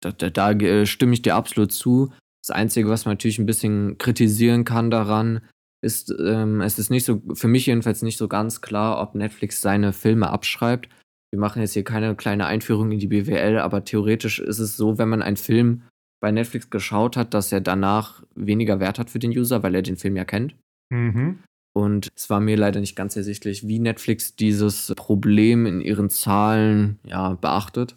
da, 0.00 0.12
da, 0.12 0.30
da 0.30 0.50
äh, 0.52 0.86
stimme 0.86 1.12
ich 1.12 1.22
dir 1.22 1.36
absolut 1.36 1.72
zu. 1.72 2.12
Einzige, 2.54 2.88
was 2.88 3.04
man 3.04 3.12
natürlich 3.12 3.38
ein 3.38 3.46
bisschen 3.46 3.98
kritisieren 3.98 4.64
kann 4.64 4.90
daran, 4.90 5.40
ist, 5.82 6.14
ähm, 6.18 6.60
es 6.60 6.78
ist 6.78 6.90
nicht 6.90 7.04
so, 7.04 7.20
für 7.34 7.48
mich 7.48 7.66
jedenfalls 7.66 8.02
nicht 8.02 8.16
so 8.16 8.28
ganz 8.28 8.60
klar, 8.60 9.00
ob 9.00 9.14
Netflix 9.14 9.60
seine 9.60 9.92
Filme 9.92 10.30
abschreibt. 10.30 10.88
Wir 11.32 11.40
machen 11.40 11.60
jetzt 11.60 11.72
hier 11.72 11.84
keine 11.84 12.14
kleine 12.14 12.46
Einführung 12.46 12.92
in 12.92 12.98
die 12.98 13.08
BWL, 13.08 13.58
aber 13.58 13.84
theoretisch 13.84 14.38
ist 14.38 14.58
es 14.58 14.76
so, 14.76 14.98
wenn 14.98 15.08
man 15.08 15.22
einen 15.22 15.36
Film 15.36 15.82
bei 16.20 16.30
Netflix 16.30 16.70
geschaut 16.70 17.16
hat, 17.16 17.34
dass 17.34 17.50
er 17.50 17.60
danach 17.60 18.22
weniger 18.34 18.78
Wert 18.78 18.98
hat 18.98 19.10
für 19.10 19.18
den 19.18 19.32
User, 19.32 19.62
weil 19.62 19.74
er 19.74 19.82
den 19.82 19.96
Film 19.96 20.16
ja 20.16 20.24
kennt. 20.24 20.54
Mhm. 20.90 21.38
Und 21.74 22.12
es 22.14 22.30
war 22.30 22.40
mir 22.40 22.56
leider 22.56 22.80
nicht 22.80 22.96
ganz 22.96 23.16
ersichtlich, 23.16 23.66
wie 23.66 23.78
Netflix 23.78 24.36
dieses 24.36 24.92
Problem 24.94 25.66
in 25.66 25.80
ihren 25.80 26.10
Zahlen 26.10 26.98
ja, 27.04 27.34
beachtet. 27.34 27.96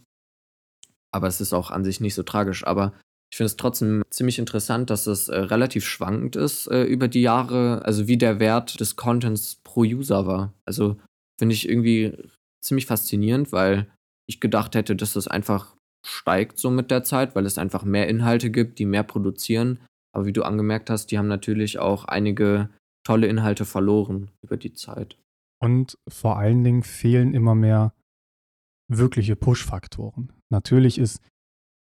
Aber 1.12 1.28
es 1.28 1.40
ist 1.40 1.54
auch 1.54 1.72
an 1.72 1.84
sich 1.84 2.00
nicht 2.00 2.16
so 2.16 2.24
tragisch. 2.24 2.66
Aber 2.66 2.94
ich 3.36 3.38
finde 3.38 3.48
es 3.48 3.58
trotzdem 3.58 4.02
ziemlich 4.12 4.40
interessant, 4.40 4.90
dass 4.90 5.08
es 5.08 5.28
äh, 5.28 5.38
relativ 5.38 5.86
schwankend 5.86 6.38
ist 6.38 6.68
äh, 6.68 6.84
über 6.84 7.10
die 7.10 7.22
Jahre, 7.22 7.84
also 7.84 8.08
wie 8.08 8.16
der 8.16 8.40
Wert 8.40 8.80
des 8.80 8.96
Contents 8.96 9.60
pro 9.62 9.82
User 9.82 10.26
war. 10.26 10.54
Also 10.64 10.96
finde 11.38 11.54
ich 11.54 11.68
irgendwie 11.68 12.18
ziemlich 12.62 12.86
faszinierend, 12.86 13.52
weil 13.52 13.92
ich 14.26 14.40
gedacht 14.40 14.74
hätte, 14.74 14.96
dass 14.96 15.12
das 15.12 15.28
einfach 15.28 15.76
steigt 16.08 16.60
so 16.60 16.70
mit 16.70 16.90
der 16.92 17.04
Zeit, 17.04 17.36
weil 17.36 17.46
es 17.46 17.58
einfach 17.58 17.84
mehr 17.84 18.08
Inhalte 18.08 18.50
gibt, 18.52 18.80
die 18.80 18.86
mehr 18.86 19.04
produzieren. 19.04 19.82
Aber 20.16 20.26
wie 20.26 20.32
du 20.32 20.44
angemerkt 20.44 20.90
hast, 20.90 21.08
die 21.08 21.18
haben 21.18 21.28
natürlich 21.28 21.78
auch 21.78 22.06
einige 22.06 22.70
tolle 23.06 23.28
Inhalte 23.28 23.66
verloren 23.66 24.32
über 24.44 24.56
die 24.56 24.72
Zeit. 24.72 25.18
Und 25.62 25.98
vor 26.08 26.38
allen 26.38 26.64
Dingen 26.64 26.84
fehlen 26.84 27.34
immer 27.34 27.54
mehr 27.54 27.94
wirkliche 28.90 29.36
Push-Faktoren. 29.36 30.32
Natürlich 30.50 30.98
ist 30.98 31.20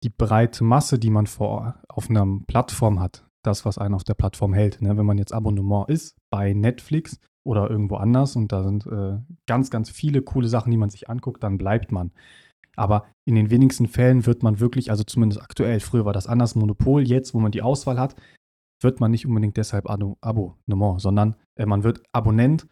die 0.06 0.10
breite 0.10 0.64
Masse, 0.64 1.00
die 1.00 1.10
man 1.10 1.26
vor, 1.26 1.82
auf 1.90 2.10
einer 2.10 2.26
Plattform 2.46 3.00
hat, 3.00 3.26
das, 3.44 3.66
was 3.66 3.80
einen 3.80 3.96
auf 3.96 4.04
der 4.04 4.14
Plattform 4.14 4.54
hält. 4.54 4.82
Ne? 4.82 4.96
Wenn 4.98 5.06
man 5.06 5.18
jetzt 5.18 5.34
Abonnement 5.34 5.90
ist 5.90 6.16
bei 6.32 6.54
Netflix 6.54 7.20
oder 7.44 7.70
irgendwo 7.70 7.96
anders 7.96 8.36
und 8.36 8.52
da 8.52 8.64
sind 8.64 8.86
äh, 8.86 9.18
ganz, 9.48 9.72
ganz 9.72 9.90
viele 9.90 10.22
coole 10.22 10.48
Sachen, 10.48 10.70
die 10.72 10.78
man 10.78 10.92
sich 10.92 11.10
anguckt, 11.10 11.44
dann 11.44 11.58
bleibt 11.58 11.92
man. 11.92 12.12
Aber 12.78 13.08
in 13.28 13.36
den 13.36 13.50
wenigsten 13.50 13.88
Fällen 13.88 14.26
wird 14.26 14.44
man 14.44 14.60
wirklich, 14.60 14.92
also 14.92 15.04
zumindest 15.04 15.42
aktuell, 15.42 15.80
früher 15.80 16.06
war 16.06 16.14
das 16.14 16.28
anders, 16.28 16.56
Monopol, 16.56 17.08
jetzt, 17.08 17.34
wo 17.34 17.40
man 17.40 17.52
die 17.52 17.62
Auswahl 17.62 17.98
hat, 17.98 18.16
wird 18.84 19.00
man 19.00 19.10
nicht 19.10 19.26
unbedingt 19.26 19.58
deshalb 19.58 19.90
Abo- 19.90 20.18
Abonnement, 20.22 21.02
sondern 21.02 21.36
äh, 21.56 21.66
man 21.66 21.84
wird 21.84 22.04
Abonnent 22.12 22.68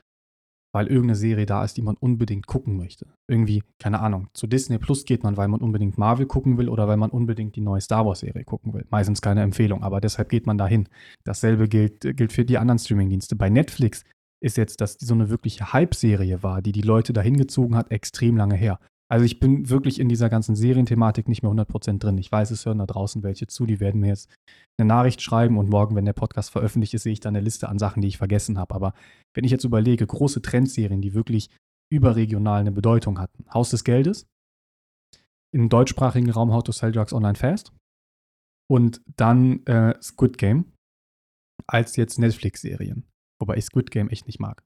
weil 0.73 0.87
irgendeine 0.87 1.15
Serie 1.15 1.45
da 1.45 1.63
ist, 1.63 1.77
die 1.77 1.83
man 1.83 1.95
unbedingt 1.95 2.47
gucken 2.47 2.75
möchte. 2.75 3.05
Irgendwie, 3.27 3.63
keine 3.79 3.99
Ahnung, 3.99 4.27
zu 4.33 4.47
Disney 4.47 4.79
Plus 4.79 5.05
geht 5.05 5.23
man, 5.23 5.37
weil 5.37 5.47
man 5.47 5.61
unbedingt 5.61 5.97
Marvel 5.97 6.25
gucken 6.25 6.57
will 6.57 6.67
oder 6.67 6.87
weil 6.87 6.97
man 6.97 7.11
unbedingt 7.11 7.55
die 7.55 7.61
neue 7.61 7.79
Star 7.79 8.05
Wars-Serie 8.05 8.43
gucken 8.43 8.73
will. 8.73 8.85
Meistens 8.89 9.21
keine 9.21 9.43
Empfehlung, 9.43 9.83
aber 9.83 10.01
deshalb 10.01 10.29
geht 10.29 10.47
man 10.47 10.57
dahin. 10.57 10.89
Dasselbe 11.23 11.69
gilt, 11.69 12.01
gilt 12.01 12.33
für 12.33 12.43
die 12.43 12.57
anderen 12.57 12.79
Streaming-Dienste. 12.79 13.35
Bei 13.35 13.49
Netflix 13.49 14.03
ist 14.41 14.57
jetzt, 14.57 14.81
dass 14.81 14.97
so 14.99 15.13
eine 15.13 15.29
wirkliche 15.29 15.71
Hype-Serie 15.71 16.43
war, 16.43 16.61
die 16.61 16.71
die 16.71 16.81
Leute 16.81 17.13
dahin 17.13 17.37
gezogen 17.37 17.77
hat, 17.77 17.91
extrem 17.91 18.35
lange 18.35 18.55
her. 18.55 18.79
Also 19.11 19.25
ich 19.25 19.39
bin 19.39 19.69
wirklich 19.69 19.99
in 19.99 20.09
dieser 20.09 20.29
ganzen 20.29 20.55
Serienthematik 20.55 21.27
nicht 21.27 21.43
mehr 21.43 21.51
100% 21.51 21.99
drin. 21.99 22.17
Ich 22.17 22.31
weiß, 22.31 22.51
es 22.51 22.65
hören 22.65 22.79
da 22.79 22.85
draußen 22.85 23.21
welche 23.21 23.47
zu, 23.47 23.65
die 23.65 23.79
werden 23.79 24.01
mir 24.01 24.07
jetzt 24.07 24.33
eine 24.79 24.87
Nachricht 24.87 25.21
schreiben 25.21 25.57
und 25.57 25.69
morgen, 25.69 25.95
wenn 25.95 26.05
der 26.05 26.13
Podcast 26.13 26.49
veröffentlicht 26.51 26.93
ist, 26.93 27.03
sehe 27.03 27.13
ich 27.13 27.19
dann 27.19 27.35
eine 27.35 27.43
Liste 27.43 27.69
an 27.69 27.79
Sachen, 27.79 28.01
die 28.01 28.07
ich 28.07 28.17
vergessen 28.17 28.57
habe. 28.57 28.73
Aber 28.73 28.93
wenn 29.35 29.43
ich 29.43 29.51
jetzt 29.51 29.65
überlege, 29.65 30.07
große 30.07 30.41
Trendserien, 30.41 31.01
die 31.01 31.13
wirklich 31.13 31.49
überregional 31.91 32.61
eine 32.61 32.71
Bedeutung 32.71 33.19
hatten. 33.19 33.45
Haus 33.53 33.69
des 33.69 33.83
Geldes, 33.83 34.25
im 35.53 35.69
deutschsprachigen 35.69 36.31
Raum 36.31 36.51
How 36.51 36.63
to 36.63 36.71
Sell 36.71 36.91
Drugs 36.91 37.13
Online 37.13 37.35
Fast 37.35 37.71
und 38.69 39.01
dann 39.15 39.63
äh, 39.67 40.01
Squid 40.01 40.37
Game 40.37 40.73
als 41.67 41.95
jetzt 41.95 42.17
Netflix-Serien. 42.17 43.07
Wobei 43.39 43.57
ich 43.57 43.65
Squid 43.65 43.91
Game 43.91 44.09
echt 44.09 44.25
nicht 44.25 44.39
mag. 44.39 44.63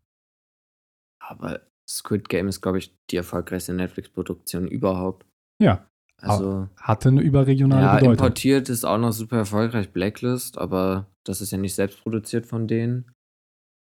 Aber 1.21 1.67
Squid 1.89 2.29
Game 2.29 2.47
ist, 2.47 2.61
glaube 2.61 2.79
ich, 2.79 2.93
die 3.09 3.15
erfolgreichste 3.15 3.73
Netflix-Produktion 3.73 4.67
überhaupt. 4.67 5.25
Ja. 5.61 5.87
Also 6.19 6.67
hatte 6.77 7.09
eine 7.09 7.21
überregionale 7.21 7.81
ja, 7.81 7.95
Bedeutung. 7.95 8.13
Importiert 8.13 8.69
ist 8.69 8.85
auch 8.85 8.97
noch 8.97 9.11
super 9.11 9.37
erfolgreich 9.37 9.91
Blacklist, 9.91 10.57
aber 10.57 11.05
das 11.23 11.41
ist 11.41 11.51
ja 11.51 11.59
nicht 11.59 11.75
selbst 11.75 12.01
produziert 12.01 12.47
von 12.47 12.67
denen. 12.67 13.11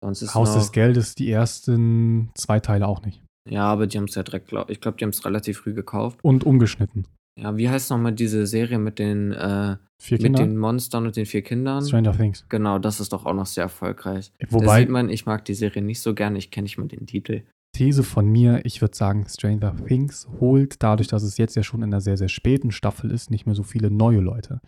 Haus 0.05 0.55
des 0.55 0.73
Geldes 0.73 1.15
die 1.15 1.31
ersten 1.31 2.31
zwei 2.35 2.61
Teile 2.61 2.87
auch 2.87 3.03
nicht. 3.03 3.23
Ja, 3.49 3.65
aber 3.65 3.87
die 3.87 3.97
haben 3.97 4.05
es 4.05 4.15
ja 4.15 4.23
direkt, 4.23 4.49
glaub, 4.49 4.71
ich 4.71 4.81
glaube, 4.81 4.99
die 4.99 5.05
haben 5.05 5.11
es 5.11 5.25
relativ 5.25 5.59
früh 5.59 5.73
gekauft. 5.73 6.19
Und 6.23 6.45
umgeschnitten. 6.45 7.07
Ja, 7.39 7.57
wie 7.57 7.69
heißt 7.69 7.91
nochmal 7.91 8.13
diese 8.13 8.47
Serie 8.47 8.79
mit 8.79 8.99
den, 8.99 9.33
äh, 9.33 9.77
vier 10.03 10.21
mit 10.21 10.39
den 10.39 10.57
Monstern 10.57 11.07
und 11.07 11.17
den 11.17 11.27
vier 11.27 11.43
Kindern? 11.43 11.85
Stranger 11.85 12.17
Things. 12.17 12.45
Genau, 12.49 12.79
das 12.79 12.99
ist 12.99 13.13
doch 13.13 13.27
auch 13.27 13.35
noch 13.35 13.47
sehr 13.47 13.65
erfolgreich. 13.65 14.33
Wobei, 14.49 14.67
da 14.67 14.77
sieht 14.79 14.89
man, 14.89 15.09
ich 15.11 15.27
mag 15.27 15.45
die 15.45 15.55
Serie 15.55 15.83
nicht 15.83 16.01
so 16.01 16.15
gerne, 16.15 16.39
ich 16.39 16.51
kenne 16.51 16.65
nicht 16.65 16.79
mal 16.79 16.89
den 16.89 17.07
Titel. 17.07 17.43
These 17.77 18.03
von 18.03 18.27
mir, 18.27 18.65
ich 18.65 18.81
würde 18.81 18.97
sagen, 18.97 19.27
Stranger 19.29 19.77
Things 19.87 20.27
holt 20.41 20.83
dadurch, 20.83 21.09
dass 21.09 21.23
es 21.23 21.37
jetzt 21.37 21.57
ja 21.57 21.63
schon 21.63 21.83
in 21.83 21.93
einer 21.93 22.01
sehr, 22.01 22.17
sehr 22.17 22.31
späten 22.31 22.71
Staffel 22.71 23.11
ist, 23.11 23.31
nicht 23.31 23.45
mehr 23.45 23.55
so 23.55 23.63
viele 23.63 23.91
neue 23.91 24.21
Leute. 24.21 24.63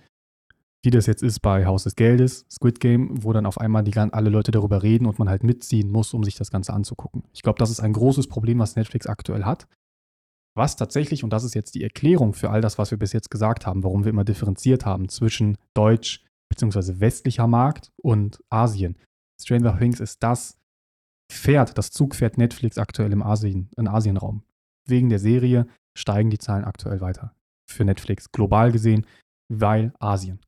Wie 0.85 0.91
das 0.91 1.07
jetzt 1.07 1.23
ist 1.23 1.41
bei 1.41 1.65
Haus 1.65 1.85
des 1.85 1.97
Geldes, 1.97 2.45
Squid 2.51 2.81
Game, 2.81 3.25
wo 3.25 3.33
dann 3.33 3.47
auf 3.47 3.59
einmal 3.59 3.83
die, 3.83 3.97
alle 3.97 4.29
Leute 4.29 4.51
darüber 4.51 4.83
reden 4.83 5.07
und 5.07 5.19
man 5.19 5.31
halt 5.31 5.43
mitziehen 5.43 5.91
muss, 5.91 6.13
um 6.13 6.23
sich 6.23 6.37
das 6.37 6.51
Ganze 6.51 6.75
anzugucken. 6.75 7.25
Ich 7.33 7.43
glaube, 7.43 7.59
das 7.59 7.71
ist 7.71 7.81
ein 7.81 7.95
großes 7.95 8.29
Problem, 8.29 8.59
was 8.59 8.77
Netflix 8.77 9.07
aktuell 9.07 9.45
hat. 9.45 9.67
Was 10.55 10.77
tatsächlich, 10.77 11.25
und 11.25 11.33
das 11.33 11.45
ist 11.45 11.55
jetzt 11.55 11.75
die 11.75 11.83
Erklärung 11.83 12.35
für 12.35 12.51
all 12.51 12.61
das, 12.61 12.77
was 12.77 12.91
wir 12.91 12.99
bis 12.99 13.15
jetzt 13.15 13.31
gesagt 13.31 13.67
haben, 13.67 13.85
warum 13.85 14.05
wir 14.05 14.11
immer 14.11 14.25
differenziert 14.25 14.85
haben 14.85 15.09
zwischen 15.09 15.57
Deutsch 15.73 16.25
bzw. 16.51 17.01
westlicher 17.01 17.47
Markt 17.47 17.91
und 17.97 18.43
Asien. 18.51 18.99
Stranger 19.41 19.79
Things 19.79 20.01
ist 20.01 20.23
das 20.23 20.58
Pferd, 21.31 21.77
das 21.79 21.91
Zugpferd 21.91 22.39
Netflix 22.39 22.79
aktuell 22.79 23.13
im 23.13 23.23
Asien, 23.23 23.71
im 23.77 23.89
Asienraum. 23.89 24.43
Wegen 24.87 25.09
der 25.09 25.19
Serie 25.19 25.67
steigen 25.97 26.31
die 26.31 26.39
Zahlen 26.39 26.65
aktuell 26.65 27.01
weiter. 27.01 27.35
Für 27.71 27.85
Netflix 27.85 28.33
global 28.33 28.73
gesehen, 28.73 29.07
weil 29.53 29.93
Asien. 29.99 30.41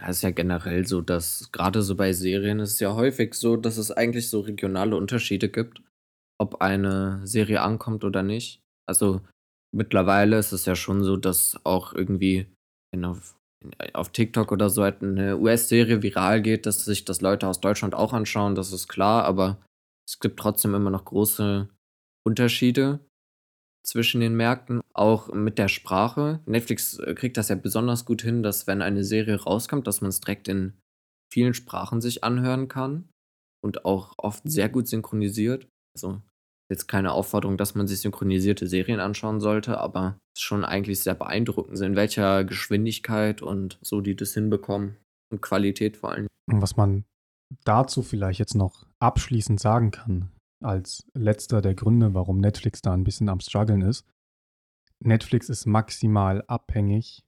Ja, 0.00 0.08
ist 0.08 0.22
ja 0.22 0.30
generell 0.30 0.86
so, 0.86 1.00
dass 1.00 1.50
gerade 1.52 1.82
so 1.82 1.96
bei 1.96 2.12
Serien 2.12 2.60
ist 2.60 2.74
es 2.74 2.80
ja 2.80 2.94
häufig 2.94 3.34
so, 3.34 3.56
dass 3.56 3.76
es 3.76 3.90
eigentlich 3.90 4.28
so 4.30 4.40
regionale 4.40 4.96
Unterschiede 4.96 5.48
gibt, 5.48 5.82
ob 6.40 6.60
eine 6.60 7.24
Serie 7.24 7.62
ankommt 7.62 8.04
oder 8.04 8.22
nicht. 8.22 8.60
Also 8.88 9.20
mittlerweile 9.74 10.38
ist 10.38 10.52
es 10.52 10.66
ja 10.66 10.74
schon 10.74 11.02
so, 11.04 11.16
dass 11.16 11.58
auch 11.64 11.92
irgendwie 11.92 12.46
auf, 13.00 13.36
auf 13.92 14.10
TikTok 14.10 14.52
oder 14.52 14.70
so 14.70 14.82
halt 14.82 15.02
eine 15.02 15.38
US-Serie 15.38 16.02
viral 16.02 16.42
geht, 16.42 16.66
dass 16.66 16.84
sich 16.84 17.04
das 17.04 17.20
Leute 17.20 17.46
aus 17.46 17.60
Deutschland 17.60 17.94
auch 17.94 18.12
anschauen, 18.12 18.54
das 18.54 18.72
ist 18.72 18.88
klar, 18.88 19.24
aber 19.24 19.58
es 20.08 20.18
gibt 20.20 20.38
trotzdem 20.38 20.74
immer 20.74 20.90
noch 20.90 21.04
große 21.04 21.68
Unterschiede 22.26 23.00
zwischen 23.84 24.20
den 24.20 24.34
Märkten, 24.36 24.80
auch 24.94 25.32
mit 25.32 25.58
der 25.58 25.68
Sprache. 25.68 26.40
Netflix 26.46 26.98
äh, 26.98 27.14
kriegt 27.14 27.36
das 27.36 27.48
ja 27.48 27.56
besonders 27.56 28.04
gut 28.04 28.22
hin, 28.22 28.42
dass 28.42 28.66
wenn 28.66 28.82
eine 28.82 29.04
Serie 29.04 29.42
rauskommt, 29.42 29.86
dass 29.86 30.00
man 30.00 30.10
es 30.10 30.20
direkt 30.20 30.48
in 30.48 30.74
vielen 31.32 31.54
Sprachen 31.54 32.00
sich 32.00 32.22
anhören 32.22 32.68
kann 32.68 33.08
und 33.64 33.84
auch 33.84 34.14
oft 34.18 34.42
sehr 34.44 34.68
gut 34.68 34.86
synchronisiert. 34.86 35.66
Also 35.96 36.20
jetzt 36.70 36.86
keine 36.86 37.12
Aufforderung, 37.12 37.56
dass 37.56 37.74
man 37.74 37.86
sich 37.86 38.00
synchronisierte 38.00 38.66
Serien 38.66 39.00
anschauen 39.00 39.40
sollte, 39.40 39.78
aber 39.78 40.18
schon 40.38 40.64
eigentlich 40.64 41.00
sehr 41.00 41.14
beeindruckend, 41.14 41.80
in 41.80 41.96
welcher 41.96 42.44
Geschwindigkeit 42.44 43.42
und 43.42 43.78
so 43.82 44.00
die 44.00 44.16
das 44.16 44.34
hinbekommen 44.34 44.96
und 45.30 45.42
Qualität 45.42 45.96
vor 45.96 46.12
allem. 46.12 46.28
Was 46.50 46.76
man 46.76 47.04
dazu 47.64 48.02
vielleicht 48.02 48.38
jetzt 48.38 48.54
noch 48.54 48.86
abschließend 48.98 49.60
sagen 49.60 49.90
kann, 49.90 50.30
als 50.62 51.04
letzter 51.14 51.60
der 51.60 51.74
Gründe, 51.74 52.14
warum 52.14 52.38
Netflix 52.38 52.82
da 52.82 52.92
ein 52.92 53.04
bisschen 53.04 53.28
am 53.28 53.40
struggeln 53.40 53.82
ist, 53.82 54.06
Netflix 55.00 55.48
ist 55.48 55.66
maximal 55.66 56.44
abhängig 56.46 57.24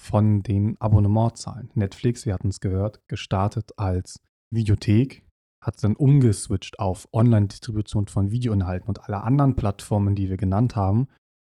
von 0.00 0.42
den 0.42 0.80
Abonnementzahlen. 0.80 1.70
Netflix, 1.74 2.26
wir 2.26 2.34
hatten 2.34 2.48
es 2.48 2.60
gehört, 2.60 3.00
gestartet 3.08 3.70
als 3.76 4.20
Videothek, 4.52 5.24
hat 5.62 5.82
dann 5.84 5.94
umgeswitcht 5.94 6.80
auf 6.80 7.08
Online-Distribution 7.12 8.08
von 8.08 8.32
Videoinhalten 8.32 8.88
und 8.88 9.04
alle 9.04 9.22
anderen 9.22 9.54
Plattformen, 9.54 10.16
die 10.16 10.28
wir 10.28 10.36
genannt 10.36 10.74
haben, 10.74 11.06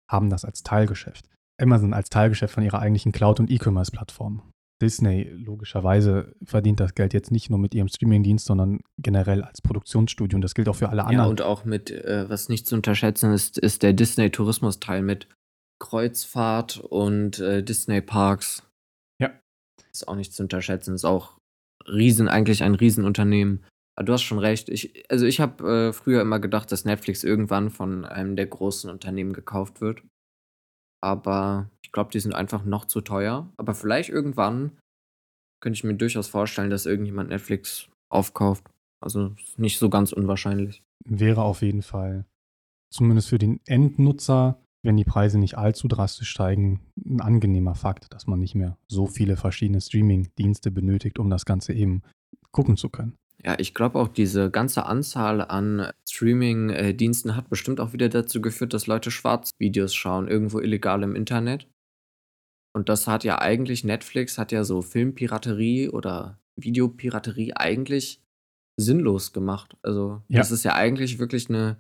haben 0.10 0.30
das 0.30 0.46
als 0.46 0.64
Teilgeschäft. 0.64 1.28
Amazon 1.62 1.94
als 1.94 2.10
Teilgeschäft 2.10 2.54
von 2.54 2.64
ihrer 2.64 2.80
eigentlichen 2.80 3.12
Cloud- 3.12 3.40
und 3.40 3.52
E-Commerce-Plattform. 3.52 4.42
Disney 4.82 5.24
logischerweise 5.24 6.36
verdient 6.44 6.80
das 6.80 6.96
Geld 6.96 7.14
jetzt 7.14 7.32
nicht 7.32 7.50
nur 7.50 7.60
mit 7.60 7.74
ihrem 7.74 7.88
Streamingdienst, 7.88 8.46
sondern 8.46 8.82
generell 8.98 9.42
als 9.42 9.62
Produktionsstudio. 9.62 10.36
Und 10.36 10.42
das 10.42 10.54
gilt 10.54 10.68
auch 10.68 10.76
für 10.76 10.90
alle 10.90 11.04
anderen. 11.04 11.26
Ja, 11.26 11.30
und 11.30 11.42
auch 11.42 11.66
mit, 11.66 11.92
äh, 11.92 12.30
was 12.30 12.50
nicht 12.50 12.68
zu 12.68 12.76
unterschätzen 12.76 13.32
ist, 13.34 13.58
ist 13.58 13.84
der 13.84 13.94
Disney-Tourismus-Teil 13.94 15.02
mit 15.02 15.28
Kreuzfahrt 15.80 16.78
und 16.78 17.40
äh, 17.40 17.64
Disney-Parks. 17.64 18.64
Ja. 19.20 19.32
Ist 19.92 20.08
auch 20.08 20.16
nicht 20.16 20.34
zu 20.34 20.44
unterschätzen. 20.44 20.96
Ist 20.96 21.06
auch 21.06 21.38
riesen, 21.88 22.28
eigentlich 22.28 22.64
ein 22.64 22.76
Riesenunternehmen. 22.76 23.64
Aber 23.98 24.06
du 24.06 24.14
hast 24.14 24.24
schon 24.24 24.40
recht. 24.40 24.68
Ich, 24.68 25.10
also 25.10 25.26
ich 25.26 25.40
habe 25.40 25.88
äh, 25.88 25.94
früher 25.94 26.22
immer 26.22 26.40
gedacht, 26.40 26.72
dass 26.72 26.84
Netflix 26.84 27.24
irgendwann 27.24 27.70
von 27.70 28.04
einem 28.04 28.36
der 28.36 28.48
großen 28.48 28.90
Unternehmen 28.90 29.32
gekauft 29.32 29.80
wird. 29.80 30.02
Aber 31.06 31.70
glaube, 31.96 32.12
die 32.12 32.20
sind 32.20 32.36
einfach 32.36 32.64
noch 32.64 32.86
zu 32.86 33.02
teuer. 33.02 33.50
Aber 33.58 33.74
vielleicht 33.74 34.10
irgendwann 34.10 34.78
könnte 35.62 35.78
ich 35.78 35.84
mir 35.84 35.96
durchaus 35.96 36.28
vorstellen, 36.28 36.70
dass 36.70 36.86
irgendjemand 36.86 37.30
Netflix 37.30 37.90
aufkauft. 38.10 38.66
Also 39.02 39.34
nicht 39.58 39.80
so 39.80 39.90
ganz 39.90 40.12
unwahrscheinlich. 40.12 40.84
Wäre 41.06 41.42
auf 41.42 41.62
jeden 41.62 41.82
Fall, 41.82 42.26
zumindest 42.94 43.30
für 43.30 43.38
den 43.38 43.62
Endnutzer, 43.66 44.60
wenn 44.84 44.98
die 44.98 45.06
Preise 45.06 45.40
nicht 45.40 45.58
allzu 45.58 45.88
drastisch 45.88 46.30
steigen, 46.30 46.82
ein 47.04 47.22
angenehmer 47.22 47.76
Fakt, 47.76 48.14
dass 48.14 48.28
man 48.28 48.40
nicht 48.40 48.54
mehr 48.54 48.78
so 48.88 49.08
viele 49.08 49.38
verschiedene 49.38 49.82
Streaming-Dienste 49.82 50.70
benötigt, 50.70 51.18
um 51.18 51.30
das 51.30 51.46
Ganze 51.46 51.74
eben 51.74 52.04
gucken 52.52 52.78
zu 52.78 52.90
können. 52.90 53.16
Ja, 53.46 53.56
ich 53.60 53.76
glaube 53.76 54.00
auch, 54.00 54.08
diese 54.08 54.50
ganze 54.50 54.86
Anzahl 54.88 55.40
an 55.40 55.92
Streaming-Diensten 56.10 57.36
hat 57.36 57.48
bestimmt 57.50 57.80
auch 57.80 57.94
wieder 57.94 58.10
dazu 58.10 58.42
geführt, 58.42 58.74
dass 58.74 58.88
Leute 58.88 59.12
Schwarzvideos 59.12 59.94
schauen, 59.94 60.28
irgendwo 60.28 60.60
illegal 60.60 61.04
im 61.04 61.16
Internet. 61.16 61.68
Und 62.76 62.90
das 62.90 63.08
hat 63.08 63.24
ja 63.24 63.40
eigentlich 63.40 63.84
Netflix 63.84 64.38
hat 64.38 64.52
ja 64.52 64.64
so 64.64 64.82
Filmpiraterie 64.82 65.90
oder 65.90 66.40
Videopiraterie 66.60 67.54
eigentlich 67.56 68.22
sinnlos 68.80 69.32
gemacht. 69.32 69.78
Also, 69.84 70.24
Ja. 70.28 70.40
das 70.40 70.52
ist 70.52 70.64
ja 70.66 70.74
eigentlich 70.74 71.20
wirklich 71.20 71.50
eine 71.50 71.80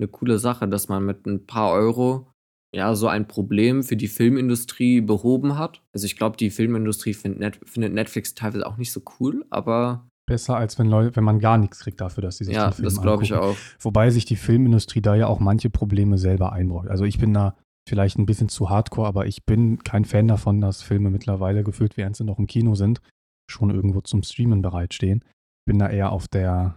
'ne 0.00 0.08
coole 0.08 0.38
Sache, 0.38 0.68
dass 0.68 0.88
man 0.88 1.04
mit 1.04 1.26
ein 1.26 1.46
paar 1.46 1.72
Euro, 1.72 2.30
ja, 2.74 2.94
so 2.94 3.08
ein 3.08 3.28
Problem 3.28 3.82
für 3.82 3.96
die 3.96 4.08
Filmindustrie 4.08 5.00
behoben 5.02 5.58
hat. 5.58 5.82
Also, 5.94 6.06
ich 6.06 6.16
glaube, 6.16 6.36
die 6.38 6.50
Filmindustrie 6.50 7.14
findet 7.14 7.40
Net 7.40 7.60
findet 7.68 7.92
Netflix 7.92 8.34
teilweise 8.34 8.66
auch 8.66 8.78
nicht 8.78 8.92
so 8.92 9.02
cool, 9.20 9.44
aber 9.50 10.08
Besser 10.32 10.56
als 10.56 10.78
wenn 10.78 10.86
Leu 10.86 11.10
wenn 11.12 11.24
man 11.24 11.40
gar 11.40 11.58
nichts 11.58 11.80
kriegt 11.80 12.00
dafür, 12.00 12.22
dass 12.22 12.38
sie 12.38 12.44
sich 12.44 12.54
Ja, 12.54 12.70
den 12.70 12.72
Film 12.72 12.84
das 12.86 13.02
glaube 13.02 13.22
ich 13.22 13.34
auch. 13.34 13.54
Wobei 13.80 14.08
sich 14.08 14.24
die 14.24 14.36
Filmindustrie 14.36 15.02
da 15.02 15.14
ja 15.14 15.26
auch 15.26 15.40
manche 15.40 15.68
Probleme 15.68 16.16
selber 16.16 16.52
einbrockt. 16.52 16.88
Also, 16.88 17.04
ich 17.04 17.18
bin 17.18 17.34
da 17.34 17.54
vielleicht 17.86 18.18
ein 18.18 18.24
bisschen 18.24 18.48
zu 18.48 18.70
hardcore, 18.70 19.06
aber 19.06 19.26
ich 19.26 19.44
bin 19.44 19.84
kein 19.84 20.06
Fan 20.06 20.28
davon, 20.28 20.62
dass 20.62 20.82
Filme 20.82 21.10
mittlerweile 21.10 21.64
gefühlt, 21.64 21.98
während 21.98 22.16
sie 22.16 22.24
noch 22.24 22.38
im 22.38 22.46
Kino 22.46 22.74
sind, 22.74 23.02
schon 23.50 23.68
irgendwo 23.68 24.00
zum 24.00 24.22
Streamen 24.22 24.62
bereitstehen. 24.62 25.22
Ich 25.22 25.66
bin 25.66 25.78
da 25.78 25.90
eher 25.90 26.12
auf 26.12 26.28
der 26.28 26.76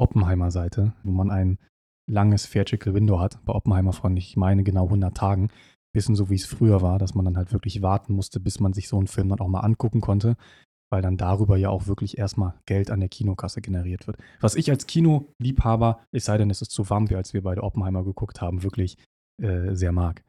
Oppenheimer-Seite, 0.00 0.94
wo 1.02 1.10
man 1.10 1.30
ein 1.30 1.58
langes 2.10 2.48
Theatrical 2.48 2.94
Window 2.94 3.20
hat. 3.20 3.38
Bei 3.44 3.52
Oppenheimer 3.52 3.92
von, 3.92 4.16
ich 4.16 4.34
meine, 4.34 4.62
genau 4.62 4.84
100 4.84 5.14
Tagen. 5.14 5.50
Bisschen 5.92 6.14
so, 6.14 6.30
wie 6.30 6.36
es 6.36 6.46
früher 6.46 6.80
war, 6.80 6.98
dass 6.98 7.14
man 7.14 7.26
dann 7.26 7.36
halt 7.36 7.52
wirklich 7.52 7.82
warten 7.82 8.14
musste, 8.14 8.40
bis 8.40 8.60
man 8.60 8.72
sich 8.72 8.88
so 8.88 8.96
einen 8.96 9.08
Film 9.08 9.28
dann 9.28 9.40
auch 9.40 9.48
mal 9.48 9.60
angucken 9.60 10.00
konnte. 10.00 10.36
Weil 10.90 11.02
dann 11.02 11.16
darüber 11.16 11.56
ja 11.56 11.68
auch 11.70 11.86
wirklich 11.86 12.18
erstmal 12.18 12.54
Geld 12.66 12.90
an 12.90 13.00
der 13.00 13.08
Kinokasse 13.08 13.60
generiert 13.60 14.06
wird. 14.06 14.16
Was 14.40 14.54
ich 14.54 14.70
als 14.70 14.86
Kinoliebhaber, 14.86 16.00
es 16.12 16.24
sei 16.24 16.38
denn, 16.38 16.50
es 16.50 16.62
ist 16.62 16.70
zu 16.70 16.88
warm, 16.90 17.10
wie 17.10 17.16
als 17.16 17.34
wir 17.34 17.42
beide 17.42 17.62
Oppenheimer 17.62 18.04
geguckt 18.04 18.40
haben, 18.40 18.62
wirklich 18.62 18.96
äh, 19.42 19.74
sehr 19.74 19.92
mag. 19.92 20.24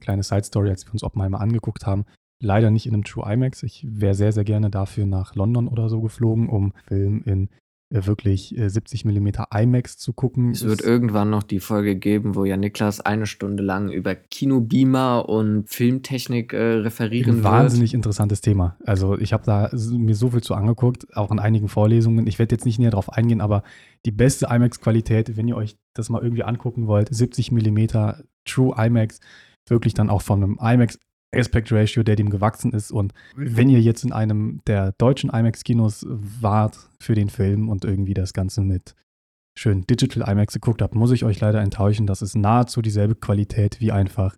Kleine 0.00 0.22
Side 0.22 0.44
Story, 0.44 0.70
als 0.70 0.86
wir 0.86 0.92
uns 0.92 1.02
Oppenheimer 1.02 1.40
angeguckt 1.40 1.86
haben, 1.86 2.06
leider 2.42 2.70
nicht 2.70 2.86
in 2.86 2.94
einem 2.94 3.04
True 3.04 3.30
IMAX. 3.30 3.62
Ich 3.62 3.84
wäre 3.86 4.14
sehr, 4.14 4.32
sehr 4.32 4.44
gerne 4.44 4.70
dafür 4.70 5.06
nach 5.06 5.34
London 5.34 5.68
oder 5.68 5.88
so 5.88 6.00
geflogen, 6.00 6.48
um 6.48 6.72
Film 6.88 7.22
in 7.24 7.50
wirklich 7.90 8.54
70 8.56 9.04
mm 9.04 9.28
IMAX 9.52 9.98
zu 9.98 10.12
gucken. 10.12 10.52
Es 10.52 10.64
wird 10.64 10.80
irgendwann 10.80 11.28
noch 11.28 11.42
die 11.42 11.58
Folge 11.58 11.96
geben, 11.96 12.36
wo 12.36 12.44
ja 12.44 12.56
Niklas 12.56 13.00
eine 13.00 13.26
Stunde 13.26 13.62
lang 13.62 13.90
über 13.90 14.14
Kinobeamer 14.14 15.28
und 15.28 15.68
Filmtechnik 15.68 16.52
äh, 16.52 16.74
referieren 16.74 17.36
wird. 17.36 17.44
Wahnsinnig 17.44 17.92
interessantes 17.92 18.40
Thema. 18.40 18.76
Also 18.84 19.18
ich 19.18 19.32
habe 19.32 19.44
da 19.44 19.70
mir 19.92 20.14
so 20.14 20.30
viel 20.30 20.42
zu 20.42 20.54
angeguckt, 20.54 21.16
auch 21.16 21.32
in 21.32 21.40
einigen 21.40 21.68
Vorlesungen. 21.68 22.26
Ich 22.28 22.38
werde 22.38 22.54
jetzt 22.54 22.64
nicht 22.64 22.78
näher 22.78 22.92
darauf 22.92 23.12
eingehen, 23.12 23.40
aber 23.40 23.64
die 24.06 24.12
beste 24.12 24.46
IMAX-Qualität, 24.46 25.36
wenn 25.36 25.48
ihr 25.48 25.56
euch 25.56 25.76
das 25.94 26.08
mal 26.10 26.22
irgendwie 26.22 26.44
angucken 26.44 26.86
wollt, 26.86 27.12
70 27.12 27.50
mm 27.50 27.88
True 28.44 28.74
IMAX, 28.78 29.20
wirklich 29.66 29.94
dann 29.94 30.10
auch 30.10 30.22
von 30.22 30.42
einem 30.42 30.58
IMAX 30.60 30.98
Aspect 31.34 31.70
Ratio, 31.72 32.02
der 32.02 32.16
dem 32.16 32.30
gewachsen 32.30 32.72
ist. 32.72 32.90
Und 32.90 33.12
wenn 33.36 33.68
ihr 33.68 33.80
jetzt 33.80 34.04
in 34.04 34.12
einem 34.12 34.60
der 34.66 34.92
deutschen 34.98 35.30
IMAX-Kinos 35.30 36.06
wart 36.08 36.90
für 36.98 37.14
den 37.14 37.28
Film 37.28 37.68
und 37.68 37.84
irgendwie 37.84 38.14
das 38.14 38.32
Ganze 38.32 38.62
mit 38.62 38.94
schön 39.56 39.86
Digital 39.86 40.28
IMAX 40.28 40.54
geguckt 40.54 40.82
habt, 40.82 40.94
muss 40.94 41.12
ich 41.12 41.24
euch 41.24 41.40
leider 41.40 41.60
enttäuschen. 41.60 42.06
Das 42.06 42.22
ist 42.22 42.36
nahezu 42.36 42.82
dieselbe 42.82 43.14
Qualität 43.14 43.80
wie 43.80 43.92
einfach 43.92 44.36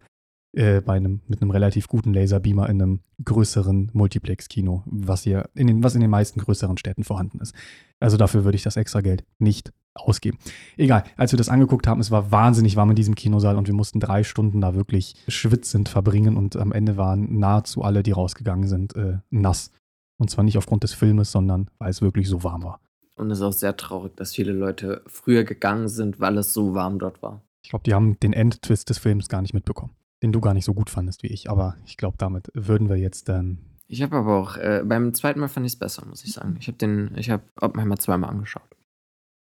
äh, 0.52 0.82
bei 0.82 0.94
einem, 0.94 1.20
mit 1.28 1.40
einem 1.40 1.50
relativ 1.50 1.88
guten 1.88 2.12
Laserbeamer 2.12 2.68
in 2.68 2.82
einem 2.82 3.00
größeren 3.24 3.90
Multiplex-Kino, 3.94 4.82
was, 4.86 5.24
in 5.24 5.66
den, 5.66 5.82
was 5.82 5.94
in 5.94 6.02
den 6.02 6.10
meisten 6.10 6.40
größeren 6.40 6.76
Städten 6.76 7.04
vorhanden 7.04 7.40
ist. 7.40 7.54
Also 8.00 8.16
dafür 8.16 8.44
würde 8.44 8.56
ich 8.56 8.62
das 8.62 8.76
extra 8.76 9.00
Geld 9.00 9.24
nicht 9.38 9.72
ausgeben. 9.94 10.38
Egal, 10.76 11.04
als 11.16 11.32
wir 11.32 11.36
das 11.38 11.48
angeguckt 11.48 11.86
haben, 11.86 12.00
es 12.00 12.10
war 12.10 12.30
wahnsinnig 12.32 12.76
warm 12.76 12.90
in 12.90 12.96
diesem 12.96 13.14
Kinosaal 13.14 13.56
und 13.56 13.66
wir 13.66 13.74
mussten 13.74 14.00
drei 14.00 14.24
Stunden 14.24 14.60
da 14.60 14.74
wirklich 14.74 15.14
schwitzend 15.28 15.88
verbringen 15.88 16.36
und 16.36 16.56
am 16.56 16.72
Ende 16.72 16.96
waren 16.96 17.38
nahezu 17.38 17.82
alle, 17.82 18.02
die 18.02 18.12
rausgegangen 18.12 18.68
sind, 18.68 18.94
äh, 18.96 19.18
nass. 19.30 19.70
Und 20.18 20.30
zwar 20.30 20.44
nicht 20.44 20.58
aufgrund 20.58 20.82
des 20.82 20.92
Filmes, 20.92 21.32
sondern 21.32 21.70
weil 21.78 21.90
es 21.90 22.02
wirklich 22.02 22.28
so 22.28 22.44
warm 22.44 22.62
war. 22.62 22.80
Und 23.16 23.30
es 23.30 23.38
ist 23.38 23.44
auch 23.44 23.52
sehr 23.52 23.76
traurig, 23.76 24.16
dass 24.16 24.34
viele 24.34 24.52
Leute 24.52 25.02
früher 25.06 25.44
gegangen 25.44 25.88
sind, 25.88 26.20
weil 26.20 26.38
es 26.38 26.52
so 26.52 26.74
warm 26.74 26.98
dort 26.98 27.22
war. 27.22 27.42
Ich 27.62 27.70
glaube, 27.70 27.84
die 27.84 27.94
haben 27.94 28.18
den 28.20 28.32
Endtwist 28.32 28.90
des 28.90 28.98
Films 28.98 29.28
gar 29.28 29.42
nicht 29.42 29.54
mitbekommen 29.54 29.92
den 30.22 30.32
du 30.32 30.40
gar 30.40 30.54
nicht 30.54 30.64
so 30.64 30.74
gut 30.74 30.90
fandest 30.90 31.22
wie 31.22 31.28
ich. 31.28 31.50
Aber 31.50 31.76
ich 31.84 31.96
glaube, 31.96 32.16
damit 32.18 32.50
würden 32.54 32.88
wir 32.88 32.96
jetzt 32.96 33.28
dann. 33.28 33.58
Ich 33.88 34.02
habe 34.02 34.16
aber 34.16 34.38
auch, 34.38 34.56
äh, 34.56 34.82
beim 34.84 35.12
zweiten 35.12 35.40
Mal 35.40 35.48
fand 35.48 35.66
ich 35.66 35.72
es 35.72 35.78
besser, 35.78 36.06
muss 36.06 36.24
ich 36.24 36.32
sagen. 36.32 36.56
Ich 36.60 36.68
habe 36.68 36.78
den, 36.78 37.12
ich 37.16 37.30
habe 37.30 37.42
Oppenheimer 37.60 37.98
zweimal 37.98 38.30
angeschaut. 38.30 38.76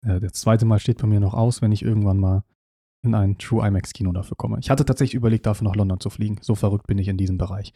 Äh, 0.05 0.19
das 0.19 0.33
zweite 0.33 0.65
Mal 0.65 0.79
steht 0.79 0.99
bei 0.99 1.07
mir 1.07 1.19
noch 1.19 1.33
aus, 1.33 1.61
wenn 1.61 1.71
ich 1.71 1.83
irgendwann 1.83 2.19
mal 2.19 2.43
in 3.03 3.15
ein 3.15 3.37
True 3.37 3.65
IMAX-Kino 3.65 4.11
dafür 4.11 4.35
komme. 4.35 4.59
Ich 4.59 4.69
hatte 4.69 4.85
tatsächlich 4.85 5.15
überlegt, 5.15 5.45
dafür 5.45 5.67
nach 5.67 5.75
London 5.75 5.99
zu 5.99 6.09
fliegen. 6.09 6.39
So 6.41 6.55
verrückt 6.55 6.87
bin 6.87 6.97
ich 6.97 7.07
in 7.07 7.17
diesem 7.17 7.37
Bereich. 7.37 7.73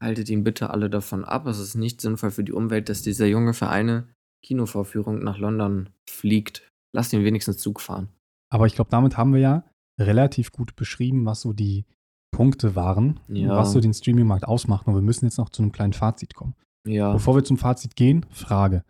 Haltet 0.00 0.28
ihn 0.28 0.44
bitte 0.44 0.70
alle 0.70 0.90
davon 0.90 1.24
ab. 1.24 1.46
Es 1.46 1.58
ist 1.58 1.74
nicht 1.74 2.00
sinnvoll 2.00 2.30
für 2.30 2.44
die 2.44 2.52
Umwelt, 2.52 2.88
dass 2.88 3.02
dieser 3.02 3.26
Junge 3.26 3.54
für 3.54 3.68
eine 3.68 4.08
Kinovorführung 4.44 5.20
nach 5.20 5.38
London 5.38 5.90
fliegt. 6.08 6.68
Lasst 6.92 7.12
ihn 7.12 7.24
wenigstens 7.24 7.58
Zug 7.58 7.80
fahren. 7.80 8.08
Aber 8.50 8.66
ich 8.66 8.74
glaube, 8.74 8.90
damit 8.90 9.16
haben 9.16 9.32
wir 9.32 9.40
ja 9.40 9.64
relativ 9.98 10.52
gut 10.52 10.76
beschrieben, 10.76 11.24
was 11.24 11.40
so 11.40 11.52
die 11.52 11.86
Punkte 12.34 12.74
waren, 12.74 13.20
ja. 13.28 13.56
was 13.56 13.72
so 13.72 13.80
den 13.80 13.94
Streaming-Markt 13.94 14.44
ausmacht. 14.44 14.88
Und 14.88 14.94
wir 14.94 15.02
müssen 15.02 15.24
jetzt 15.24 15.38
noch 15.38 15.50
zu 15.50 15.62
einem 15.62 15.70
kleinen 15.70 15.92
Fazit 15.92 16.34
kommen. 16.34 16.54
Ja. 16.84 17.12
Bevor 17.12 17.36
wir 17.36 17.44
zum 17.44 17.58
Fazit 17.58 17.94
gehen, 17.94 18.26
Frage. 18.30 18.84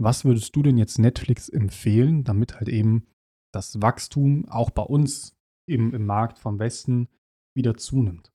Was 0.00 0.24
würdest 0.24 0.54
du 0.54 0.62
denn 0.62 0.78
jetzt 0.78 0.98
Netflix 0.98 1.48
empfehlen, 1.48 2.22
damit 2.22 2.54
halt 2.54 2.68
eben 2.68 3.06
das 3.52 3.82
Wachstum 3.82 4.48
auch 4.48 4.70
bei 4.70 4.82
uns 4.82 5.36
im, 5.68 5.92
im 5.92 6.06
Markt 6.06 6.38
vom 6.38 6.60
Westen 6.60 7.08
wieder 7.56 7.76
zunimmt? 7.76 8.30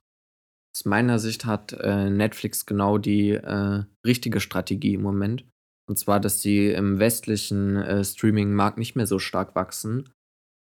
Aus 0.75 0.83
meiner 0.83 1.17
Sicht 1.17 1.45
hat 1.45 1.71
äh, 1.71 2.09
Netflix 2.09 2.65
genau 2.65 2.97
die 2.97 3.31
äh, 3.31 3.85
richtige 4.05 4.41
Strategie 4.41 4.95
im 4.95 5.01
Moment. 5.01 5.45
Und 5.87 5.97
zwar, 5.97 6.19
dass 6.19 6.41
sie 6.41 6.71
im 6.71 6.99
westlichen 6.99 7.77
äh, 7.77 8.03
Streaming-Markt 8.03 8.77
nicht 8.77 8.95
mehr 8.95 9.07
so 9.07 9.17
stark 9.17 9.55
wachsen, 9.55 10.09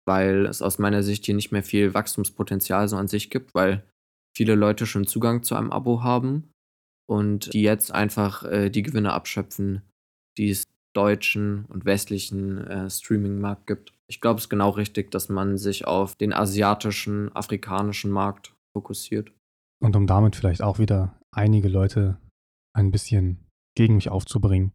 weil 0.06 0.46
es 0.46 0.62
aus 0.62 0.78
meiner 0.78 1.02
Sicht 1.02 1.26
hier 1.26 1.34
nicht 1.34 1.52
mehr 1.52 1.62
viel 1.62 1.94
Wachstumspotenzial 1.94 2.88
so 2.88 2.96
an 2.96 3.08
sich 3.08 3.30
gibt, 3.30 3.54
weil 3.54 3.84
viele 4.36 4.54
Leute 4.54 4.86
schon 4.86 5.06
Zugang 5.06 5.42
zu 5.42 5.54
einem 5.54 5.72
Abo 5.72 6.02
haben 6.02 6.50
und 7.08 7.52
die 7.52 7.62
jetzt 7.62 7.92
einfach 7.92 8.44
äh, 8.44 8.70
die 8.70 8.82
Gewinne 8.82 9.12
abschöpfen, 9.12 9.82
die 10.38 10.50
es 10.50 10.64
deutschen 10.94 11.64
und 11.66 11.84
westlichen 11.84 12.58
äh, 12.66 12.90
Streaming-Markt 12.90 13.66
gibt. 13.66 13.92
Ich 14.08 14.20
glaube, 14.20 14.38
es 14.38 14.44
ist 14.44 14.50
genau 14.50 14.70
richtig, 14.70 15.10
dass 15.10 15.28
man 15.28 15.56
sich 15.56 15.86
auf 15.86 16.16
den 16.16 16.32
asiatischen, 16.32 17.34
afrikanischen 17.34 18.10
Markt 18.10 18.54
fokussiert. 18.76 19.32
Und 19.82 19.96
um 19.96 20.06
damit 20.06 20.36
vielleicht 20.36 20.62
auch 20.62 20.78
wieder 20.78 21.18
einige 21.34 21.68
Leute 21.68 22.18
ein 22.74 22.90
bisschen 22.90 23.46
gegen 23.74 23.96
mich 23.96 24.10
aufzubringen. 24.10 24.72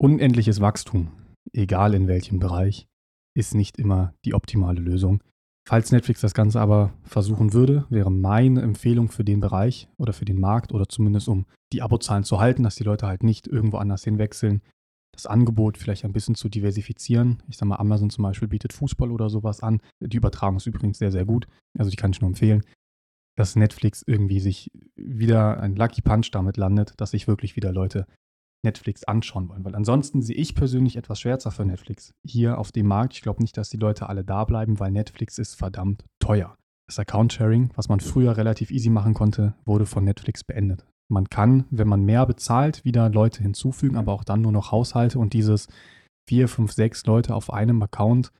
Unendliches 0.00 0.60
Wachstum, 0.60 1.12
egal 1.52 1.94
in 1.94 2.08
welchem 2.08 2.40
Bereich, 2.40 2.86
ist 3.34 3.54
nicht 3.54 3.78
immer 3.78 4.14
die 4.24 4.34
optimale 4.34 4.80
Lösung. 4.80 5.22
Falls 5.66 5.92
Netflix 5.92 6.20
das 6.20 6.34
Ganze 6.34 6.60
aber 6.60 6.92
versuchen 7.04 7.54
würde, 7.54 7.86
wäre 7.88 8.10
meine 8.10 8.60
Empfehlung 8.60 9.08
für 9.08 9.24
den 9.24 9.40
Bereich 9.40 9.88
oder 9.96 10.12
für 10.12 10.26
den 10.26 10.38
Markt 10.38 10.72
oder 10.72 10.88
zumindest 10.88 11.28
um 11.28 11.46
die 11.72 11.80
Abozahlen 11.80 12.24
zu 12.24 12.38
halten, 12.38 12.62
dass 12.62 12.74
die 12.74 12.84
Leute 12.84 13.06
halt 13.06 13.22
nicht 13.22 13.46
irgendwo 13.46 13.78
anders 13.78 14.04
hinwechseln, 14.04 14.60
das 15.12 15.26
Angebot 15.26 15.78
vielleicht 15.78 16.04
ein 16.04 16.12
bisschen 16.12 16.34
zu 16.34 16.48
diversifizieren. 16.48 17.42
Ich 17.48 17.56
sage 17.56 17.68
mal, 17.68 17.76
Amazon 17.76 18.10
zum 18.10 18.22
Beispiel 18.22 18.48
bietet 18.48 18.72
Fußball 18.72 19.10
oder 19.10 19.30
sowas 19.30 19.60
an. 19.60 19.80
Die 20.00 20.16
Übertragung 20.16 20.56
ist 20.56 20.66
übrigens 20.66 20.98
sehr, 20.98 21.12
sehr 21.12 21.24
gut. 21.24 21.46
Also 21.78 21.90
die 21.90 21.96
kann 21.96 22.10
ich 22.10 22.20
nur 22.20 22.28
empfehlen, 22.28 22.62
dass 23.36 23.56
Netflix 23.56 24.02
irgendwie 24.06 24.40
sich 24.40 24.70
wieder 24.96 25.60
ein 25.60 25.76
Lucky 25.76 26.02
Punch 26.02 26.30
damit 26.32 26.56
landet, 26.56 26.92
dass 26.98 27.12
sich 27.12 27.26
wirklich 27.26 27.56
wieder 27.56 27.72
Leute 27.72 28.06
Netflix 28.64 29.04
anschauen 29.04 29.48
wollen. 29.48 29.64
Weil 29.64 29.74
ansonsten 29.74 30.22
sehe 30.22 30.36
ich 30.36 30.54
persönlich 30.54 30.96
etwas 30.96 31.20
schwärzer 31.20 31.50
für 31.50 31.64
Netflix 31.64 32.14
hier 32.26 32.58
auf 32.58 32.72
dem 32.72 32.86
Markt. 32.86 33.14
Ich 33.14 33.22
glaube 33.22 33.42
nicht, 33.42 33.56
dass 33.56 33.70
die 33.70 33.76
Leute 33.76 34.08
alle 34.08 34.24
da 34.24 34.44
bleiben, 34.44 34.80
weil 34.80 34.90
Netflix 34.90 35.38
ist 35.38 35.54
verdammt 35.54 36.04
teuer. 36.18 36.56
Das 36.88 36.98
Account-Sharing, 36.98 37.70
was 37.76 37.88
man 37.88 38.00
früher 38.00 38.36
relativ 38.36 38.70
easy 38.70 38.90
machen 38.90 39.14
konnte, 39.14 39.54
wurde 39.64 39.86
von 39.86 40.04
Netflix 40.04 40.44
beendet. 40.44 40.84
Man 41.10 41.28
kann, 41.28 41.64
wenn 41.70 41.88
man 41.88 42.04
mehr 42.04 42.26
bezahlt, 42.26 42.84
wieder 42.84 43.08
Leute 43.10 43.42
hinzufügen, 43.42 43.96
aber 43.96 44.12
auch 44.12 44.24
dann 44.24 44.42
nur 44.42 44.52
noch 44.52 44.72
Haushalte 44.72 45.18
und 45.18 45.32
dieses 45.32 45.68
vier, 46.28 46.48
fünf, 46.48 46.72
sechs 46.72 47.04
Leute 47.06 47.34
auf 47.34 47.52
einem 47.52 47.82
Account 47.82 48.32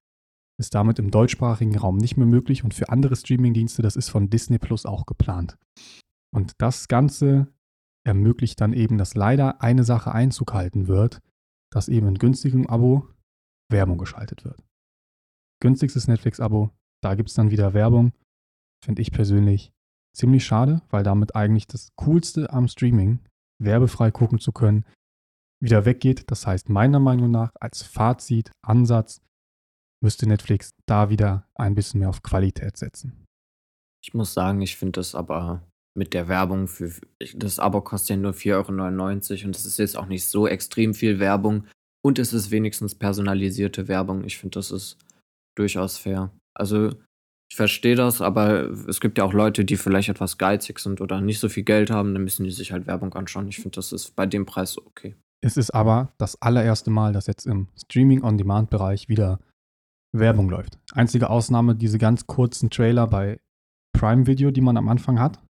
ist 0.59 0.75
damit 0.75 0.99
im 0.99 1.11
deutschsprachigen 1.11 1.77
Raum 1.77 1.97
nicht 1.97 2.16
mehr 2.16 2.27
möglich 2.27 2.64
und 2.64 2.75
für 2.75 2.89
andere 2.89 3.16
Streamingdienste, 3.16 3.83
das 3.83 3.97
ist 3.97 4.09
von 4.09 4.31
Disney 4.31 4.59
Plus 4.59 4.87
auch 4.87 5.05
geplant. 5.05 5.59
Und 6.35 6.53
das 6.59 6.89
Ganze 6.89 7.49
ermöglicht 8.07 8.61
dann 8.61 8.72
eben, 8.72 8.98
dass 8.98 9.14
leider 9.14 9.62
eine 9.62 9.84
Sache 9.84 10.12
Einzug 10.12 10.52
halten 10.52 10.86
wird, 10.86 11.20
dass 11.72 11.88
eben 11.88 12.09
in 12.09 12.18
günstigem 12.18 12.66
Abo 12.66 13.09
Werbung 13.70 13.98
geschaltet 13.98 14.44
wird. 14.44 14.62
Günstigstes 15.61 16.09
Netflix-Abo, 16.09 16.70
da 17.02 17.14
gibt 17.14 17.30
es 17.30 17.34
dann 17.34 17.50
wieder 17.50 17.74
Werbung. 17.74 18.12
Finde 18.84 19.02
ich 19.02 19.12
persönlich 19.12 19.72
ziemlich 20.14 20.44
schade, 20.44 20.82
weil 20.90 21.02
damit 21.02 21.34
eigentlich 21.34 21.66
das 21.66 21.88
Coolste 21.96 22.52
am 22.52 22.68
Streaming, 22.68 23.20
werbefrei 23.61 24.11
gucken 24.11 24.38
zu 24.38 24.52
können, 24.52 24.84
wieder 25.62 25.84
weggeht. 25.84 26.30
Das 26.30 26.46
heißt, 26.46 26.68
meiner 26.68 27.00
Meinung 27.00 27.30
nach, 27.30 27.52
als 27.59 27.82
Fazit, 27.82 28.52
Ansatz, 28.62 29.22
müsste 30.02 30.28
Netflix 30.28 30.70
da 30.86 31.09
wieder 31.09 31.48
ein 31.55 31.74
bisschen 31.74 32.00
mehr 32.00 32.11
auf 32.11 32.22
Qualität 32.22 32.76
setzen. 32.76 33.24
Ich 34.05 34.12
muss 34.12 34.34
sagen, 34.34 34.61
ich 34.61 34.76
finde 34.76 35.00
das 35.00 35.14
aber 35.14 35.66
mit 35.97 36.12
der 36.12 36.28
Werbung 36.28 36.66
für 36.68 36.92
das 37.34 37.59
Abo 37.59 37.80
kostet 37.80 38.11
ja 38.11 38.16
nur 38.16 38.32
4,99 38.32 39.32
Euro 39.32 39.47
und 39.47 39.57
es 39.57 39.64
ist 39.64 39.78
jetzt 39.78 39.97
auch 39.97 40.07
nicht 40.07 40.26
so 40.26 40.49
extrem 40.49 40.95
viel 40.95 41.20
Werbung 41.20 41.66
und 42.05 42.18
es 42.18 42.32
ist 42.32 42.51
wenigstens 42.51 42.95
personalisierte 42.95 43.88
Werbung. 43.88 44.24
Ich 44.24 44.38
finde, 44.38 44.59
das 44.59 44.70
ist 44.70 44.99
durchaus 45.57 45.97
fair. 45.97 46.30
Also 46.55 46.90
ich 47.51 47.57
verstehe 47.57 47.95
das, 47.95 48.20
aber 48.20 48.70
es 48.88 49.01
gibt 49.01 49.18
ja 49.18 49.24
auch 49.24 49.32
Leute, 49.32 49.64
die 49.64 49.76
vielleicht 49.76 50.09
etwas 50.09 50.38
geizig 50.38 50.80
sind 50.80 51.01
oder 51.01 51.20
nicht 51.20 51.38
so 51.38 51.49
viel 51.49 51.62
Geld 51.62 51.90
haben, 51.90 52.12
dann 52.12 52.24
müssen 52.24 52.45
die 52.45 52.51
sich 52.51 52.72
halt 52.72 52.86
Werbung 52.86 53.12
anschauen. 53.14 53.49
Ich 53.49 53.57
finde, 53.57 53.76
das 53.76 53.92
ist 53.92 54.16
bei 54.16 54.26
dem 54.26 54.47
Preis 54.47 54.76
okay. 54.78 55.14
Es 55.40 55.57
ist 55.57 55.70
aber 55.70 56.12
das 56.18 56.40
allererste 56.40 56.90
Mal, 56.90 57.12
dass 57.12 57.26
jetzt 57.26 57.47
im 57.47 57.68
Streaming-on-Demand-Bereich 57.76 59.09
wieder 59.09 59.40
Werbung 60.12 60.49
läuft. 60.49 60.78
Einzige 60.92 61.28
Ausnahme 61.28 61.74
diese 61.74 61.99
ganz 61.99 62.26
kurzen 62.26 62.70
Trailer 62.70 63.07
bei 63.07 63.40
Prime 63.92 64.26
Video, 64.26 64.51
die 64.51 64.61
man 64.61 64.76
am 64.76 64.88
Anfang 64.88 65.20
hat. 65.20 65.43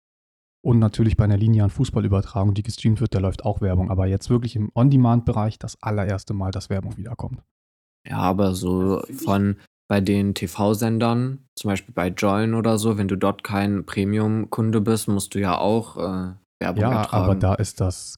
Und 0.66 0.80
natürlich 0.80 1.18
bei 1.18 1.26
einer 1.26 1.38
linearen 1.38 1.70
Fußballübertragung, 1.70 2.53
die 2.53 2.64
gestreamt 2.64 3.01
wird, 3.01 3.14
da 3.14 3.20
läuft 3.20 3.43
auch 3.43 3.59
Werbung. 3.59 3.91
Aber 3.91 4.07
jetzt 4.07 4.30
wirklich 4.30 4.55
im 4.55 4.72
On-Demand-Bereich 4.74 5.59
das 5.59 5.82
allererste 5.82 6.34
Mal, 6.34 6.51
dass 6.51 6.70
Werbung 6.70 6.95
wiederkommt. 6.95 7.43
Ja, 8.07 8.20
aber 8.20 8.55
so 8.55 9.01
von 9.14 9.57
bei 9.89 9.99
den 9.99 10.34
TV-Sendern, 10.34 11.45
zum 11.55 11.70
Beispiel 11.70 11.93
bei 11.93 12.07
Join 12.07 12.53
oder 12.53 12.78
so, 12.78 12.97
wenn 12.97 13.09
du 13.09 13.18
dort 13.18 13.43
kein 13.43 13.86
Premium-Kunde 13.86 14.80
bist, 14.80 15.09
musst 15.09 15.36
du 15.36 15.39
ja 15.39 15.57
auch 15.57 15.97
äh, 15.97 16.34
Werbung 16.61 16.82
ja, 16.82 17.01
ertragen. 17.01 17.24
Ja, 17.24 17.32
aber 17.32 17.36
da 17.36 17.55
ist 17.55 17.82
das 17.82 18.16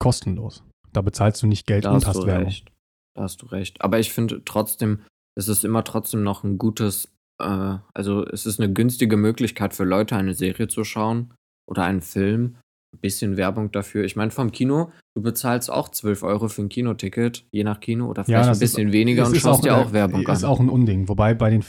kostenlos. 0.00 0.64
Da 0.92 1.02
bezahlst 1.02 1.42
du 1.42 1.46
nicht 1.46 1.68
Geld 1.68 1.84
Da 1.84 1.90
und 1.90 1.96
hast 1.96 2.06
hast 2.08 2.22
du 2.22 2.26
Werbung. 2.26 2.46
recht. 2.46 2.72
Da 3.14 3.22
hast 3.22 3.42
du 3.42 3.46
recht. 3.46 3.80
Aber 3.82 4.00
ich 4.00 4.12
finde 4.12 4.44
trotzdem, 4.44 5.02
es 5.36 5.46
ist 5.46 5.64
immer 5.64 5.84
trotzdem 5.84 6.24
noch 6.24 6.42
ein 6.42 6.58
gutes, 6.58 7.08
äh, 7.40 7.78
also 7.94 8.26
es 8.26 8.44
ist 8.44 8.58
eine 8.58 8.72
günstige 8.72 9.16
Möglichkeit 9.16 9.72
für 9.72 9.84
Leute, 9.84 10.16
eine 10.16 10.34
Serie 10.34 10.66
zu 10.66 10.82
schauen 10.82 11.32
oder 11.68 11.84
einen 11.84 12.00
Film. 12.02 12.56
Ein 12.94 13.00
bisschen 13.00 13.36
Werbung 13.36 13.72
dafür. 13.72 14.04
Ich 14.04 14.16
meine, 14.16 14.30
vom 14.30 14.52
Kino, 14.52 14.90
du 15.14 15.22
bezahlst 15.22 15.70
auch 15.70 15.88
12 15.90 16.22
Euro 16.22 16.48
für 16.48 16.62
ein 16.62 16.68
Kinoticket, 16.68 17.46
je 17.50 17.64
nach 17.64 17.80
Kino 17.80 18.06
oder 18.08 18.24
vielleicht 18.24 18.44
ein 18.44 18.48
das 18.48 18.56
ist- 18.62 18.74
bisschen 18.74 18.92
weniger 18.92 19.26
und 19.26 19.34
ist 19.36 19.42
schaust 19.42 19.64
dir 19.64 19.76
auch 19.76 19.92
Werbung 19.92 20.22
Ist 20.26 20.44
an. 20.44 20.50
auch 20.50 20.60
ein 20.60 20.68
Unding. 20.70 21.08
Wobei 21.08 21.34
bei 21.34 21.50
den 21.50 21.64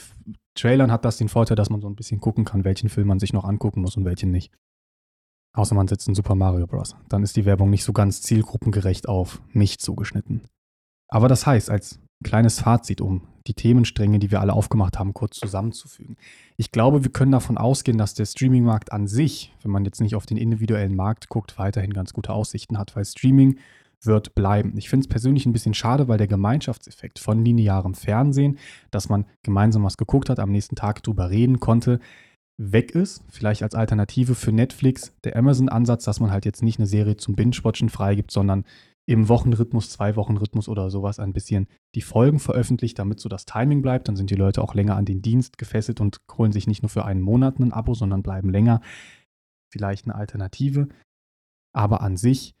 Trailern 0.56 0.90
hat 0.90 1.04
das 1.04 1.18
den 1.18 1.28
Vorteil, 1.28 1.56
dass 1.56 1.70
man 1.70 1.80
so 1.80 1.88
ein 1.88 1.96
bisschen 1.96 2.20
gucken 2.20 2.44
kann, 2.44 2.64
welchen 2.64 2.88
Film 2.88 3.08
man 3.08 3.18
sich 3.18 3.32
noch 3.32 3.44
angucken 3.44 3.82
muss 3.82 3.96
und 3.96 4.04
welchen 4.04 4.30
nicht. 4.30 4.52
Außer 5.56 5.74
man 5.74 5.88
sitzt 5.88 6.08
in 6.08 6.14
Super 6.14 6.34
Mario 6.34 6.66
Bros. 6.66 6.94
Dann 7.08 7.22
ist 7.22 7.36
die 7.36 7.44
Werbung 7.44 7.68
nicht 7.70 7.84
so 7.84 7.92
ganz 7.92 8.22
zielgruppengerecht 8.22 9.08
auf 9.08 9.42
mich 9.52 9.78
zugeschnitten. 9.78 10.42
Aber 11.10 11.28
das 11.28 11.46
heißt, 11.46 11.70
als 11.70 12.00
kleines 12.24 12.60
Fazit, 12.60 13.00
um 13.00 13.22
die 13.48 13.54
Themenstränge, 13.54 14.18
die 14.18 14.30
wir 14.30 14.40
alle 14.40 14.52
aufgemacht 14.52 14.98
haben, 14.98 15.14
kurz 15.14 15.38
zusammenzufügen. 15.38 16.16
Ich 16.56 16.70
glaube, 16.70 17.02
wir 17.02 17.10
können 17.10 17.32
davon 17.32 17.58
ausgehen, 17.58 17.98
dass 17.98 18.14
der 18.14 18.26
Streaming-Markt 18.26 18.92
an 18.92 19.08
sich, 19.08 19.54
wenn 19.62 19.72
man 19.72 19.84
jetzt 19.84 20.00
nicht 20.00 20.14
auf 20.14 20.26
den 20.26 20.36
individuellen 20.36 20.94
Markt 20.94 21.28
guckt, 21.28 21.58
weiterhin 21.58 21.92
ganz 21.92 22.12
gute 22.12 22.32
Aussichten 22.32 22.78
hat, 22.78 22.94
weil 22.94 23.04
Streaming 23.04 23.58
wird 24.04 24.34
bleiben. 24.34 24.74
Ich 24.76 24.88
finde 24.88 25.04
es 25.04 25.08
persönlich 25.08 25.46
ein 25.46 25.52
bisschen 25.52 25.74
schade, 25.74 26.06
weil 26.08 26.18
der 26.18 26.28
Gemeinschaftseffekt 26.28 27.18
von 27.18 27.44
linearem 27.44 27.94
Fernsehen, 27.94 28.58
dass 28.90 29.08
man 29.08 29.24
gemeinsam 29.42 29.82
was 29.82 29.96
geguckt 29.96 30.30
hat, 30.30 30.38
am 30.38 30.52
nächsten 30.52 30.76
Tag 30.76 31.02
drüber 31.02 31.30
reden 31.30 31.58
konnte, 31.58 31.98
weg 32.60 32.92
ist. 32.92 33.24
Vielleicht 33.28 33.62
als 33.62 33.74
Alternative 33.74 34.34
für 34.34 34.52
Netflix 34.52 35.14
der 35.24 35.36
Amazon-Ansatz, 35.36 36.04
dass 36.04 36.20
man 36.20 36.30
halt 36.30 36.44
jetzt 36.44 36.62
nicht 36.62 36.78
eine 36.78 36.86
Serie 36.86 37.16
zum 37.16 37.34
Binge-Watchen 37.34 37.88
freigibt, 37.88 38.30
sondern 38.30 38.64
im 39.08 39.30
Wochenrhythmus, 39.30 39.88
zwei 39.88 40.16
Wochenrhythmus 40.16 40.68
oder 40.68 40.90
sowas 40.90 41.18
ein 41.18 41.32
bisschen 41.32 41.66
die 41.94 42.02
Folgen 42.02 42.38
veröffentlicht, 42.38 42.98
damit 42.98 43.20
so 43.20 43.30
das 43.30 43.46
Timing 43.46 43.80
bleibt. 43.80 44.06
Dann 44.06 44.16
sind 44.16 44.28
die 44.28 44.34
Leute 44.34 44.62
auch 44.62 44.74
länger 44.74 44.96
an 44.96 45.06
den 45.06 45.22
Dienst 45.22 45.56
gefesselt 45.56 46.02
und 46.02 46.18
holen 46.36 46.52
sich 46.52 46.66
nicht 46.66 46.82
nur 46.82 46.90
für 46.90 47.06
einen 47.06 47.22
Monat 47.22 47.58
ein 47.58 47.72
Abo, 47.72 47.94
sondern 47.94 48.22
bleiben 48.22 48.50
länger. 48.50 48.82
Vielleicht 49.72 50.04
eine 50.04 50.14
Alternative. 50.14 50.88
Aber 51.74 52.02
an 52.02 52.18
sich, 52.18 52.54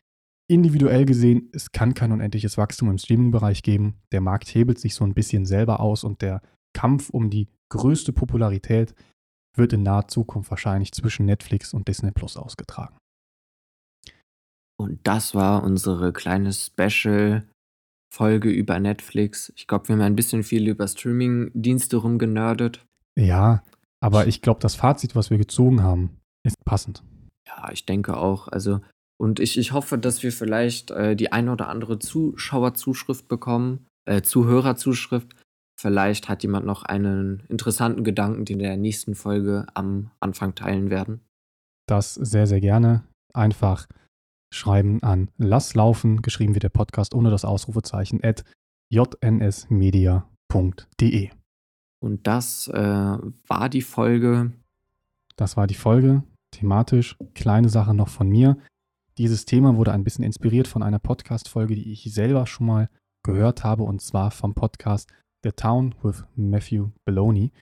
individuell 0.50 1.04
gesehen, 1.04 1.50
es 1.52 1.70
kann 1.70 1.92
kein 1.92 2.12
unendliches 2.12 2.56
Wachstum 2.56 2.88
im 2.88 2.96
Streaming-Bereich 2.96 3.62
geben. 3.62 3.96
Der 4.10 4.22
Markt 4.22 4.48
hebelt 4.54 4.78
sich 4.78 4.94
so 4.94 5.04
ein 5.04 5.12
bisschen 5.12 5.44
selber 5.44 5.80
aus 5.80 6.02
und 6.02 6.22
der 6.22 6.40
Kampf 6.74 7.10
um 7.10 7.28
die 7.28 7.48
größte 7.70 8.14
Popularität 8.14 8.94
wird 9.54 9.74
in 9.74 9.82
naher 9.82 10.08
Zukunft 10.08 10.50
wahrscheinlich 10.50 10.92
zwischen 10.92 11.26
Netflix 11.26 11.74
und 11.74 11.88
Disney 11.88 12.10
Plus 12.10 12.38
ausgetragen. 12.38 12.96
Und 14.80 15.00
das 15.04 15.34
war 15.34 15.64
unsere 15.64 16.12
kleine 16.12 16.52
Special-Folge 16.52 18.50
über 18.50 18.78
Netflix. 18.78 19.52
Ich 19.56 19.66
glaube, 19.66 19.88
wir 19.88 19.96
haben 19.96 20.02
ein 20.02 20.16
bisschen 20.16 20.44
viel 20.44 20.68
über 20.68 20.86
Streaming-Dienste 20.86 21.96
rumgenördet. 21.96 22.86
Ja, 23.18 23.64
aber 24.00 24.28
ich 24.28 24.42
glaube, 24.42 24.60
das 24.60 24.76
Fazit, 24.76 25.16
was 25.16 25.30
wir 25.30 25.38
gezogen 25.38 25.82
haben, 25.82 26.20
ist 26.44 26.54
passend. 26.64 27.02
Ja, 27.46 27.70
ich 27.72 27.84
denke 27.86 28.16
auch. 28.16 28.46
Also, 28.48 28.80
und 29.20 29.40
ich, 29.40 29.58
ich 29.58 29.72
hoffe, 29.72 29.98
dass 29.98 30.22
wir 30.22 30.30
vielleicht 30.30 30.92
äh, 30.92 31.16
die 31.16 31.32
eine 31.32 31.50
oder 31.52 31.68
andere 31.68 31.98
Zuschauerzuschrift 31.98 33.26
bekommen, 33.26 33.86
äh, 34.04 34.22
Zuhörerzuschrift. 34.22 35.34
Vielleicht 35.80 36.28
hat 36.28 36.44
jemand 36.44 36.66
noch 36.66 36.84
einen 36.84 37.42
interessanten 37.48 38.04
Gedanken, 38.04 38.44
den 38.44 38.58
wir 38.58 38.66
in 38.66 38.70
der 38.70 38.76
nächsten 38.76 39.16
Folge 39.16 39.66
am 39.74 40.10
Anfang 40.20 40.54
teilen 40.54 40.90
werden. 40.90 41.20
Das 41.86 42.14
sehr, 42.14 42.46
sehr 42.46 42.60
gerne. 42.60 43.04
Einfach 43.34 43.88
schreiben 44.52 45.02
an 45.02 45.30
Lass 45.36 45.74
laufen, 45.74 46.22
geschrieben 46.22 46.54
wie 46.54 46.60
der 46.60 46.68
Podcast 46.68 47.14
ohne 47.14 47.30
das 47.30 47.44
Ausrufezeichen, 47.44 48.22
at 48.22 48.44
jnsmedia.de. 48.90 50.10
Und 52.00 52.26
das 52.26 52.68
äh, 52.68 52.78
war 52.78 53.68
die 53.68 53.82
Folge. 53.82 54.52
Das 55.36 55.56
war 55.56 55.66
die 55.66 55.74
Folge. 55.74 56.22
Thematisch, 56.52 57.16
kleine 57.34 57.68
Sache 57.68 57.92
noch 57.94 58.08
von 58.08 58.28
mir. 58.28 58.56
Dieses 59.18 59.44
Thema 59.44 59.76
wurde 59.76 59.92
ein 59.92 60.04
bisschen 60.04 60.24
inspiriert 60.24 60.68
von 60.68 60.82
einer 60.82 61.00
Podcast-Folge, 61.00 61.74
die 61.74 61.92
ich 61.92 62.04
selber 62.14 62.46
schon 62.46 62.66
mal 62.66 62.88
gehört 63.24 63.64
habe, 63.64 63.82
und 63.82 64.00
zwar 64.00 64.30
vom 64.30 64.54
Podcast 64.54 65.10
The 65.42 65.50
Town 65.50 65.94
with 66.02 66.24
Matthew 66.36 66.90
Baloney. 67.04 67.52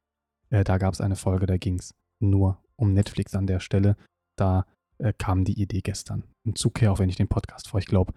Äh, 0.51 0.65
da 0.65 0.79
gab 0.79 0.95
es 0.95 1.01
eine 1.01 1.17
Folge, 1.17 1.47
da 1.47 1.57
ging 1.57 1.79
es 1.79 1.95
nur 2.21 2.63
um 2.77 2.93
Netflix 2.93 3.35
an 3.35 3.47
der 3.47 3.61
Stelle. 3.61 3.97
Da 4.37 4.67
äh, 4.99 5.13
kam 5.17 5.45
die 5.45 5.61
Idee 5.61 5.81
gestern. 5.81 6.25
Zug 6.55 6.81
her, 6.81 6.93
auch 6.93 6.99
wenn 6.99 7.09
ich 7.09 7.17
den 7.17 7.29
Podcast 7.29 7.69
vor, 7.69 7.81
ich 7.81 7.87
glaube, 7.87 8.13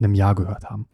einem 0.00 0.14
Jahr 0.14 0.34
gehört 0.34 0.70
haben. 0.70 0.88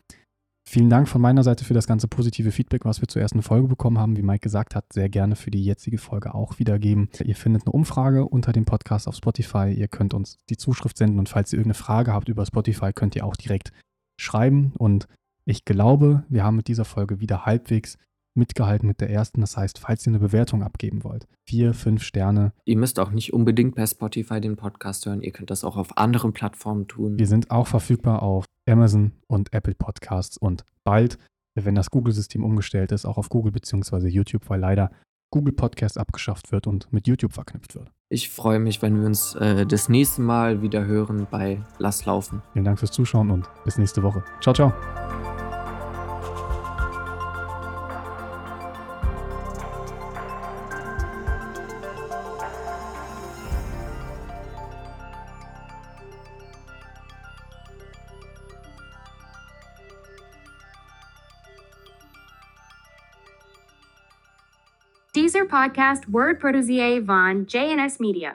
Vielen 0.66 0.88
Dank 0.88 1.08
von 1.08 1.20
meiner 1.20 1.42
Seite 1.42 1.62
für 1.62 1.74
das 1.74 1.86
ganze 1.86 2.08
positive 2.08 2.50
Feedback, 2.50 2.86
was 2.86 3.02
wir 3.02 3.08
zur 3.08 3.20
ersten 3.20 3.42
Folge 3.42 3.68
bekommen 3.68 3.98
haben. 3.98 4.16
Wie 4.16 4.22
Mike 4.22 4.40
gesagt 4.40 4.74
hat, 4.74 4.92
sehr 4.94 5.10
gerne 5.10 5.36
für 5.36 5.50
die 5.50 5.62
jetzige 5.62 5.98
Folge 5.98 6.34
auch 6.34 6.58
wiedergeben. 6.58 7.10
Ihr 7.22 7.36
findet 7.36 7.66
eine 7.66 7.72
Umfrage 7.72 8.24
unter 8.24 8.52
dem 8.52 8.64
Podcast 8.64 9.06
auf 9.06 9.14
Spotify. 9.14 9.72
Ihr 9.72 9.88
könnt 9.88 10.14
uns 10.14 10.38
die 10.48 10.56
Zuschrift 10.56 10.96
senden 10.96 11.18
und 11.18 11.28
falls 11.28 11.52
ihr 11.52 11.58
irgendeine 11.58 11.74
Frage 11.74 12.14
habt 12.14 12.30
über 12.30 12.46
Spotify, 12.46 12.94
könnt 12.94 13.14
ihr 13.14 13.26
auch 13.26 13.36
direkt 13.36 13.72
schreiben. 14.18 14.72
Und 14.78 15.06
ich 15.44 15.66
glaube, 15.66 16.24
wir 16.30 16.44
haben 16.44 16.56
mit 16.56 16.68
dieser 16.68 16.86
Folge 16.86 17.20
wieder 17.20 17.44
halbwegs 17.44 17.98
mitgehalten 18.36 18.86
mit 18.86 19.00
der 19.00 19.10
ersten. 19.10 19.40
Das 19.40 19.56
heißt, 19.56 19.78
falls 19.78 20.06
ihr 20.06 20.10
eine 20.10 20.18
Bewertung 20.18 20.62
abgeben 20.62 21.04
wollt, 21.04 21.26
vier, 21.48 21.74
fünf 21.74 22.02
Sterne. 22.02 22.52
Ihr 22.64 22.76
müsst 22.76 22.98
auch 22.98 23.10
nicht 23.10 23.32
unbedingt 23.32 23.74
per 23.74 23.86
Spotify 23.86 24.40
den 24.40 24.56
Podcast 24.56 25.06
hören. 25.06 25.22
Ihr 25.22 25.32
könnt 25.32 25.50
das 25.50 25.64
auch 25.64 25.76
auf 25.76 25.96
anderen 25.98 26.32
Plattformen 26.32 26.88
tun. 26.88 27.18
Wir 27.18 27.26
sind 27.26 27.50
auch 27.50 27.66
verfügbar 27.66 28.22
auf 28.22 28.44
Amazon 28.68 29.12
und 29.26 29.52
Apple 29.52 29.74
Podcasts 29.74 30.36
und 30.36 30.64
bald, 30.84 31.18
wenn 31.54 31.74
das 31.74 31.90
Google-System 31.90 32.44
umgestellt 32.44 32.92
ist, 32.92 33.04
auch 33.04 33.18
auf 33.18 33.28
Google 33.28 33.52
bzw. 33.52 34.08
YouTube, 34.08 34.48
weil 34.48 34.60
leider 34.60 34.90
Google 35.30 35.52
Podcast 35.52 35.98
abgeschafft 35.98 36.52
wird 36.52 36.68
und 36.68 36.92
mit 36.92 37.08
YouTube 37.08 37.32
verknüpft 37.32 37.74
wird. 37.74 37.90
Ich 38.08 38.30
freue 38.30 38.60
mich, 38.60 38.82
wenn 38.82 39.00
wir 39.00 39.06
uns 39.06 39.34
äh, 39.34 39.66
das 39.66 39.88
nächste 39.88 40.22
Mal 40.22 40.62
wieder 40.62 40.84
hören 40.84 41.26
bei 41.28 41.60
Lass 41.78 42.06
laufen. 42.06 42.42
Vielen 42.52 42.64
Dank 42.64 42.78
fürs 42.78 42.92
Zuschauen 42.92 43.32
und 43.32 43.48
bis 43.64 43.76
nächste 43.76 44.04
Woche. 44.04 44.22
Ciao, 44.40 44.54
ciao. 44.54 45.33
Podcast 65.54 66.08
Word 66.08 66.40
Protege 66.40 67.00
von 67.00 67.46
JNS 67.46 68.00
Media. 68.00 68.34